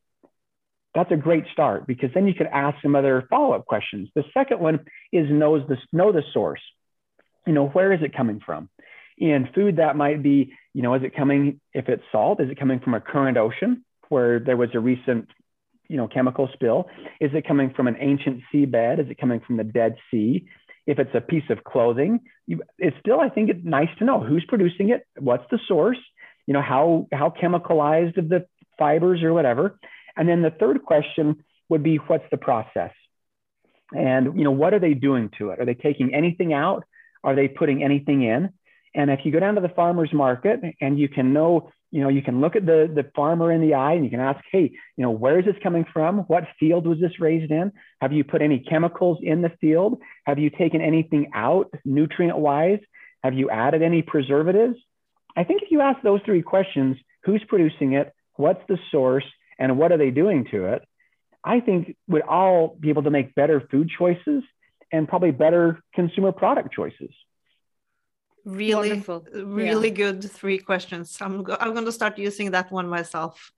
that's 0.94 1.10
a 1.12 1.16
great 1.16 1.44
start 1.52 1.86
because 1.86 2.10
then 2.14 2.26
you 2.26 2.34
can 2.34 2.48
ask 2.48 2.76
some 2.82 2.96
other 2.96 3.26
follow-up 3.30 3.64
questions. 3.66 4.08
The 4.14 4.24
second 4.34 4.60
one 4.60 4.80
is 5.12 5.30
knows 5.30 5.66
the, 5.68 5.76
know 5.92 6.12
the 6.12 6.22
source. 6.32 6.60
You 7.46 7.52
know, 7.52 7.68
where 7.68 7.92
is 7.92 8.00
it 8.02 8.16
coming 8.16 8.40
from? 8.44 8.68
In 9.18 9.48
food, 9.54 9.76
that 9.76 9.96
might 9.96 10.22
be, 10.22 10.52
you 10.72 10.82
know, 10.82 10.94
is 10.94 11.02
it 11.02 11.14
coming, 11.14 11.60
if 11.74 11.88
it's 11.88 12.02
salt, 12.10 12.40
is 12.40 12.50
it 12.50 12.58
coming 12.58 12.80
from 12.80 12.94
a 12.94 13.00
current 13.00 13.36
ocean? 13.36 13.84
where 14.08 14.40
there 14.40 14.56
was 14.56 14.70
a 14.74 14.80
recent 14.80 15.28
you 15.88 15.96
know 15.96 16.08
chemical 16.08 16.48
spill? 16.52 16.88
Is 17.20 17.30
it 17.32 17.46
coming 17.46 17.72
from 17.76 17.86
an 17.86 17.96
ancient 18.00 18.42
seabed? 18.52 18.98
Is 18.98 19.08
it 19.08 19.20
coming 19.20 19.40
from 19.46 19.56
the 19.56 19.62
dead 19.62 19.94
sea? 20.10 20.48
If 20.84 20.98
it's 20.98 21.14
a 21.14 21.20
piece 21.20 21.48
of 21.50 21.62
clothing 21.62 22.20
it's 22.78 22.96
still 22.98 23.20
i 23.20 23.28
think 23.28 23.48
it's 23.48 23.60
nice 23.62 23.90
to 24.00 24.04
know 24.04 24.18
who's 24.18 24.44
producing 24.48 24.88
it 24.88 25.06
what's 25.16 25.44
the 25.52 25.58
source 25.68 25.98
you 26.48 26.54
know 26.54 26.62
how 26.62 27.06
how 27.12 27.32
chemicalized 27.40 28.16
of 28.16 28.28
the 28.28 28.44
fibers 28.80 29.22
or 29.22 29.32
whatever. 29.32 29.78
And 30.16 30.28
then 30.28 30.42
the 30.42 30.50
third 30.50 30.82
question 30.82 31.44
would 31.68 31.84
be 31.84 31.98
what's 31.98 32.24
the 32.32 32.36
process? 32.36 32.90
And 33.92 34.36
you 34.36 34.42
know 34.42 34.50
what 34.50 34.74
are 34.74 34.80
they 34.80 34.94
doing 34.94 35.30
to 35.38 35.50
it? 35.50 35.60
Are 35.60 35.64
they 35.64 35.74
taking 35.74 36.12
anything 36.12 36.52
out 36.52 36.84
are 37.22 37.34
they 37.34 37.48
putting 37.48 37.82
anything 37.82 38.22
in 38.22 38.50
and 38.94 39.10
if 39.10 39.20
you 39.24 39.32
go 39.32 39.40
down 39.40 39.54
to 39.54 39.60
the 39.60 39.68
farmer's 39.68 40.12
market 40.12 40.60
and 40.80 40.98
you 40.98 41.08
can 41.08 41.32
know, 41.32 41.70
you 41.92 42.00
know, 42.00 42.08
you 42.08 42.22
can 42.22 42.40
look 42.40 42.56
at 42.56 42.66
the, 42.66 42.90
the 42.92 43.08
farmer 43.14 43.52
in 43.52 43.60
the 43.60 43.74
eye 43.74 43.92
and 43.92 44.04
you 44.04 44.10
can 44.10 44.20
ask, 44.20 44.40
hey, 44.50 44.72
you 44.96 45.02
know, 45.02 45.10
where 45.10 45.38
is 45.38 45.44
this 45.44 45.56
coming 45.62 45.84
from? 45.92 46.20
What 46.20 46.44
field 46.58 46.86
was 46.86 46.98
this 47.00 47.20
raised 47.20 47.52
in? 47.52 47.72
Have 48.00 48.12
you 48.12 48.24
put 48.24 48.42
any 48.42 48.58
chemicals 48.58 49.18
in 49.22 49.42
the 49.42 49.52
field? 49.60 50.00
Have 50.26 50.38
you 50.38 50.50
taken 50.50 50.80
anything 50.80 51.30
out 51.34 51.72
nutrient 51.84 52.38
wise? 52.38 52.80
Have 53.22 53.34
you 53.34 53.50
added 53.50 53.82
any 53.82 54.02
preservatives? 54.02 54.76
I 55.36 55.44
think 55.44 55.62
if 55.62 55.70
you 55.70 55.80
ask 55.80 56.02
those 56.02 56.20
three 56.24 56.42
questions, 56.42 56.96
who's 57.24 57.44
producing 57.46 57.92
it? 57.92 58.12
What's 58.34 58.62
the 58.68 58.78
source? 58.90 59.24
And 59.58 59.78
what 59.78 59.92
are 59.92 59.98
they 59.98 60.10
doing 60.10 60.46
to 60.50 60.72
it? 60.72 60.82
I 61.44 61.60
think 61.60 61.96
we'd 62.08 62.22
all 62.22 62.76
be 62.80 62.88
able 62.88 63.04
to 63.04 63.10
make 63.10 63.34
better 63.34 63.62
food 63.70 63.90
choices 63.96 64.42
and 64.92 65.08
probably 65.08 65.30
better 65.30 65.80
consumer 65.94 66.32
product 66.32 66.72
choices. 66.72 67.10
Really 68.44 68.90
Wonderful. 68.90 69.26
really 69.44 69.90
yeah. 69.90 69.94
good 69.94 70.30
three 70.30 70.58
questions. 70.58 71.18
I'm, 71.20 71.42
go- 71.42 71.58
I'm 71.60 71.74
going 71.74 71.84
to 71.84 71.92
start 71.92 72.16
using 72.18 72.50
that 72.52 72.72
one 72.72 72.88
myself. 72.88 73.52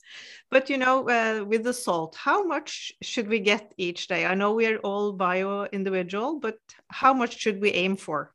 But 0.50 0.68
you 0.68 0.76
know 0.76 1.08
uh, 1.08 1.44
with 1.44 1.62
the 1.62 1.72
salt 1.72 2.16
how 2.16 2.44
much 2.44 2.92
should 3.00 3.28
we 3.28 3.38
get 3.38 3.72
each 3.76 4.08
day? 4.08 4.26
I 4.26 4.34
know 4.34 4.52
we're 4.52 4.78
all 4.78 5.12
bio 5.12 5.64
individual 5.66 6.40
but 6.40 6.58
how 6.88 7.14
much 7.14 7.38
should 7.38 7.60
we 7.60 7.70
aim 7.70 7.96
for? 7.96 8.32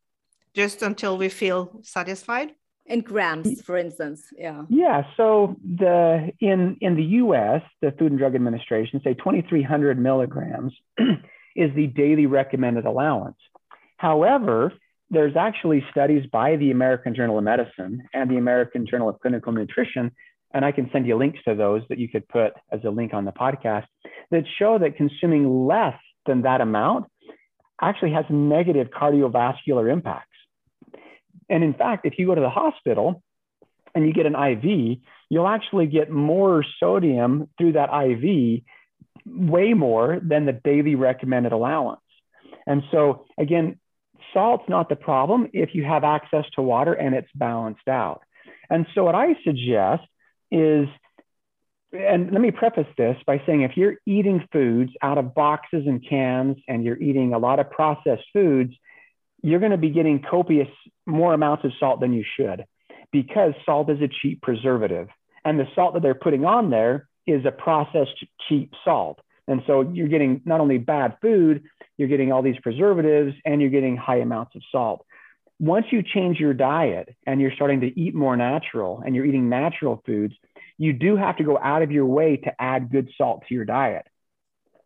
Just 0.54 0.82
until 0.82 1.18
we 1.18 1.30
feel 1.30 1.80
satisfied? 1.84 2.56
In 2.86 3.02
grams 3.02 3.62
for 3.62 3.78
instance 3.78 4.24
yeah. 4.38 4.64
Yeah 4.70 5.04
so 5.18 5.58
the 5.62 6.32
in 6.40 6.78
in 6.80 6.96
the 6.96 7.04
us 7.04 7.62
the 7.82 7.92
food 7.92 8.12
and 8.12 8.18
drug 8.18 8.34
administration 8.34 9.02
say 9.04 9.14
2300 9.14 10.00
milligrams 10.00 10.74
is 11.58 11.76
the 11.76 11.88
daily 11.88 12.26
recommended 12.26 12.86
allowance 12.86 13.38
however 13.98 14.72
there's 15.10 15.36
actually 15.38 15.86
studies 15.92 16.26
by 16.32 16.58
the 16.58 16.72
American 16.72 17.16
Journal 17.16 17.38
of 17.38 17.44
Medicine 17.44 18.04
and 18.14 18.30
the 18.30 18.38
American 18.38 18.86
Journal 18.86 19.08
of 19.08 19.20
Clinical 19.22 19.54
Nutrition, 19.54 20.12
and 20.54 20.66
I 20.66 20.72
can 20.72 20.90
send 20.92 21.08
you 21.08 21.16
links 21.16 21.40
to 21.48 21.56
those 21.56 21.82
that 21.90 21.98
you 21.98 22.10
could 22.10 22.28
put 22.28 22.54
as 22.72 22.82
a 22.84 22.90
link 22.90 23.14
on 23.14 23.26
the 23.26 23.32
podcast 23.32 23.86
that 24.32 24.44
show 24.60 24.78
that 24.80 24.98
consuming 24.98 25.66
less 25.66 25.98
than 26.26 26.42
that 26.42 26.62
amount 26.62 27.06
actually 27.82 28.12
has 28.12 28.26
negative 28.30 28.88
cardiovascular 28.90 29.92
impacts. 29.92 30.28
And 31.50 31.64
in 31.64 31.74
fact, 31.74 32.06
if 32.06 32.16
you 32.18 32.26
go 32.26 32.36
to 32.36 32.42
the 32.42 32.50
hospital 32.50 33.24
and 33.96 34.06
you 34.06 34.14
get 34.14 34.26
an 34.26 34.36
IV, 34.36 35.00
you'll 35.30 35.48
actually 35.48 35.88
get 35.88 36.12
more 36.12 36.66
sodium 36.80 37.50
through 37.58 37.74
that 37.74 37.90
IV, 37.94 38.64
way 39.26 39.74
more 39.74 40.20
than 40.22 40.46
the 40.46 40.54
daily 40.54 40.96
recommended 40.96 41.52
allowance. 41.52 42.02
And 42.66 42.84
so, 42.92 43.26
again, 43.38 43.80
salt's 44.34 44.68
not 44.68 44.90
the 44.90 44.96
problem 44.96 45.50
if 45.54 45.74
you 45.74 45.84
have 45.84 46.04
access 46.04 46.46
to 46.56 46.62
water 46.62 46.94
and 46.94 47.16
it's 47.16 47.30
balanced 47.34 47.88
out. 47.88 48.22
And 48.70 48.86
so, 48.94 49.04
what 49.04 49.16
I 49.16 49.36
suggest 49.44 50.04
is, 50.52 50.88
and 51.94 52.32
let 52.32 52.42
me 52.42 52.52
preface 52.52 52.88
this 52.98 53.16
by 53.26 53.42
saying 53.46 53.62
if 53.62 53.78
you're 53.78 53.96
eating 54.06 54.46
foods 54.52 54.92
out 55.02 55.18
of 55.18 55.34
boxes 55.34 55.84
and 55.88 56.06
cans 56.08 56.58
and 56.68 56.84
you're 56.84 57.02
eating 57.02 57.34
a 57.34 57.38
lot 57.38 57.60
of 57.60 57.72
processed 57.72 58.26
foods, 58.34 58.74
you're 59.42 59.60
going 59.60 59.72
to 59.72 59.78
be 59.78 59.90
getting 59.90 60.22
copious 60.22 60.68
more 61.06 61.34
amounts 61.34 61.64
of 61.64 61.72
salt 61.80 62.02
than 62.02 62.12
you 62.12 62.26
should 62.38 62.66
because 63.12 63.54
salt 63.66 63.90
is 63.90 64.02
a 64.02 64.10
cheap 64.22 64.42
preservative. 64.42 65.08
And 65.46 65.58
the 65.58 65.68
salt 65.76 65.94
that 65.94 66.02
they're 66.02 66.14
putting 66.14 66.44
on 66.44 66.70
there 66.70 67.08
is 67.28 67.46
a 67.46 67.52
processed 67.52 68.26
cheap 68.48 68.74
salt. 68.84 69.20
And 69.48 69.62
so 69.68 69.82
you're 69.82 70.08
getting 70.08 70.42
not 70.46 70.60
only 70.60 70.78
bad 70.78 71.18
food, 71.22 71.64
you're 71.98 72.08
getting 72.08 72.32
all 72.32 72.42
these 72.42 72.60
preservatives 72.62 73.36
and 73.46 73.62
you're 73.62 73.70
getting 73.70 73.96
high 73.96 74.18
amounts 74.18 74.56
of 74.56 74.62
salt. 74.72 75.06
Once 75.60 75.88
you 75.92 76.04
change 76.04 76.40
your 76.40 76.54
diet 76.54 77.16
and 77.26 77.42
you're 77.42 77.54
starting 77.56 77.82
to 77.82 78.00
eat 78.00 78.14
more 78.14 78.38
natural 78.38 79.02
and 79.06 79.16
you're 79.16 79.26
eating 79.26 79.50
natural 79.50 80.02
foods, 80.06 80.34
you 80.78 80.94
do 80.94 81.16
have 81.16 81.38
to 81.38 81.44
go 81.44 81.58
out 81.58 81.82
of 81.82 81.92
your 81.92 82.06
way 82.06 82.38
to 82.38 82.52
add 82.62 82.92
good 82.92 83.10
salt 83.18 83.44
to 83.48 83.56
your 83.56 83.66
diet. 83.66 84.06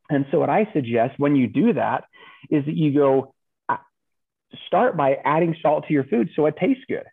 And 0.09 0.25
so, 0.31 0.39
what 0.39 0.49
I 0.49 0.67
suggest 0.73 1.17
when 1.17 1.35
you 1.35 1.47
do 1.47 1.73
that 1.73 2.05
is 2.49 2.65
that 2.65 2.75
you 2.75 2.93
go 2.93 3.33
uh, 3.67 3.77
start 4.67 4.95
by 4.95 5.17
adding 5.23 5.55
salt 5.61 5.87
to 5.87 5.93
your 5.93 6.03
food 6.05 6.29
so 6.35 6.45
it 6.45 6.55
tastes 6.57 6.83
good. 6.87 7.05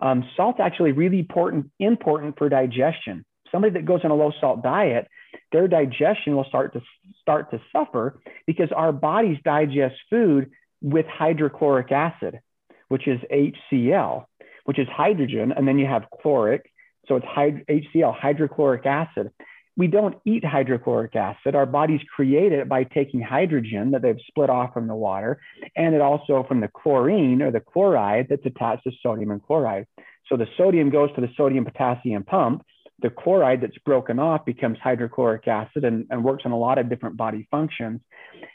Um, 0.00 0.24
salt's 0.36 0.60
actually 0.60 0.92
really 0.92 1.18
important, 1.18 1.70
important 1.78 2.38
for 2.38 2.48
digestion. 2.48 3.24
Somebody 3.52 3.74
that 3.74 3.84
goes 3.84 4.00
on 4.04 4.10
a 4.10 4.14
low 4.14 4.32
salt 4.40 4.62
diet, 4.62 5.08
their 5.52 5.68
digestion 5.68 6.36
will 6.36 6.44
start 6.44 6.72
to 6.74 6.80
start 7.20 7.50
to 7.50 7.60
suffer 7.72 8.20
because 8.46 8.70
our 8.74 8.92
bodies 8.92 9.38
digest 9.44 9.96
food 10.08 10.50
with 10.82 11.06
hydrochloric 11.06 11.92
acid, 11.92 12.40
which 12.88 13.06
is 13.06 13.20
HCl, 13.32 14.24
which 14.64 14.78
is 14.78 14.88
hydrogen, 14.88 15.52
and 15.56 15.66
then 15.66 15.78
you 15.78 15.86
have 15.86 16.04
chloric, 16.22 16.70
so 17.06 17.16
it's 17.16 17.26
HCl, 17.26 18.14
hydrochloric 18.16 18.86
acid. 18.86 19.30
We 19.76 19.86
don't 19.86 20.16
eat 20.24 20.44
hydrochloric 20.44 21.16
acid. 21.16 21.54
Our 21.54 21.66
bodies 21.66 22.00
create 22.14 22.52
it 22.52 22.68
by 22.68 22.84
taking 22.84 23.20
hydrogen 23.20 23.92
that 23.92 24.02
they've 24.02 24.20
split 24.26 24.50
off 24.50 24.74
from 24.74 24.86
the 24.86 24.94
water, 24.94 25.40
and 25.76 25.94
it 25.94 26.00
also 26.00 26.44
from 26.46 26.60
the 26.60 26.68
chlorine 26.68 27.40
or 27.42 27.50
the 27.50 27.60
chloride 27.60 28.26
that's 28.28 28.44
attached 28.44 28.84
to 28.84 28.92
sodium 29.02 29.30
and 29.30 29.42
chloride. 29.42 29.86
So 30.28 30.36
the 30.36 30.48
sodium 30.56 30.90
goes 30.90 31.10
to 31.14 31.20
the 31.20 31.30
sodium 31.36 31.64
potassium 31.64 32.24
pump, 32.24 32.62
the 33.02 33.10
chloride 33.10 33.60
that's 33.60 33.78
broken 33.78 34.18
off 34.18 34.44
becomes 34.44 34.78
hydrochloric 34.82 35.46
acid 35.48 35.84
and, 35.84 36.06
and 36.10 36.24
works 36.24 36.42
on 36.44 36.52
a 36.52 36.58
lot 36.58 36.78
of 36.78 36.88
different 36.88 37.16
body 37.16 37.46
functions. 37.50 38.00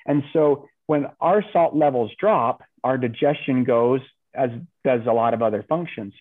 And 0.05 0.23
so 0.33 0.67
when 0.87 1.07
our 1.19 1.43
salt 1.51 1.75
levels 1.75 2.11
drop, 2.19 2.63
our 2.83 2.97
digestion 2.97 3.63
goes 3.63 4.01
as 4.33 4.49
does 4.83 5.01
a 5.07 5.13
lot 5.13 5.33
of 5.33 5.41
other 5.41 5.63
functions. 5.67 6.13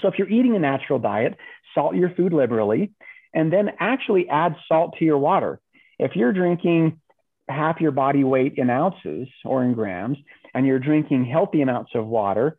So 0.00 0.08
if 0.08 0.18
you're 0.18 0.28
eating 0.28 0.56
a 0.56 0.58
natural 0.58 0.98
diet, 0.98 1.36
salt 1.74 1.94
your 1.94 2.10
food 2.10 2.32
liberally 2.32 2.92
and 3.32 3.52
then 3.52 3.70
actually 3.78 4.28
add 4.28 4.56
salt 4.68 4.96
to 4.98 5.04
your 5.04 5.18
water. 5.18 5.60
If 5.98 6.16
you're 6.16 6.32
drinking 6.32 7.00
half 7.48 7.80
your 7.80 7.92
body 7.92 8.24
weight 8.24 8.54
in 8.56 8.70
ounces 8.70 9.28
or 9.44 9.64
in 9.64 9.74
grams 9.74 10.18
and 10.54 10.66
you're 10.66 10.78
drinking 10.78 11.24
healthy 11.24 11.62
amounts 11.62 11.92
of 11.94 12.06
water, 12.06 12.56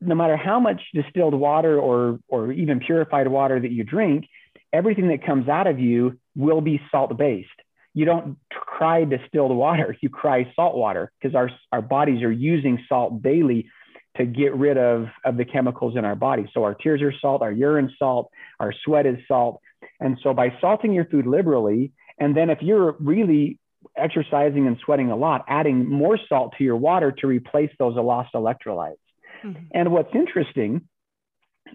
no 0.00 0.14
matter 0.14 0.36
how 0.36 0.60
much 0.60 0.80
distilled 0.94 1.34
water 1.34 1.78
or, 1.78 2.18
or 2.28 2.52
even 2.52 2.80
purified 2.80 3.28
water 3.28 3.58
that 3.58 3.72
you 3.72 3.84
drink, 3.84 4.26
everything 4.72 5.08
that 5.08 5.24
comes 5.24 5.48
out 5.48 5.66
of 5.66 5.78
you 5.78 6.18
will 6.36 6.60
be 6.60 6.80
salt 6.90 7.16
based. 7.16 7.48
You 7.94 8.04
don't 8.04 8.36
cry 8.50 9.04
distilled 9.04 9.56
water, 9.56 9.96
you 10.02 10.08
cry 10.08 10.52
salt 10.54 10.76
water 10.76 11.10
because 11.20 11.34
our, 11.34 11.50
our 11.72 11.82
bodies 11.82 12.22
are 12.22 12.32
using 12.32 12.84
salt 12.88 13.22
daily 13.22 13.68
to 14.16 14.24
get 14.24 14.54
rid 14.54 14.76
of, 14.76 15.06
of 15.24 15.36
the 15.36 15.44
chemicals 15.44 15.96
in 15.96 16.04
our 16.04 16.16
body. 16.16 16.50
So 16.52 16.64
our 16.64 16.74
tears 16.74 17.02
are 17.02 17.12
salt, 17.20 17.42
our 17.42 17.52
urine 17.52 17.94
salt, 17.98 18.30
our 18.58 18.72
sweat 18.84 19.06
is 19.06 19.18
salt. 19.28 19.60
And 20.00 20.18
so 20.22 20.34
by 20.34 20.52
salting 20.60 20.92
your 20.92 21.04
food 21.04 21.26
liberally, 21.26 21.92
and 22.18 22.36
then 22.36 22.50
if 22.50 22.58
you're 22.60 22.96
really 22.98 23.58
exercising 23.96 24.66
and 24.66 24.76
sweating 24.84 25.10
a 25.10 25.16
lot, 25.16 25.44
adding 25.48 25.88
more 25.88 26.18
salt 26.28 26.54
to 26.58 26.64
your 26.64 26.76
water 26.76 27.12
to 27.12 27.26
replace 27.26 27.70
those 27.78 27.94
lost 27.96 28.30
electrolytes. 28.34 28.96
Mm-hmm. 29.44 29.62
And 29.72 29.92
what's 29.92 30.14
interesting 30.14 30.88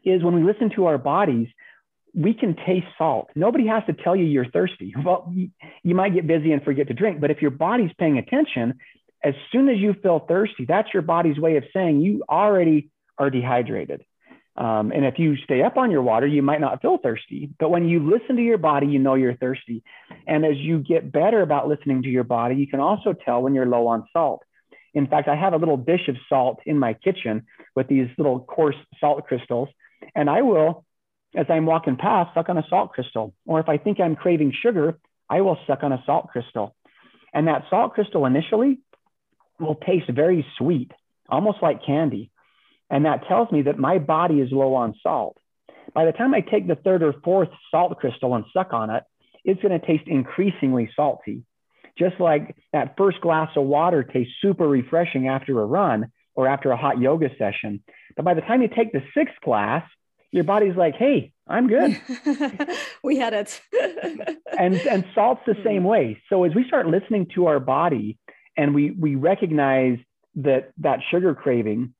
is 0.04 0.24
when 0.24 0.36
we 0.36 0.44
listen 0.44 0.72
to 0.76 0.86
our 0.86 0.98
bodies, 0.98 1.48
we 2.14 2.34
can 2.34 2.56
taste 2.56 2.88
salt. 2.98 3.30
Nobody 3.36 3.68
has 3.68 3.84
to 3.88 3.94
tell 3.94 4.16
you 4.16 4.26
you're 4.26 4.50
thirsty. 4.50 4.94
Well, 5.04 5.34
you, 5.84 5.96
might 5.96 6.14
get 6.14 6.28
busy 6.28 6.52
and 6.52 6.64
forget 6.64 6.88
to 6.88 6.94
drink, 6.94 7.20
but 7.20 7.32
if 7.32 7.42
your 7.42 7.52
body's 7.52 7.92
paying 7.98 8.18
attention, 8.18 8.80
as 9.24 9.34
soon 9.52 9.70
as 9.70 9.78
you 9.78 9.96
feel 10.02 10.20
thirsty, 10.20 10.66
that's 10.66 10.90
your 10.94 11.02
body's 11.02 11.38
way 11.38 11.58
of 11.58 11.64
saying 11.74 12.02
you 12.02 12.24
already 12.30 12.90
are 13.18 13.30
dehydrated. 13.30 14.04
Um, 14.56 14.92
and 14.92 15.04
if 15.06 15.18
you 15.18 15.36
stay 15.38 15.64
up 15.64 15.78
on 15.78 15.90
your 15.90 16.04
water, 16.04 16.28
you 16.28 16.44
might 16.44 16.62
not 16.62 16.82
feel 16.82 16.98
thirsty. 16.98 17.50
But 17.60 17.70
when 17.70 17.88
you 17.88 18.08
listen 18.08 18.36
to 18.36 18.42
your 18.42 18.60
body, 18.60 18.88
you 18.88 19.00
know 19.00 19.16
you're 19.16 19.36
thirsty. 19.36 19.84
And 20.28 20.46
as 20.46 20.58
you 20.58 20.80
get 20.80 21.12
better 21.12 21.42
about 21.42 21.68
listening 21.68 22.04
to 22.04 22.10
your 22.10 22.24
body, 22.24 22.56
you 22.56 22.68
can 22.68 22.80
also 22.80 23.14
tell 23.14 23.42
when 23.42 23.56
you're 23.56 23.66
low 23.66 23.88
on 23.88 24.08
salt. 24.14 24.44
In 24.94 25.08
fact, 25.08 25.28
I 25.28 25.36
have 25.36 25.54
a 25.54 25.58
little 25.58 25.78
dish 25.78 26.08
of 26.08 26.16
salt 26.30 26.60
in 26.66 26.78
my 26.78 26.94
kitchen 26.94 27.46
with 27.76 27.88
these 27.88 28.08
little 28.18 28.40
coarse 28.40 28.76
salt 29.00 29.26
crystals. 29.28 29.70
And 30.16 30.30
I 30.30 30.42
will, 30.42 30.86
as 31.36 31.48
I'm 31.50 31.66
walking 31.66 31.96
past, 31.96 32.34
suck 32.34 32.50
on 32.50 32.58
a 32.58 32.66
salt 32.70 32.94
crystal. 32.94 33.34
Or 33.46 33.60
if 33.60 33.70
I 33.70 33.78
think 33.78 34.00
I'm 34.00 34.16
craving 34.16 34.54
sugar, 34.62 35.00
I 35.30 35.42
will 35.42 35.58
suck 35.66 35.84
on 35.84 35.92
a 35.92 36.04
salt 36.06 36.28
crystal. 36.28 36.76
And 37.34 37.48
that 37.48 37.64
salt 37.70 37.94
crystal 37.94 38.26
initially 38.26 38.80
will 39.60 39.76
taste 39.76 40.10
very 40.10 40.46
sweet, 40.58 40.92
almost 41.28 41.58
like 41.62 41.86
candy. 41.86 42.32
And 42.90 43.06
that 43.06 43.28
tells 43.28 43.52
me 43.52 43.64
that 43.64 43.80
my 43.80 43.98
body 43.98 44.40
is 44.40 44.52
low 44.52 44.76
on 44.76 44.94
salt. 45.02 45.38
By 45.94 46.06
the 46.06 46.12
time 46.12 46.34
I 46.34 46.42
take 46.42 46.68
the 46.68 46.76
third 46.76 47.02
or 47.02 47.14
fourth 47.24 47.50
salt 47.72 47.98
crystal 48.00 48.36
and 48.36 48.46
suck 48.54 48.74
on 48.74 48.90
it, 48.90 49.04
it's 49.44 49.62
going 49.62 49.78
to 49.78 49.86
taste 49.86 50.08
increasingly 50.08 50.90
salty. 50.96 51.44
Just 51.98 52.20
like 52.20 52.56
that 52.72 52.96
first 52.98 53.22
glass 53.22 53.50
of 53.56 53.66
water 53.66 54.04
tastes 54.04 54.34
super 54.42 54.68
refreshing 54.68 55.28
after 55.28 55.60
a 55.62 55.66
run 55.66 56.12
or 56.36 56.48
after 56.48 56.72
a 56.72 56.78
hot 56.78 57.00
yoga 57.00 57.30
session. 57.38 57.84
But 58.16 58.26
by 58.26 58.34
the 58.34 58.42
time 58.42 58.62
you 58.62 58.68
take 58.68 58.92
the 58.92 59.04
sixth 59.16 59.36
glass, 59.44 59.84
your 60.32 60.44
body's 60.44 60.76
like, 60.76 60.96
hey, 60.96 61.32
I'm 61.48 61.68
good. 61.68 62.02
we 63.04 63.18
had 63.18 63.34
it. 63.34 63.62
and 64.60 64.76
and 64.76 65.06
salt's 65.14 65.42
the 65.46 65.56
same 65.64 65.84
hmm. 65.84 65.88
way. 65.88 66.22
So 66.30 66.44
as 66.44 66.56
we 66.56 66.66
start 66.68 66.88
listening 66.88 67.28
to 67.36 67.48
our 67.48 67.60
body 67.60 68.18
and 68.58 68.74
we 68.74 68.92
we 68.92 69.16
recognize 69.16 70.00
that 70.36 70.72
that 70.80 71.00
sugar 71.12 71.36
craving 71.36 71.94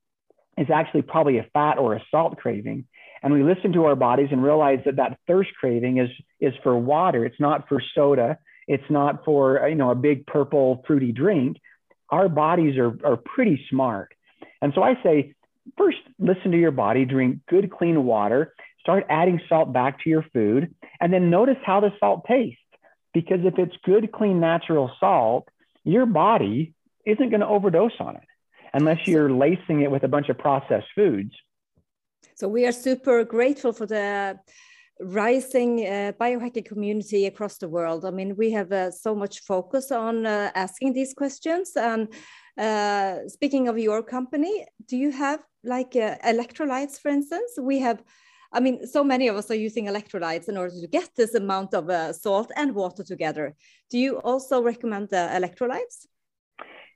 is 0.58 0.68
actually 0.74 1.04
probably 1.04 1.38
a 1.38 1.48
fat 1.54 1.78
or 1.78 1.94
a 1.94 2.04
salt 2.10 2.38
craving, 2.38 2.86
and 3.22 3.34
we 3.34 3.44
listen 3.44 3.74
to 3.74 3.86
our 3.86 3.96
bodies 3.96 4.30
and 4.32 4.44
realize 4.44 4.80
that 4.86 4.96
that 4.96 5.20
thirst 5.28 5.52
craving 5.60 6.00
is 6.00 6.10
is 6.40 6.54
for 6.64 6.78
water. 6.78 7.26
It's 7.26 7.40
not 7.40 7.68
for 7.68 7.82
soda. 7.94 8.40
It's 8.68 8.90
not 8.90 9.26
for 9.26 9.68
you 9.68 9.76
know 9.76 9.92
a 9.92 9.96
big 9.96 10.26
purple 10.26 10.84
fruity 10.88 11.12
drink. 11.12 11.58
Our 12.10 12.30
bodies 12.30 12.78
are 12.78 12.98
are 13.06 13.18
pretty 13.18 13.64
smart, 13.70 14.14
and 14.62 14.74
so 14.76 14.84
I 14.84 14.96
say 15.04 15.34
first 15.78 15.98
listen 16.20 16.52
to 16.52 16.60
your 16.60 16.72
body, 16.72 17.06
drink 17.06 17.40
good 17.48 17.72
clean 17.72 18.04
water, 18.06 18.54
start 18.80 19.06
adding 19.10 19.40
salt 19.50 19.74
back 19.74 20.02
to 20.04 20.10
your 20.10 20.26
food, 20.34 20.74
and 21.00 21.12
then 21.12 21.30
notice 21.30 21.58
how 21.66 21.80
the 21.80 21.92
salt 22.00 22.26
tastes. 22.28 22.60
Because 23.14 23.40
if 23.44 23.60
it's 23.60 23.76
good, 23.86 24.12
clean, 24.12 24.40
natural 24.40 24.92
salt, 25.00 25.48
your 25.84 26.06
body 26.06 26.74
isn't 27.06 27.30
going 27.30 27.42
to 27.42 27.48
overdose 27.48 27.92
on 28.00 28.16
it 28.16 28.24
unless 28.74 29.08
you're 29.08 29.32
lacing 29.32 29.82
it 29.82 29.92
with 29.92 30.04
a 30.04 30.08
bunch 30.08 30.30
of 30.30 30.38
processed 30.38 30.88
foods. 30.96 31.32
So 32.36 32.48
we 32.48 32.66
are 32.66 32.72
super 32.72 33.24
grateful 33.24 33.72
for 33.72 33.86
the 33.86 34.40
rising 35.00 35.86
uh, 35.86 36.12
biohacking 36.20 36.66
community 36.66 37.26
across 37.26 37.58
the 37.58 37.68
world. 37.68 38.06
I 38.06 38.12
mean, 38.12 38.36
we 38.36 38.52
have 38.52 38.72
uh, 38.72 38.92
so 38.92 39.16
much 39.16 39.40
focus 39.42 39.92
on 39.92 40.26
uh, 40.26 40.52
asking 40.56 40.94
these 40.94 41.14
questions. 41.14 41.72
And 41.76 42.08
uh, 42.58 43.28
speaking 43.28 43.68
of 43.68 43.78
your 43.78 44.04
company, 44.04 44.66
do 44.88 44.98
you 44.98 45.12
have 45.12 45.40
like 45.64 45.96
uh, 45.96 46.18
electrolytes, 46.26 47.00
for 47.00 47.10
instance? 47.10 47.52
We 47.60 47.80
have, 47.80 48.04
I 48.52 48.60
mean, 48.60 48.86
so 48.86 49.04
many 49.04 49.28
of 49.28 49.36
us 49.36 49.50
are 49.50 49.56
using 49.56 49.88
electrolytes 49.88 50.48
in 50.48 50.58
order 50.58 50.80
to 50.80 50.88
get 50.88 51.10
this 51.16 51.34
amount 51.34 51.74
of 51.74 51.90
uh, 51.90 52.14
salt 52.14 52.52
and 52.56 52.76
water 52.76 53.04
together. 53.04 53.56
Do 53.90 53.98
you 53.98 54.18
also 54.18 54.62
recommend 54.62 55.10
the 55.10 55.30
electrolytes? 55.34 56.06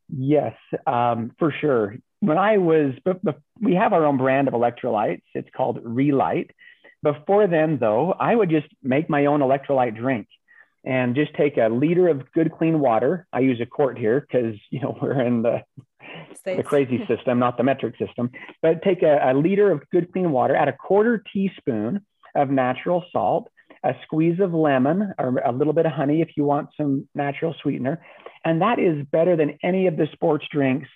Yes, 0.10 0.56
um, 0.86 1.32
for 1.40 1.52
sure. 1.52 1.96
When 2.20 2.38
I 2.38 2.58
was, 2.58 2.94
but, 3.04 3.24
but 3.24 3.40
we 3.60 3.76
have 3.76 3.94
our 3.94 4.06
own 4.06 4.18
brand 4.18 4.48
of 4.48 4.54
electrolytes. 4.54 5.24
It's 5.34 5.50
called 5.56 5.80
Re-Lyte 5.84 6.52
before 7.04 7.48
then, 7.48 7.78
though, 7.80 8.14
I 8.14 8.36
would 8.36 8.50
just 8.50 8.68
make 8.82 9.10
my 9.10 9.26
own 9.26 9.42
electrolyte 9.42 9.98
drink. 9.98 10.28
and 10.86 11.16
just 11.16 11.34
take 11.36 11.58
a 11.58 11.68
liter 11.70 12.08
of 12.08 12.32
good 12.32 12.52
clean 12.52 12.80
water. 12.80 13.28
I 13.34 13.40
use 13.40 13.60
a 13.62 13.66
quart 13.66 13.98
here 13.98 14.22
because 14.22 14.56
you 14.70 14.80
know 14.80 14.98
we're 15.02 15.22
in 15.22 15.42
the 15.42 15.64
the 16.46 16.64
crazy 16.64 17.06
system, 17.08 17.40
not 17.40 17.58
the 17.58 17.64
metric 17.64 17.96
system. 17.98 18.32
But 18.62 18.84
take 18.84 19.04
a, 19.04 19.20
a 19.32 19.34
liter 19.34 19.72
of 19.72 19.90
good 19.90 20.12
clean 20.12 20.32
water, 20.32 20.56
add 20.56 20.70
a 20.70 20.74
quarter 20.74 21.24
teaspoon 21.34 22.06
of 22.36 22.50
natural 22.50 23.04
salt, 23.12 23.50
a 23.84 23.94
squeeze 24.04 24.40
of 24.40 24.54
lemon, 24.54 25.14
or 25.18 25.38
a 25.40 25.52
little 25.52 25.74
bit 25.74 25.86
of 25.86 25.92
honey 25.92 26.22
if 26.22 26.30
you 26.38 26.46
want 26.46 26.70
some 26.78 27.08
natural 27.16 27.56
sweetener, 27.62 28.02
and 28.46 28.62
that 28.62 28.80
is 28.80 29.06
better 29.12 29.36
than 29.36 29.58
any 29.64 29.88
of 29.88 29.98
the 29.98 30.08
sports 30.14 30.46
drinks 30.52 30.90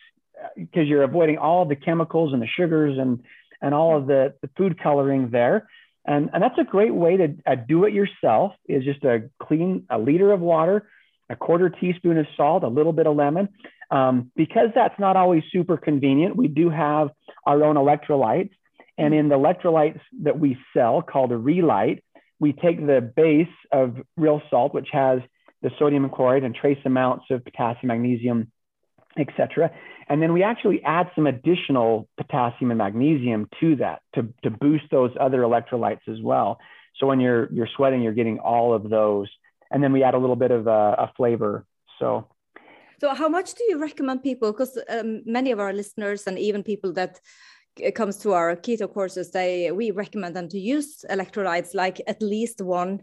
because 0.56 0.82
uh, 0.82 0.90
you're 0.90 1.04
avoiding 1.04 1.38
all 1.38 1.66
the 1.66 1.76
chemicals 1.76 2.34
and 2.34 2.42
the 2.42 2.48
sugars 2.48 2.98
and 2.98 3.24
and 3.62 3.76
all 3.76 3.96
of 3.96 4.08
the, 4.08 4.34
the 4.42 4.50
food 4.58 4.82
coloring 4.82 5.30
there. 5.30 5.68
And, 6.06 6.30
and 6.34 6.42
that's 6.42 6.58
a 6.58 6.64
great 6.64 6.94
way 6.94 7.18
to 7.18 7.36
uh, 7.46 7.56
do 7.56 7.86
it 7.86 7.94
yourself 7.94 8.54
is 8.68 8.84
just 8.84 9.04
a 9.04 9.30
clean, 9.42 9.86
a 9.90 10.00
liter 10.00 10.32
of 10.32 10.40
water, 10.40 10.88
a 11.30 11.36
quarter 11.36 11.70
teaspoon 11.70 12.18
of 12.18 12.26
salt, 12.36 12.64
a 12.64 12.68
little 12.68 12.94
bit 12.94 13.08
of 13.08 13.16
lemon. 13.16 13.50
Um, 13.92 14.32
because 14.36 14.70
that's 14.74 14.98
not 15.00 15.16
always 15.18 15.44
super 15.52 15.78
convenient, 15.78 16.36
we 16.36 16.48
do 16.48 16.70
have 16.70 17.10
our 17.46 17.64
own 17.64 17.76
electrolytes. 17.76 18.52
And 18.98 19.14
in 19.14 19.30
the 19.30 19.36
electrolytes 19.36 20.00
that 20.24 20.40
we 20.40 20.58
sell 20.76 21.02
called 21.02 21.32
a 21.32 21.38
Re-Lyte, 21.38 22.04
we 22.40 22.54
take 22.54 22.86
the 22.86 23.02
base 23.02 23.48
of 23.72 23.98
real 24.18 24.42
salt, 24.50 24.74
which 24.74 24.88
has 24.92 25.20
the 25.62 25.72
sodium 25.78 26.10
chloride 26.10 26.44
and 26.44 26.56
trace 26.56 26.80
amounts 26.86 27.26
of 27.30 27.44
potassium, 27.44 27.88
magnesium, 27.88 28.52
etc. 29.18 29.72
And 30.10 30.22
then 30.22 30.34
we 30.34 30.44
actually 30.44 30.82
add 30.84 31.10
some 31.16 31.28
additional 31.28 32.08
potassium 32.18 32.72
and 32.72 32.78
magnesium 32.78 33.48
to 33.60 33.76
that 33.78 34.02
to, 34.16 34.28
to 34.44 34.50
boost 34.50 34.86
those 34.92 35.12
other 35.20 35.42
electrolytes 35.42 36.08
as 36.08 36.22
well. 36.22 36.60
So 36.98 37.08
when 37.08 37.20
you're 37.20 37.52
you're 37.52 37.70
sweating, 37.76 38.02
you're 38.02 38.14
getting 38.14 38.40
all 38.40 38.74
of 38.74 38.90
those. 38.90 39.30
And 39.72 39.82
then 39.84 39.94
we 39.94 40.04
add 40.04 40.14
a 40.14 40.18
little 40.18 40.36
bit 40.36 40.52
of 40.52 40.68
a, 40.68 40.96
a 41.06 41.12
flavor. 41.16 41.66
So 42.00 42.28
so 43.00 43.14
how 43.16 43.30
much 43.30 43.56
do 43.56 43.64
you 43.64 43.80
recommend 43.80 44.22
people? 44.22 44.52
Because 44.52 44.78
um, 44.90 45.24
many 45.26 45.52
of 45.52 45.60
our 45.60 45.74
listeners 45.74 46.28
and 46.28 46.38
even 46.38 46.62
people 46.62 46.94
that 46.94 47.20
comes 47.96 48.18
to 48.18 48.34
our 48.34 48.56
keto 48.56 48.94
courses, 48.94 49.32
they 49.32 49.72
we 49.72 49.92
recommend 49.92 50.36
them 50.36 50.50
to 50.50 50.60
use 50.60 51.04
electrolytes 51.10 51.74
like 51.74 52.02
at 52.06 52.22
least 52.22 52.62
one 52.62 53.02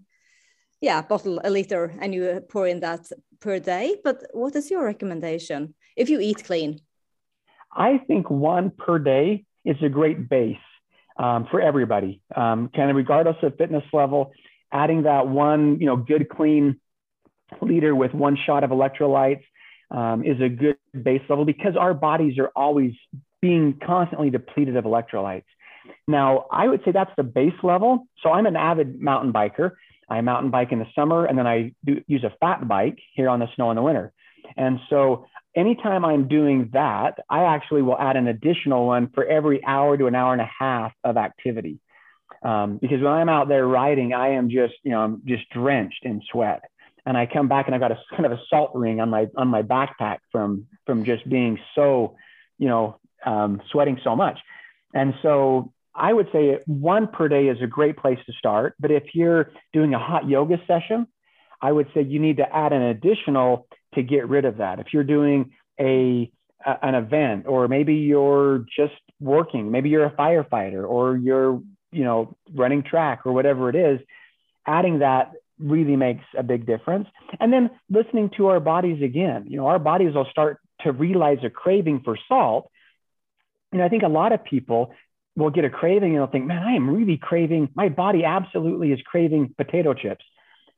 yeah 0.81 1.03
bottle 1.03 1.41
a 1.45 1.51
liter 1.51 1.95
and 2.01 2.15
you 2.15 2.41
pour 2.49 2.67
in 2.67 2.81
that 2.81 3.11
per 3.41 3.59
day 3.59 3.97
but 4.05 4.23
what 4.33 4.55
is 4.55 4.71
your 4.71 4.85
recommendation 4.85 5.75
if 5.99 6.09
you 6.09 6.21
eat 6.21 6.45
clean 6.45 6.81
I 7.73 7.99
think 8.07 8.31
one 8.31 8.71
per 8.71 8.99
day 8.99 9.45
is 9.65 9.77
a 9.83 9.89
great 9.89 10.29
base 10.29 10.57
um, 11.17 11.47
for 11.51 11.61
everybody. 11.61 12.21
Um, 12.35 12.71
kind 12.75 12.91
of 12.91 12.97
regardless 12.97 13.37
of 13.43 13.57
fitness 13.57 13.85
level, 13.93 14.33
adding 14.73 15.03
that 15.03 15.29
one, 15.29 15.79
you 15.81 15.87
know, 15.87 15.97
good 15.97 16.29
clean 16.29 16.81
liter 17.63 17.95
with 17.95 18.13
one 18.13 18.37
shot 18.47 18.65
of 18.65 18.71
electrolytes 18.71 19.43
um, 19.91 20.25
is 20.25 20.41
a 20.41 20.49
good 20.49 20.77
base 21.03 21.23
level 21.29 21.45
because 21.45 21.77
our 21.79 21.95
bodies 21.95 22.39
are 22.39 22.51
always 22.55 22.93
being 23.41 23.79
constantly 23.85 24.31
depleted 24.31 24.77
of 24.77 24.85
electrolytes. 24.85 25.45
Now, 26.07 26.47
I 26.51 26.69
would 26.69 26.83
say 26.85 26.93
that's 26.93 27.13
the 27.17 27.23
base 27.23 27.55
level. 27.63 28.07
So 28.23 28.31
I'm 28.31 28.47
an 28.47 28.57
avid 28.57 29.01
mountain 29.01 29.33
biker. 29.33 29.73
I 30.11 30.21
mountain 30.23 30.51
bike 30.51 30.73
in 30.73 30.79
the 30.79 30.87
summer, 30.95 31.27
and 31.27 31.39
then 31.39 31.47
I 31.47 31.75
do, 31.85 32.03
use 32.07 32.25
a 32.25 32.33
fat 32.41 32.67
bike 32.67 32.99
here 33.15 33.29
on 33.29 33.41
the 33.41 33.47
snow 33.55 33.71
in 33.71 33.77
the 33.77 33.83
winter. 33.83 34.13
And 34.57 34.81
so 34.89 35.27
anytime 35.55 36.05
I'm 36.05 36.29
doing 36.29 36.71
that, 36.73 37.19
I 37.29 37.45
actually 37.45 37.83
will 37.83 37.99
add 37.99 38.17
an 38.17 38.29
additional 38.29 38.87
one 38.87 39.11
for 39.15 39.25
every 39.25 39.65
hour 39.65 39.97
to 39.97 40.07
an 40.07 40.15
hour 40.15 40.33
and 40.33 40.43
a 40.43 40.51
half 40.59 40.93
of 41.05 41.17
activity. 41.17 41.81
Um, 42.43 42.79
because 42.81 43.01
when 43.03 43.13
I'm 43.13 43.29
out 43.29 43.49
there 43.49 43.67
riding, 43.67 44.13
I 44.13 44.31
am 44.31 44.49
just, 44.51 44.75
you 44.85 44.93
know, 44.93 45.01
I'm 45.01 45.23
just 45.25 45.49
drenched 45.51 46.05
in 46.05 46.23
sweat. 46.31 46.63
And 47.05 47.17
I 47.17 47.27
come 47.27 47.49
back 47.49 47.67
and 47.67 47.75
I've 47.75 47.81
got 47.81 47.93
a 47.93 47.99
kind 48.11 48.27
of 48.27 48.33
a 48.33 48.41
salt 48.49 48.73
ring 48.75 49.01
on 49.01 49.09
my 49.09 49.29
on 49.37 49.49
my 49.49 49.63
backpack 49.63 50.19
from 50.31 50.67
from 50.85 51.05
just 51.05 51.29
being 51.29 51.59
so, 51.75 52.17
you 52.59 52.69
know, 52.69 53.01
um, 53.25 53.63
sweating 53.71 53.99
so 54.05 54.15
much. 54.15 54.39
And 54.95 55.15
so 55.23 55.73
I 55.95 56.13
would 56.13 56.29
say 56.33 56.59
one 56.67 57.09
per 57.09 57.29
day 57.29 57.49
is 57.49 57.59
a 57.63 57.67
great 57.67 57.97
place 57.97 58.19
to 58.27 58.33
start. 58.35 58.75
But 58.79 58.91
if 58.91 59.15
you're 59.15 59.51
doing 59.73 59.95
a 59.95 59.99
hot 59.99 60.29
yoga 60.29 60.61
session, 60.67 61.07
I 61.61 61.73
would 61.73 61.89
say 61.95 62.03
you 62.03 62.21
need 62.21 62.37
to 62.37 62.57
add 62.57 62.73
an 62.73 62.83
additional 62.83 63.67
to 63.99 64.03
get 64.03 64.29
rid 64.29 64.45
of 64.45 64.59
that. 64.59 64.81
If 64.81 64.89
you're 64.93 65.05
doing 65.05 65.53
a, 65.79 66.31
a 66.65 66.87
an 66.87 66.95
event, 66.95 67.47
or 67.47 67.69
maybe 67.69 67.95
you're 67.95 68.65
just 68.75 69.01
working, 69.21 69.71
maybe 69.71 69.89
you're 69.91 70.07
a 70.07 70.17
firefighter, 70.17 70.89
or 70.89 71.17
you're 71.17 71.61
you 71.93 72.05
know 72.05 72.37
running 72.55 72.83
track, 72.83 73.27
or 73.27 73.33
whatever 73.33 73.69
it 73.69 73.77
is, 73.77 74.01
adding 74.67 75.01
that 75.01 75.33
really 75.59 75.97
makes 75.97 76.25
a 76.37 76.43
big 76.43 76.67
difference. 76.67 77.09
And 77.41 77.53
then 77.53 77.71
listening 77.91 78.31
to 78.37 78.47
our 78.47 78.61
bodies 78.61 79.03
again. 79.03 79.47
You 79.49 79.57
know, 79.59 79.67
our 79.67 79.79
bodies 79.79 80.15
will 80.15 80.29
start 80.31 80.61
to 80.83 80.93
realize 80.93 81.39
a 81.43 81.51
craving 81.51 82.03
for 82.05 82.17
salt. 82.29 82.71
And 83.73 83.83
I 83.83 83.89
think 83.89 84.03
a 84.03 84.09
lot 84.09 84.33
of 84.33 84.45
people 84.45 84.95
will 85.37 85.51
get 85.51 85.65
a 85.65 85.71
craving 85.71 86.11
and 86.11 86.19
they'll 86.19 86.31
think, 86.31 86.47
man, 86.47 86.63
I 86.63 86.73
am 86.73 86.91
really 86.91 87.17
craving, 87.17 87.71
my 87.75 87.89
body 87.89 88.25
absolutely 88.25 88.93
is 88.93 89.01
craving 89.03 89.55
potato 89.57 89.95
chips. 89.95 90.25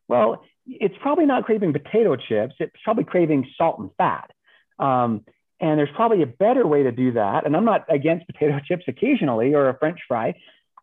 Well, 0.09 0.45
it's 0.67 0.95
probably 1.01 1.27
not 1.27 1.45
craving 1.45 1.73
potato 1.73 2.17
chips. 2.17 2.55
It's 2.59 2.73
probably 2.85 3.05
craving 3.05 3.49
salt 3.57 3.79
and 3.79 3.91
fat. 3.97 4.31
Um, 4.79 5.25
and 5.61 5.79
there's 5.79 5.91
probably 5.95 6.23
a 6.23 6.27
better 6.27 6.67
way 6.67 6.85
to 6.85 6.93
do 6.93 7.13
that. 7.13 7.45
And 7.45 7.55
I'm 7.57 7.65
not 7.65 7.85
against 7.89 8.27
potato 8.27 8.59
chips 8.67 8.85
occasionally 8.89 9.55
or 9.55 9.69
a 9.69 9.79
French 9.79 10.01
fry. 10.09 10.35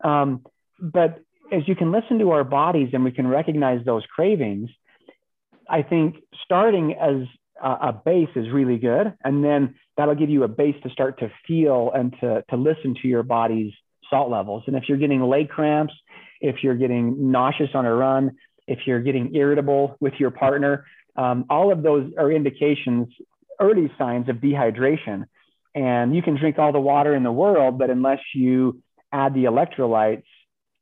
Um, 0.04 0.44
but 0.80 1.20
as 1.52 1.66
you 1.66 1.74
can 1.74 1.90
listen 1.90 2.18
to 2.18 2.30
our 2.30 2.44
bodies 2.44 2.90
and 2.92 3.04
we 3.04 3.10
can 3.10 3.26
recognize 3.26 3.84
those 3.84 4.04
cravings, 4.14 4.70
I 5.68 5.82
think 5.82 6.16
starting 6.44 6.94
as 6.94 7.26
a, 7.62 7.88
a 7.88 7.92
base 7.92 8.28
is 8.36 8.50
really 8.50 8.78
good. 8.78 9.14
And 9.24 9.44
then 9.44 9.74
that'll 9.96 10.14
give 10.14 10.30
you 10.30 10.44
a 10.44 10.48
base 10.48 10.76
to 10.84 10.90
start 10.90 11.18
to 11.20 11.30
feel 11.46 11.90
and 11.94 12.14
to, 12.20 12.44
to 12.50 12.56
listen 12.56 12.94
to 13.02 13.08
your 13.08 13.22
body's 13.22 13.72
salt 14.08 14.30
levels. 14.30 14.62
And 14.66 14.76
if 14.76 14.84
you're 14.88 14.98
getting 14.98 15.22
leg 15.22 15.48
cramps, 15.48 15.94
if 16.40 16.62
you're 16.62 16.76
getting 16.76 17.30
nauseous 17.32 17.70
on 17.74 17.84
a 17.84 17.94
run, 17.94 18.36
if 18.68 18.80
you're 18.86 19.00
getting 19.00 19.34
irritable 19.34 19.96
with 20.00 20.14
your 20.18 20.30
partner, 20.30 20.86
um, 21.16 21.46
all 21.50 21.72
of 21.72 21.82
those 21.82 22.12
are 22.18 22.30
indications, 22.30 23.08
early 23.60 23.90
signs 23.98 24.28
of 24.28 24.36
dehydration. 24.36 25.24
And 25.74 26.14
you 26.14 26.22
can 26.22 26.36
drink 26.36 26.58
all 26.58 26.72
the 26.72 26.80
water 26.80 27.14
in 27.14 27.22
the 27.22 27.32
world, 27.32 27.78
but 27.78 27.90
unless 27.90 28.20
you 28.34 28.82
add 29.12 29.34
the 29.34 29.44
electrolytes, 29.44 30.30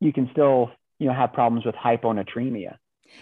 you 0.01 0.13
can 0.13 0.29
still 0.33 0.71
you 0.99 1.07
know, 1.07 1.15
have 1.15 1.33
problems 1.33 1.65
with 1.65 1.75
hyponatremia. 1.75 2.77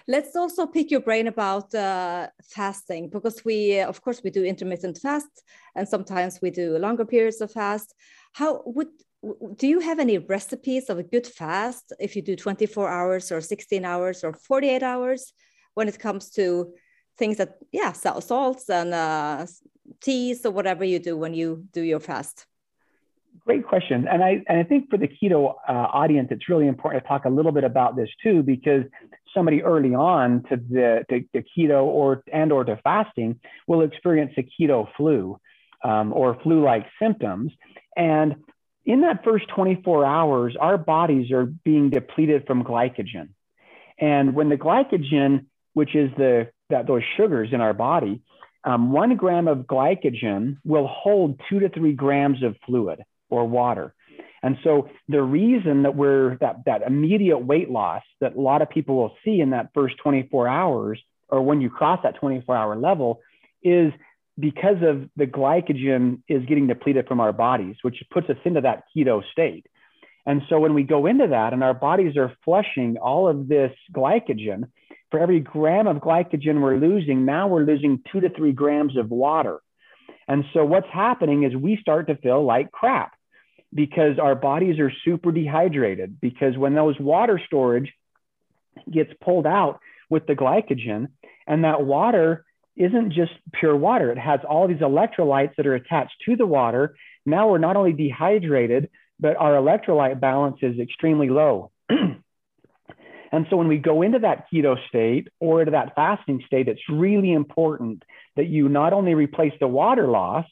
Let's 0.08 0.34
also 0.34 0.66
pick 0.66 0.90
your 0.90 1.00
brain 1.00 1.26
about 1.26 1.74
uh, 1.74 2.28
fasting 2.42 3.10
because 3.10 3.44
we, 3.44 3.80
of 3.80 4.00
course, 4.00 4.22
we 4.24 4.30
do 4.30 4.44
intermittent 4.44 4.98
fast 4.98 5.42
and 5.76 5.88
sometimes 5.88 6.40
we 6.40 6.50
do 6.50 6.78
longer 6.78 7.04
periods 7.04 7.40
of 7.40 7.52
fast. 7.52 7.94
How 8.32 8.62
would 8.64 8.88
do 9.56 9.66
you 9.66 9.80
have 9.80 9.98
any 9.98 10.18
recipes 10.18 10.90
of 10.90 10.98
a 10.98 11.02
good 11.02 11.26
fast? 11.26 11.92
If 11.98 12.16
you 12.16 12.22
do 12.22 12.36
24 12.36 12.88
hours 12.88 13.32
or 13.32 13.40
16 13.40 13.84
hours 13.84 14.24
or 14.24 14.32
48 14.32 14.82
hours 14.82 15.32
when 15.74 15.88
it 15.88 15.98
comes 15.98 16.30
to 16.30 16.72
things 17.16 17.36
that 17.36 17.58
yeah 17.72 17.92
salts 17.92 18.68
and 18.68 18.92
uh, 18.92 19.46
teas 20.00 20.44
or 20.44 20.50
whatever 20.50 20.84
you 20.84 20.98
do 20.98 21.16
when 21.16 21.34
you 21.34 21.64
do 21.72 21.82
your 21.82 22.00
fast? 22.00 22.46
Great 23.44 23.66
question. 23.66 24.06
And 24.08 24.22
i 24.22 24.42
and 24.48 24.58
i 24.58 24.62
think 24.62 24.90
for 24.90 24.98
the 24.98 25.08
keto 25.08 25.54
uh, 25.68 25.72
audience 25.72 26.28
it's 26.30 26.48
really 26.48 26.68
important 26.68 27.04
to 27.04 27.08
talk 27.08 27.24
a 27.24 27.30
little 27.30 27.52
bit 27.52 27.64
about 27.64 27.96
this 27.96 28.08
too 28.22 28.42
because 28.42 28.84
somebody 29.34 29.62
early 29.62 29.94
on 29.94 30.44
to 30.48 30.56
the 30.56 31.04
to, 31.10 31.20
to 31.34 31.44
keto 31.56 31.84
or 31.84 32.22
and 32.32 32.52
or 32.52 32.64
to 32.64 32.76
fasting 32.82 33.38
will 33.66 33.82
experience 33.82 34.32
a 34.38 34.42
keto 34.42 34.88
flu 34.96 35.38
um, 35.84 36.12
or 36.12 36.38
flu 36.42 36.62
like 36.62 36.86
symptoms. 37.00 37.52
And 37.96 38.36
in 38.85 39.01
that 39.03 39.24
first 39.24 39.47
24 39.55 40.05
hours, 40.05 40.57
our 40.61 40.76
bodies 40.76 41.30
are 41.30 41.45
being 41.45 41.91
depleted 41.91 42.47
from 42.47 42.64
glycogen. 42.64 43.30
And 43.99 44.35
when 44.35 44.49
the 44.49 44.57
glycogen, 44.57 45.47
which 45.72 45.95
is 45.95 46.11
the 46.16 46.51
that 46.70 46.87
those 46.87 47.03
sugars 47.16 47.51
in 47.53 47.61
our 47.61 47.74
body, 47.74 48.22
um, 48.64 48.93
one 48.93 49.16
gram 49.16 49.49
of 49.49 49.59
glycogen 49.59 50.57
will 50.64 50.87
hold 50.87 51.41
two 51.49 51.61
to 51.61 51.68
three 51.68 51.93
grams 51.93 52.43
of 52.43 52.57
fluid 52.66 53.03
or 53.28 53.47
water. 53.47 53.95
And 54.43 54.59
so 54.62 54.91
the 55.09 55.22
reason 55.22 55.82
that 55.85 55.95
we're 55.95 56.37
that 56.39 56.64
that 56.66 56.82
immediate 56.82 57.39
weight 57.39 57.70
loss 57.70 58.03
that 58.20 58.37
a 58.37 58.41
lot 58.41 58.62
of 58.62 58.68
people 58.70 58.97
will 58.97 59.16
see 59.24 59.41
in 59.41 59.51
that 59.51 59.70
first 59.74 59.97
24 60.03 60.49
hours, 60.49 61.01
or 61.28 61.43
when 61.43 61.61
you 61.61 61.70
cross 61.70 62.01
that 62.03 62.16
24 62.16 62.55
hour 62.55 62.76
level, 62.76 63.20
is 63.62 63.93
because 64.39 64.82
of 64.82 65.09
the 65.16 65.26
glycogen 65.26 66.20
is 66.28 66.45
getting 66.47 66.66
depleted 66.66 67.07
from 67.07 67.20
our 67.20 67.32
bodies, 67.32 67.76
which 67.82 68.03
puts 68.11 68.28
us 68.30 68.37
into 68.45 68.61
that 68.61 68.85
keto 68.95 69.22
state. 69.32 69.66
And 70.26 70.43
so 70.49 70.59
when 70.59 70.74
we 70.74 70.82
go 70.82 71.07
into 71.07 71.28
that 71.28 71.53
and 71.53 71.62
our 71.62 71.74
bodies 71.74 72.16
are 72.16 72.35
flushing 72.45 72.97
all 72.97 73.28
of 73.28 73.49
this 73.49 73.72
glycogen, 73.93 74.64
for 75.11 75.20
every 75.20 75.39
gram 75.41 75.87
of 75.87 75.99
glycogen 75.99 76.61
we're 76.61 76.76
losing, 76.76 77.24
now 77.24 77.47
we're 77.47 77.64
losing 77.64 78.03
two 78.11 78.20
to 78.20 78.30
three 78.30 78.53
grams 78.53 78.97
of 78.97 79.11
water. 79.11 79.61
And 80.26 80.45
so 80.53 80.64
what's 80.64 80.89
happening 80.93 81.45
is 81.45 81.55
we 81.55 81.76
start 81.80 82.09
to 82.09 82.16
feel 82.16 82.45
like 82.45 82.72
crap 82.72 83.12
because 83.72 84.18
our 84.18 84.35
bodies 84.35 84.80
are 84.80 84.91
super 85.05 85.30
dehydrated. 85.30 86.20
Because 86.20 86.57
when 86.57 86.74
those 86.74 86.99
water 86.99 87.41
storage 87.47 87.93
gets 88.91 89.12
pulled 89.22 89.47
out 89.47 89.78
with 90.11 90.26
the 90.26 90.35
glycogen. 90.35 91.09
And 91.47 91.64
that 91.64 91.85
water 91.85 92.43
isn't 92.76 93.12
just 93.12 93.32
pure 93.52 93.76
water, 93.76 94.10
it 94.10 94.18
has 94.18 94.40
all 94.48 94.66
these 94.68 94.78
electrolytes 94.78 95.54
that 95.56 95.66
are 95.66 95.74
attached 95.74 96.14
to 96.26 96.36
the 96.36 96.46
water. 96.46 96.96
Now 97.24 97.48
we're 97.48 97.58
not 97.58 97.76
only 97.76 97.92
dehydrated, 97.92 98.90
but 99.20 99.36
our 99.36 99.52
electrolyte 99.52 100.20
balance 100.20 100.56
is 100.62 100.78
extremely 100.78 101.28
low. 101.28 101.70
and 101.88 103.46
so 103.48 103.56
when 103.56 103.68
we 103.68 103.78
go 103.78 104.02
into 104.02 104.18
that 104.20 104.46
keto 104.52 104.76
state 104.88 105.28
or 105.40 105.60
into 105.60 105.72
that 105.72 105.94
fasting 105.94 106.42
state, 106.46 106.68
it's 106.68 106.82
really 106.88 107.32
important 107.32 108.02
that 108.36 108.48
you 108.48 108.68
not 108.68 108.92
only 108.92 109.14
replace 109.14 109.52
the 109.60 109.68
water 109.68 110.08
loss, 110.08 110.46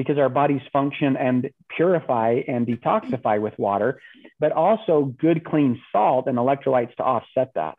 because 0.00 0.16
our 0.16 0.30
bodies 0.30 0.62
function 0.72 1.14
and 1.18 1.50
purify 1.76 2.40
and 2.48 2.66
detoxify 2.66 3.38
with 3.38 3.52
water, 3.58 4.00
but 4.38 4.50
also 4.50 5.14
good, 5.20 5.44
clean 5.44 5.78
salt 5.92 6.26
and 6.26 6.38
electrolytes 6.38 6.94
to 6.96 7.02
offset 7.02 7.50
that. 7.54 7.76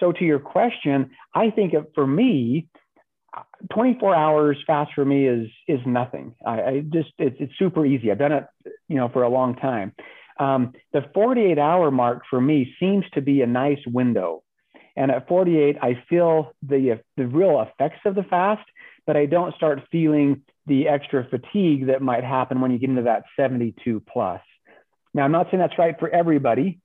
So, 0.00 0.12
to 0.12 0.24
your 0.24 0.38
question, 0.38 1.10
I 1.34 1.50
think 1.50 1.74
for 1.94 2.06
me, 2.06 2.68
24 3.72 4.14
hours 4.14 4.58
fast 4.66 4.92
for 4.94 5.04
me 5.04 5.26
is 5.26 5.48
is 5.66 5.80
nothing. 5.86 6.34
I, 6.44 6.62
I 6.62 6.80
just 6.80 7.10
it's, 7.18 7.36
it's 7.40 7.52
super 7.58 7.86
easy. 7.86 8.10
I've 8.10 8.18
done 8.18 8.32
it, 8.32 8.46
you 8.88 8.96
know, 8.96 9.08
for 9.08 9.22
a 9.22 9.28
long 9.28 9.56
time. 9.56 9.94
Um, 10.38 10.72
the 10.92 11.02
48 11.14 11.58
hour 11.58 11.90
mark 11.90 12.22
for 12.28 12.40
me 12.40 12.74
seems 12.80 13.04
to 13.14 13.20
be 13.20 13.42
a 13.42 13.46
nice 13.46 13.78
window, 13.86 14.42
and 14.96 15.10
at 15.10 15.28
48, 15.28 15.76
I 15.80 16.02
feel 16.08 16.52
the 16.62 17.00
the 17.16 17.26
real 17.26 17.60
effects 17.62 18.00
of 18.04 18.14
the 18.14 18.24
fast, 18.24 18.68
but 19.06 19.16
I 19.16 19.26
don't 19.26 19.54
start 19.54 19.80
feeling 19.90 20.42
the 20.66 20.88
extra 20.88 21.26
fatigue 21.28 21.86
that 21.86 22.02
might 22.02 22.24
happen 22.24 22.60
when 22.60 22.70
you 22.70 22.78
get 22.78 22.90
into 22.90 23.02
that 23.02 23.24
72 23.36 24.02
plus. 24.12 24.40
Now, 25.14 25.24
I'm 25.24 25.32
not 25.32 25.48
saying 25.50 25.58
that's 25.58 25.78
right 25.78 25.98
for 25.98 26.08
everybody, 26.08 26.80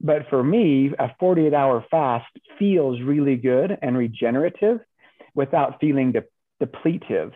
but 0.00 0.28
for 0.28 0.42
me, 0.42 0.92
a 0.98 1.14
48 1.18 1.54
hour 1.54 1.84
fast 1.90 2.26
feels 2.58 3.00
really 3.00 3.36
good 3.36 3.76
and 3.80 3.96
regenerative 3.96 4.80
without 5.34 5.80
feeling 5.80 6.12
de- 6.12 6.24
depletive. 6.64 7.32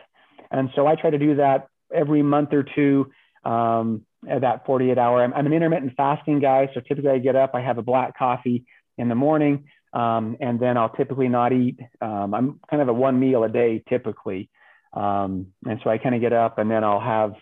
And 0.50 0.70
so 0.74 0.86
I 0.86 0.94
try 0.94 1.10
to 1.10 1.18
do 1.18 1.36
that 1.36 1.68
every 1.92 2.22
month 2.22 2.52
or 2.52 2.62
two. 2.62 3.10
Um, 3.44 4.04
at 4.28 4.40
that 4.40 4.66
48 4.66 4.98
hour, 4.98 5.22
I'm, 5.22 5.32
I'm, 5.34 5.46
an 5.46 5.52
intermittent 5.52 5.92
fasting 5.96 6.40
guy. 6.40 6.68
So 6.74 6.80
typically 6.80 7.10
I 7.10 7.18
get 7.18 7.36
up, 7.36 7.52
I 7.54 7.60
have 7.60 7.78
a 7.78 7.82
black 7.82 8.18
coffee 8.18 8.64
in 8.98 9.08
the 9.08 9.14
morning, 9.14 9.64
um, 9.92 10.36
and 10.40 10.58
then 10.58 10.76
I'll 10.76 10.88
typically 10.88 11.28
not 11.28 11.52
eat. 11.52 11.78
Um, 12.00 12.34
I'm 12.34 12.60
kind 12.68 12.82
of 12.82 12.88
a 12.88 12.92
one 12.92 13.20
meal 13.20 13.44
a 13.44 13.48
day 13.48 13.84
typically. 13.88 14.50
Um, 14.92 15.48
and 15.64 15.80
so 15.84 15.90
I 15.90 15.98
kind 15.98 16.14
of 16.14 16.20
get 16.20 16.32
up 16.32 16.58
and 16.58 16.70
then 16.70 16.82
I'll 16.82 17.00
have 17.00 17.34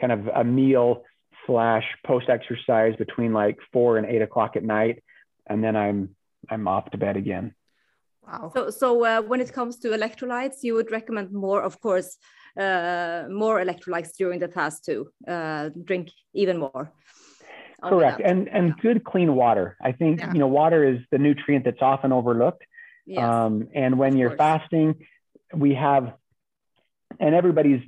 kind 0.00 0.12
of 0.12 0.28
a 0.28 0.44
meal 0.44 1.02
slash 1.46 1.84
post 2.06 2.28
exercise 2.28 2.94
between 2.96 3.32
like 3.32 3.58
four 3.72 3.98
and 3.98 4.06
eight 4.06 4.22
o'clock 4.22 4.54
at 4.54 4.62
night. 4.62 5.02
And 5.48 5.64
then 5.64 5.74
I'm, 5.74 6.14
I'm 6.48 6.68
off 6.68 6.90
to 6.90 6.98
bed 6.98 7.16
again. 7.16 7.54
Wow. 8.30 8.52
So, 8.54 8.70
so 8.70 9.04
uh, 9.04 9.22
when 9.22 9.40
it 9.40 9.52
comes 9.52 9.78
to 9.80 9.88
electrolytes, 9.88 10.58
you 10.62 10.74
would 10.74 10.90
recommend 10.90 11.32
more, 11.32 11.62
of 11.62 11.80
course, 11.80 12.18
uh, 12.58 13.24
more 13.30 13.60
electrolytes 13.64 14.16
during 14.16 14.38
the 14.40 14.48
fast 14.48 14.84
too. 14.84 15.08
Uh, 15.26 15.70
drink 15.84 16.10
even 16.34 16.58
more. 16.58 16.92
Correct, 17.82 18.20
and 18.24 18.48
and 18.48 18.76
good 18.78 19.04
clean 19.04 19.36
water. 19.36 19.76
I 19.80 19.92
think 19.92 20.18
yeah. 20.18 20.32
you 20.32 20.40
know 20.40 20.48
water 20.48 20.82
is 20.84 20.98
the 21.12 21.18
nutrient 21.18 21.64
that's 21.64 21.80
often 21.80 22.12
overlooked. 22.12 22.64
Yes. 23.06 23.22
Um, 23.22 23.68
and 23.72 23.98
when 23.98 24.14
of 24.14 24.18
you're 24.18 24.30
course. 24.30 24.38
fasting, 24.38 25.06
we 25.54 25.74
have, 25.74 26.12
and 27.20 27.34
everybody's 27.36 27.80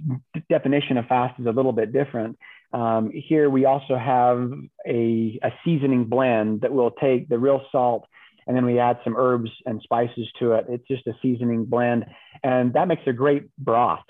definition 0.49 0.97
of 0.97 1.07
fast 1.07 1.41
is 1.41 1.47
a 1.47 1.51
little 1.51 1.73
bit 1.73 1.93
different. 1.93 2.39
Um, 2.73 3.11
here 3.13 3.51
we 3.51 3.65
also 3.65 3.97
have 3.97 4.53
a, 4.87 5.41
a 5.43 5.53
seasoning 5.65 6.05
blend 6.05 6.61
that 6.61 6.73
will 6.73 6.93
take 6.93 7.29
the 7.29 7.39
real 7.39 7.63
salt 7.73 8.07
and 8.51 8.57
then 8.57 8.67
we 8.67 8.81
add 8.81 8.99
some 9.05 9.15
herbs 9.17 9.49
and 9.65 9.81
spices 9.81 10.27
to 10.41 10.55
it. 10.55 10.67
It's 10.69 10.89
just 10.89 11.07
a 11.07 11.13
seasoning 11.23 11.67
blend, 11.67 12.05
and 12.43 12.73
that 12.73 12.89
makes 12.89 13.03
a 13.07 13.13
great 13.13 13.45
broth. 13.57 14.03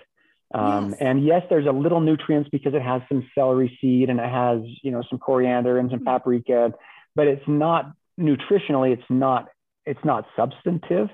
Um, 0.54 0.92
yes. 0.92 0.98
And 0.98 1.26
yes, 1.26 1.42
there's 1.50 1.66
a 1.66 1.72
little 1.72 2.00
nutrients 2.00 2.48
because 2.50 2.72
it 2.72 2.80
has 2.80 3.02
some 3.10 3.28
celery 3.34 3.76
seed 3.82 4.08
and 4.08 4.18
it 4.18 4.30
has 4.30 4.62
you 4.82 4.92
know 4.92 5.02
some 5.10 5.18
coriander 5.18 5.76
and 5.76 5.90
some 5.90 5.98
mm-hmm. 5.98 6.08
paprika, 6.08 6.72
but 7.14 7.26
it's 7.26 7.46
not 7.46 7.92
nutritionally. 8.18 8.94
It's 8.94 9.10
not 9.10 9.48
it's 9.84 10.02
not 10.06 10.24
substantive. 10.34 11.10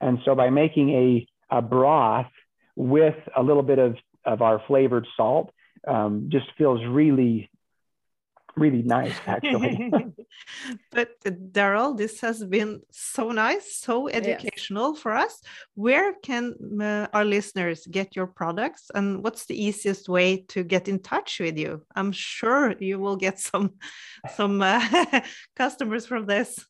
And 0.00 0.18
so 0.24 0.34
by 0.34 0.50
making 0.50 0.90
a 0.90 1.56
a 1.56 1.62
broth 1.62 2.26
with 2.74 3.14
a 3.36 3.42
little 3.44 3.62
bit 3.62 3.78
of 3.78 3.94
of 4.24 4.42
our 4.42 4.60
flavored 4.66 5.06
salt, 5.16 5.52
um, 5.86 6.28
just 6.28 6.46
feels 6.58 6.80
really 6.84 7.48
really 8.56 8.82
nice 8.82 9.14
actually 9.26 9.90
but 10.90 11.10
uh, 11.26 11.30
daryl 11.50 11.96
this 11.96 12.20
has 12.20 12.44
been 12.44 12.80
so 12.90 13.30
nice 13.30 13.76
so 13.76 14.08
educational 14.08 14.92
yes. 14.92 15.02
for 15.02 15.12
us 15.12 15.40
where 15.74 16.14
can 16.22 16.54
uh, 16.80 17.06
our 17.12 17.24
listeners 17.24 17.86
get 17.90 18.14
your 18.16 18.26
products 18.26 18.90
and 18.94 19.22
what's 19.22 19.46
the 19.46 19.64
easiest 19.64 20.08
way 20.08 20.36
to 20.36 20.62
get 20.62 20.88
in 20.88 20.98
touch 20.98 21.40
with 21.40 21.58
you 21.58 21.82
i'm 21.96 22.12
sure 22.12 22.74
you 22.78 22.98
will 22.98 23.16
get 23.16 23.38
some 23.38 23.72
some 24.34 24.62
uh, 24.62 25.20
customers 25.56 26.06
from 26.06 26.26
this 26.26 26.64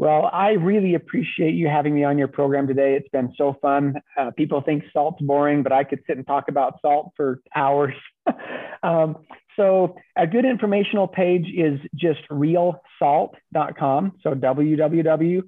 well, 0.00 0.30
I 0.32 0.52
really 0.52 0.94
appreciate 0.94 1.52
you 1.52 1.68
having 1.68 1.94
me 1.94 2.04
on 2.04 2.16
your 2.16 2.26
program 2.26 2.66
today. 2.66 2.94
It's 2.94 3.10
been 3.10 3.34
so 3.36 3.54
fun. 3.60 4.00
Uh, 4.16 4.30
people 4.30 4.62
think 4.62 4.82
salt's 4.94 5.20
boring, 5.20 5.62
but 5.62 5.72
I 5.72 5.84
could 5.84 6.00
sit 6.06 6.16
and 6.16 6.26
talk 6.26 6.48
about 6.48 6.78
salt 6.80 7.12
for 7.18 7.42
hours. 7.54 7.92
um, 8.82 9.18
so 9.60 9.94
a 10.16 10.26
good 10.26 10.46
informational 10.46 11.06
page 11.06 11.46
is 11.54 11.78
just 11.94 12.20
realsalt.com. 12.30 14.12
So 14.22 14.34
www.real, 14.34 15.44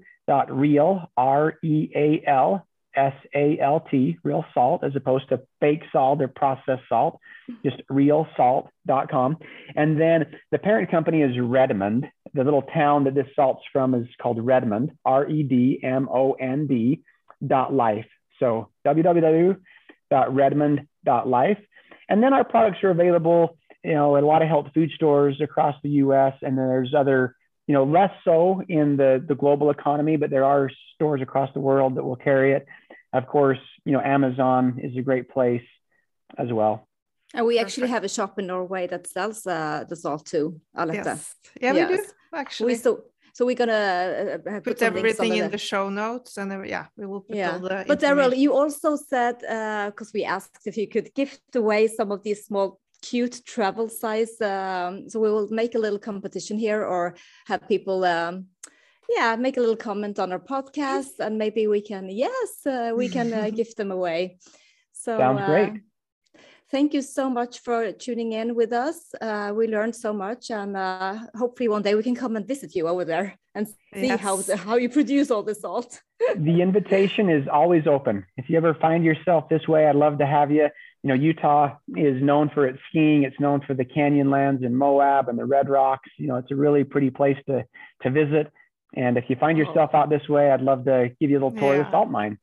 R-E-A-L, 1.17 2.67
S-A-L-T, 2.95 4.19
real 4.23 4.45
salt, 4.53 4.85
as 4.85 4.95
opposed 4.97 5.31
to 5.31 5.41
fake 5.61 5.81
salt 5.91 6.21
or 6.21 6.29
processed 6.29 6.83
salt, 6.91 7.19
just 7.65 7.79
realsalt.com. 7.91 9.39
And 9.75 9.99
then 9.99 10.27
the 10.51 10.59
parent 10.59 10.91
company 10.91 11.23
is 11.23 11.41
Redmond. 11.41 12.09
The 12.35 12.45
little 12.45 12.61
town 12.63 13.05
that 13.05 13.15
this 13.15 13.29
salt's 13.35 13.63
from 13.73 13.95
is 13.95 14.07
called 14.21 14.45
Redmond, 14.45 14.93
R-E-D-M-O-N-D 15.07 17.01
dot 17.47 17.73
life. 17.73 18.05
So 18.39 18.69
www.redmond.life. 18.87 21.59
And 22.09 22.21
then 22.23 22.33
our 22.35 22.45
products 22.45 22.85
are 22.85 22.91
available 22.91 23.57
you 23.85 23.95
know, 23.95 24.17
a 24.17 24.21
lot 24.21 24.43
of 24.43 24.49
health 24.49 24.69
food 24.75 24.91
stores 24.95 25.41
across 25.41 25.77
the 25.83 25.91
U.S. 25.91 26.35
And 26.43 26.57
then 26.57 26.69
there's 26.69 26.95
other, 26.95 27.37
you 27.67 27.75
know, 27.75 27.85
less 27.85 28.13
so 28.25 28.63
in 28.69 28.97
the 28.97 29.25
the 29.27 29.35
global 29.35 29.71
economy, 29.71 30.17
but 30.17 30.31
there 30.31 30.45
are 30.45 30.71
stores 30.95 31.21
across 31.23 31.51
the 31.55 31.61
world 31.61 31.97
that 31.97 32.05
will 32.05 32.17
carry 32.17 32.53
it. 32.53 32.67
Of 33.13 33.27
course, 33.27 33.59
you 33.85 33.93
know, 33.93 34.01
Amazon 34.01 34.81
is 34.83 34.97
a 34.97 35.03
great 35.03 35.29
place 35.29 35.67
as 36.39 36.53
well. 36.53 36.89
And 37.35 37.47
we 37.47 37.59
actually 37.59 37.89
have 37.89 38.05
a 38.05 38.09
shop 38.09 38.39
in 38.39 38.47
Norway 38.47 38.87
that 38.89 39.07
sells 39.07 39.47
uh, 39.47 39.85
the 39.89 39.97
salt 39.97 40.27
too, 40.27 40.61
Aletta. 40.75 41.17
Yes. 41.17 41.35
Yeah, 41.61 41.73
yes. 41.73 41.91
we 41.91 41.97
do 41.97 42.03
actually. 42.35 42.67
We 42.73 42.75
so 42.77 43.05
so 43.35 43.47
we're 43.47 43.57
gonna 43.57 44.39
uh, 44.47 44.61
put, 44.61 44.65
put 44.65 44.83
everything 44.83 45.35
in 45.35 45.45
the... 45.45 45.53
the 45.53 45.59
show 45.59 45.89
notes, 45.89 46.37
and 46.37 46.53
uh, 46.53 46.63
yeah, 46.63 46.87
we 46.97 47.07
will 47.07 47.23
put 47.23 47.37
yeah. 47.37 47.53
all 47.53 47.61
the. 47.61 47.85
But 47.89 48.01
Daryl, 48.01 48.37
you 48.37 48.53
also 48.53 48.97
said 48.97 49.39
because 49.39 50.09
uh, 50.09 50.15
we 50.15 50.25
asked 50.25 50.67
if 50.67 50.77
you 50.77 50.87
could 50.87 51.15
gift 51.15 51.57
away 51.57 51.89
some 51.89 52.13
of 52.13 52.23
these 52.23 52.45
small 52.45 52.79
cute 53.03 53.45
travel 53.45 53.89
size. 53.89 54.41
Um, 54.41 55.09
so 55.09 55.21
we 55.21 55.31
will 55.31 55.49
make 55.51 55.75
a 55.75 55.79
little 55.79 55.99
competition 55.99 56.59
here 56.59 56.83
or 56.85 57.15
have 57.47 57.69
people, 57.69 58.05
um, 58.05 58.47
yeah, 59.09 59.37
make 59.37 59.57
a 59.57 59.61
little 59.61 59.77
comment 59.77 60.19
on 60.19 60.33
our 60.33 60.39
podcast 60.39 61.19
and 61.19 61.37
maybe 61.37 61.67
we 61.67 61.83
can, 61.83 62.09
yes, 62.09 62.67
uh, 62.67 62.93
we 62.97 63.09
can 63.09 63.33
uh, 63.33 63.51
give 63.55 63.75
them 63.75 63.91
away. 63.91 64.39
So 64.93 65.19
sounds 65.19 65.45
great. 65.47 65.71
Uh, 65.71 66.41
thank 66.73 66.95
you 66.95 67.03
so 67.03 67.29
much 67.29 67.61
for 67.61 67.93
tuning 67.93 68.33
in 68.33 68.55
with 68.55 68.73
us. 68.73 69.15
Uh, 69.21 69.53
we 69.55 69.67
learned 69.69 69.95
so 69.95 70.13
much, 70.13 70.51
and 70.51 70.77
uh, 70.77 71.19
hopefully 71.37 71.69
one 71.69 71.83
day 71.83 71.95
we 71.95 72.03
can 72.03 72.17
come 72.17 72.35
and 72.37 72.49
visit 72.49 72.75
you 72.75 72.89
over 72.89 73.05
there 73.05 73.39
and 73.55 73.69
see 73.69 74.07
yes. 74.07 74.21
how 74.21 74.43
how 74.57 74.77
you 74.77 74.89
produce 74.89 75.31
all 75.31 75.43
the 75.43 75.55
salt. 75.55 76.01
the 76.37 76.63
invitation 76.63 77.29
is 77.29 77.47
always 77.47 77.87
open. 77.87 78.25
If 78.37 78.49
you 78.49 78.57
ever 78.57 78.75
find 78.75 79.05
yourself 79.05 79.49
this 79.49 79.69
way, 79.69 79.87
I'd 79.87 79.97
love 79.97 80.19
to 80.19 80.27
have 80.27 80.51
you. 80.51 80.69
You 81.03 81.09
know, 81.09 81.15
Utah 81.15 81.77
is 81.97 82.23
known 82.23 82.51
for 82.55 82.67
its 82.67 82.79
skiing. 82.89 83.25
It's 83.25 83.39
known 83.41 83.61
for 83.67 83.75
the 83.75 83.85
Canyonlands 83.85 84.65
in 84.65 84.75
Moab 84.75 85.29
and 85.29 85.39
the 85.39 85.45
Red 85.45 85.69
Rocks. 85.69 86.09
You 86.17 86.29
know, 86.29 86.37
it's 86.37 86.51
a 86.51 86.55
really 86.55 86.85
pretty 86.85 87.11
place 87.11 87.39
to 87.47 87.65
to 88.03 88.11
visit. 88.11 88.53
And 88.95 89.17
if 89.17 89.25
you 89.29 89.37
find 89.37 89.59
oh. 89.59 89.63
yourself 89.63 89.95
out 89.95 90.11
this 90.11 90.29
way, 90.29 90.51
I'd 90.51 90.61
love 90.61 90.85
to 90.85 91.11
give 91.21 91.31
you 91.31 91.39
a 91.39 91.43
little 91.43 91.59
tour 91.59 91.75
yeah. 91.75 91.81
of 91.81 91.87
the 91.87 91.91
salt 91.91 92.11
mine. 92.11 92.39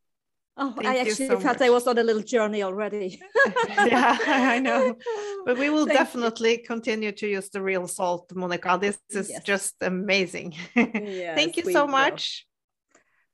Oh, 0.62 0.74
Thank 0.76 0.88
I 0.88 0.98
actually 0.98 1.28
so 1.28 1.40
felt 1.40 1.60
much. 1.60 1.62
I 1.62 1.70
was 1.70 1.88
on 1.88 1.98
a 1.98 2.04
little 2.04 2.22
journey 2.22 2.64
already. 2.64 3.22
yeah, 3.70 4.18
I 4.28 4.60
know. 4.60 4.94
But 5.46 5.58
we 5.58 5.70
will 5.70 5.86
Thank 5.88 5.98
definitely 5.98 6.58
you. 6.58 6.64
continue 6.68 7.14
to 7.14 7.28
use 7.28 7.50
the 7.50 7.62
real 7.62 7.88
salt, 7.88 8.30
Monica. 8.36 8.78
This 8.80 9.00
is 9.10 9.30
yes. 9.30 9.44
just 9.44 9.76
amazing. 9.82 10.56
yes, 10.76 11.38
Thank 11.38 11.56
you 11.56 11.72
so 11.72 11.88
much. 11.88 12.46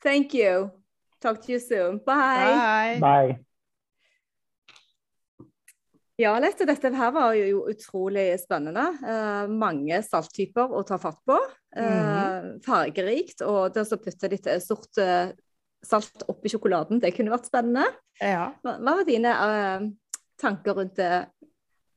Thank 0.04 0.36
you. 0.36 0.72
Talk 1.20 1.44
to 1.46 1.52
you 1.52 1.60
soon. 1.60 1.98
Bye. 1.98 2.04
Bye. 2.06 2.98
Bye. 3.00 3.40
Ja, 6.22 6.32
Lette, 6.40 6.64
dette 6.68 6.94
her 6.96 7.12
var 7.12 7.34
jo 7.36 7.66
utrolig 7.68 8.30
spennende. 8.40 8.86
Eh, 9.04 9.48
mange 9.52 10.00
salttyper 10.06 10.72
å 10.72 10.84
ta 10.88 10.96
fatt 11.02 11.20
på. 11.28 11.36
Eh, 11.76 11.84
mm 11.84 12.06
-hmm. 12.06 12.64
Fargerikt. 12.64 13.42
Og 13.42 13.74
det 13.74 13.84
å 13.84 13.98
putte 14.00 14.32
litt 14.32 14.48
sort 14.64 14.96
salt 15.86 16.26
oppi 16.32 16.52
sjokoladen. 16.52 17.00
Det 17.02 17.14
kunne 17.16 17.34
vært 17.34 17.50
spennende. 17.50 17.86
Ja. 18.20 18.52
Hva, 18.64 18.78
hva 18.80 18.98
var 19.00 19.08
dine 19.08 19.32
uh, 19.32 19.88
tanker 20.42 20.78
rundt 20.80 20.96
det 21.00 21.26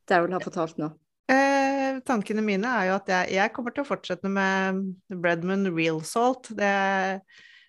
Daryl 0.09 0.33
har 0.37 0.45
fortalt 0.45 0.81
nå? 0.81 0.93
Eh, 1.29 1.99
tankene 2.09 2.41
mine 2.45 2.71
er 2.81 2.89
jo 2.89 2.95
at 2.97 3.11
jeg, 3.13 3.33
jeg, 3.37 3.53
kommer 3.53 3.75
til 3.77 3.85
å 3.85 3.89
fortsette 3.89 4.31
med 4.33 4.81
Bredman 5.13 5.69
Real 5.77 6.01
Salt. 6.07 6.49
Det, 6.57 6.71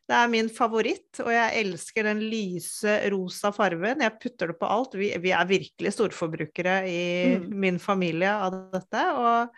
det, 0.09 0.17
er 0.17 0.31
min 0.31 0.47
favoritt, 0.49 1.19
og 1.21 1.29
jeg 1.33 1.63
elsker 1.63 2.07
den 2.09 2.23
lyse 2.31 2.95
rosa 3.13 3.51
fargen. 3.53 4.01
Jeg 4.01 4.17
putter 4.21 4.51
det 4.51 4.57
på 4.57 4.69
alt. 4.69 4.95
Vi, 4.97 5.11
vi 5.21 5.33
er 5.35 5.49
virkelig 5.49 5.93
storforbrukere 5.93 6.79
i 6.89 7.03
mm. 7.37 7.51
min 7.61 7.77
familie 7.81 8.31
av 8.33 8.57
dette. 8.73 9.03
og 9.13 9.53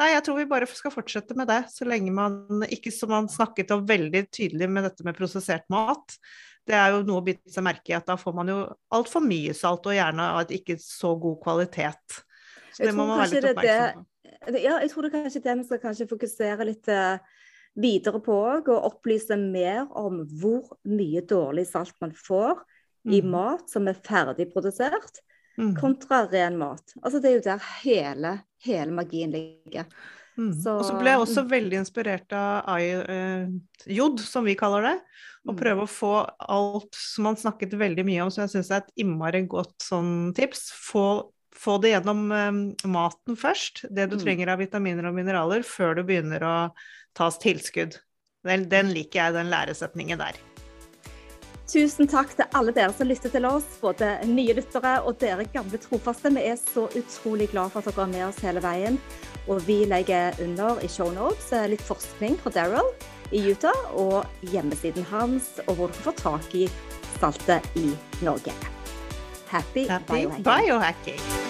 Nei, 0.00 0.14
jeg 0.14 0.24
tror 0.24 0.38
vi 0.38 0.48
bare 0.48 0.68
skal 0.72 0.94
fortsette 0.94 1.36
med 1.36 1.50
det, 1.50 1.66
så 1.68 1.84
lenge 1.84 2.12
man 2.16 2.64
ikke 2.72 2.92
som 2.94 3.10
man 3.12 3.28
snakket 3.28 3.74
om 3.74 3.82
veldig 3.84 4.22
tydelig 4.32 4.68
med 4.72 4.86
dette 4.88 5.04
med 5.04 5.18
prosessert 5.18 5.66
mat. 5.72 6.16
Det 6.64 6.76
er 6.76 6.94
jo 6.94 7.02
noe 7.04 7.20
å 7.20 7.26
bite 7.26 7.52
seg 7.52 7.66
merke 7.66 7.92
i 7.92 7.96
at 7.98 8.08
da 8.08 8.16
får 8.20 8.36
man 8.36 8.48
jo 8.48 8.62
altfor 8.96 9.20
mye 9.24 9.52
salt, 9.56 9.84
og 9.84 9.96
gjerne 9.96 10.30
av 10.38 10.54
ikke 10.56 10.78
så 10.80 11.12
god 11.20 11.36
kvalitet. 11.44 12.22
Så 12.72 12.86
det 12.86 12.94
må 12.96 13.04
man 13.10 13.20
være 13.20 13.36
litt 13.36 13.50
oppmerksom 13.50 14.00
på. 14.00 14.06
Ja, 14.56 14.78
jeg 14.80 14.88
tror 14.94 15.04
det 15.04 15.12
kanskje 15.12 15.42
det 15.44 15.54
vi 15.58 15.68
skal 15.68 15.80
kanskje 15.82 16.08
fokusere 16.08 16.64
litt 16.64 16.88
eh, 16.88 17.39
videre 17.78 18.20
på 18.24 18.34
òg, 18.34 18.70
og 18.72 18.86
opplyse 18.90 19.36
mer 19.40 19.86
om 19.98 20.22
hvor 20.40 20.76
mye 20.88 21.22
dårlig 21.26 21.68
salt 21.70 21.94
man 22.02 22.14
får 22.16 22.58
mm. 23.06 23.14
i 23.14 23.20
mat 23.22 23.68
som 23.70 23.88
er 23.90 24.00
ferdigprodusert 24.06 25.20
mm. 25.58 25.74
kontra 25.78 26.24
ren 26.30 26.58
mat. 26.60 26.96
Altså 27.02 27.20
Det 27.20 27.30
er 27.30 27.36
jo 27.38 27.44
der 27.46 27.68
hele, 27.82 28.34
hele 28.64 28.96
magien 28.96 29.34
ligger. 29.34 29.86
Mm. 30.38 30.52
Så, 30.56 30.76
og 30.78 30.86
så 30.86 30.96
ble 30.96 31.12
jeg 31.12 31.20
også 31.20 31.44
veldig 31.50 31.80
inspirert 31.82 32.32
av 32.36 32.78
eh, 32.80 33.50
jod, 33.92 34.22
som 34.24 34.46
vi 34.46 34.56
kaller 34.58 34.86
det. 34.88 34.96
Og 35.48 35.54
mm. 35.54 35.58
prøve 35.58 35.84
å 35.84 35.90
få 35.90 36.14
alt 36.52 36.96
som 36.96 37.28
man 37.28 37.38
snakket 37.40 37.76
veldig 37.80 38.06
mye 38.08 38.24
om, 38.24 38.32
som 38.32 38.44
jeg 38.44 38.54
syns 38.54 38.72
er 38.72 38.84
et 38.84 39.04
innmari 39.04 39.42
godt 39.50 39.76
sånn 39.84 40.32
tips. 40.36 40.68
Få, 40.76 41.04
få 41.56 41.76
det 41.82 41.94
gjennom 41.94 42.26
um, 42.30 42.62
maten 42.92 43.38
først, 43.40 43.84
det 43.88 44.10
du 44.12 44.18
mm. 44.18 44.22
trenger 44.24 44.54
av 44.54 44.62
vitaminer 44.62 45.10
og 45.10 45.16
mineraler, 45.16 45.64
før 45.66 45.98
du 45.98 46.04
begynner 46.08 46.44
å 46.46 46.56
ta 47.16 47.30
tilskudd. 47.30 47.98
Den, 48.46 48.68
den 48.70 48.94
liker 48.94 49.24
jeg, 49.24 49.36
den 49.36 49.50
læresetningen 49.52 50.20
der. 50.20 50.38
Tusen 51.70 52.08
takk 52.10 52.32
til 52.34 52.48
alle 52.58 52.72
dere 52.74 52.90
som 52.96 53.06
lytter 53.06 53.30
til 53.30 53.44
oss, 53.46 53.66
både 53.78 54.08
nye 54.26 54.56
lyttere 54.58 54.96
og 55.06 55.20
dere 55.20 55.46
gamle 55.52 55.78
trofaste. 55.78 56.32
Vi 56.34 56.42
er 56.50 56.56
så 56.58 56.88
utrolig 56.98 57.46
glad 57.52 57.70
for 57.70 57.84
at 57.84 57.94
dere 57.94 58.08
er 58.08 58.14
med 58.16 58.24
oss 58.26 58.40
hele 58.42 58.62
veien. 58.64 58.98
Og 59.46 59.62
vi 59.68 59.84
legger 59.88 60.34
under 60.42 60.82
i 60.82 60.90
shownotes 60.90 61.52
notes 61.52 61.70
litt 61.70 61.84
forskning 61.86 62.40
fra 62.42 62.52
Daryl 62.54 62.90
i 63.30 63.44
Utah, 63.52 63.94
og 63.94 64.26
hjemmesiden 64.50 65.06
hans, 65.12 65.60
og 65.68 65.78
hvor 65.78 65.94
du 65.94 66.02
får 66.02 66.18
tak 66.18 66.54
i 66.58 66.66
saltet 67.20 67.70
i 67.78 67.92
Norge. 68.26 68.54
Happy, 69.50 69.86
Happy 69.86 70.26
biohacking. 70.26 70.44
biohacking. 70.44 71.49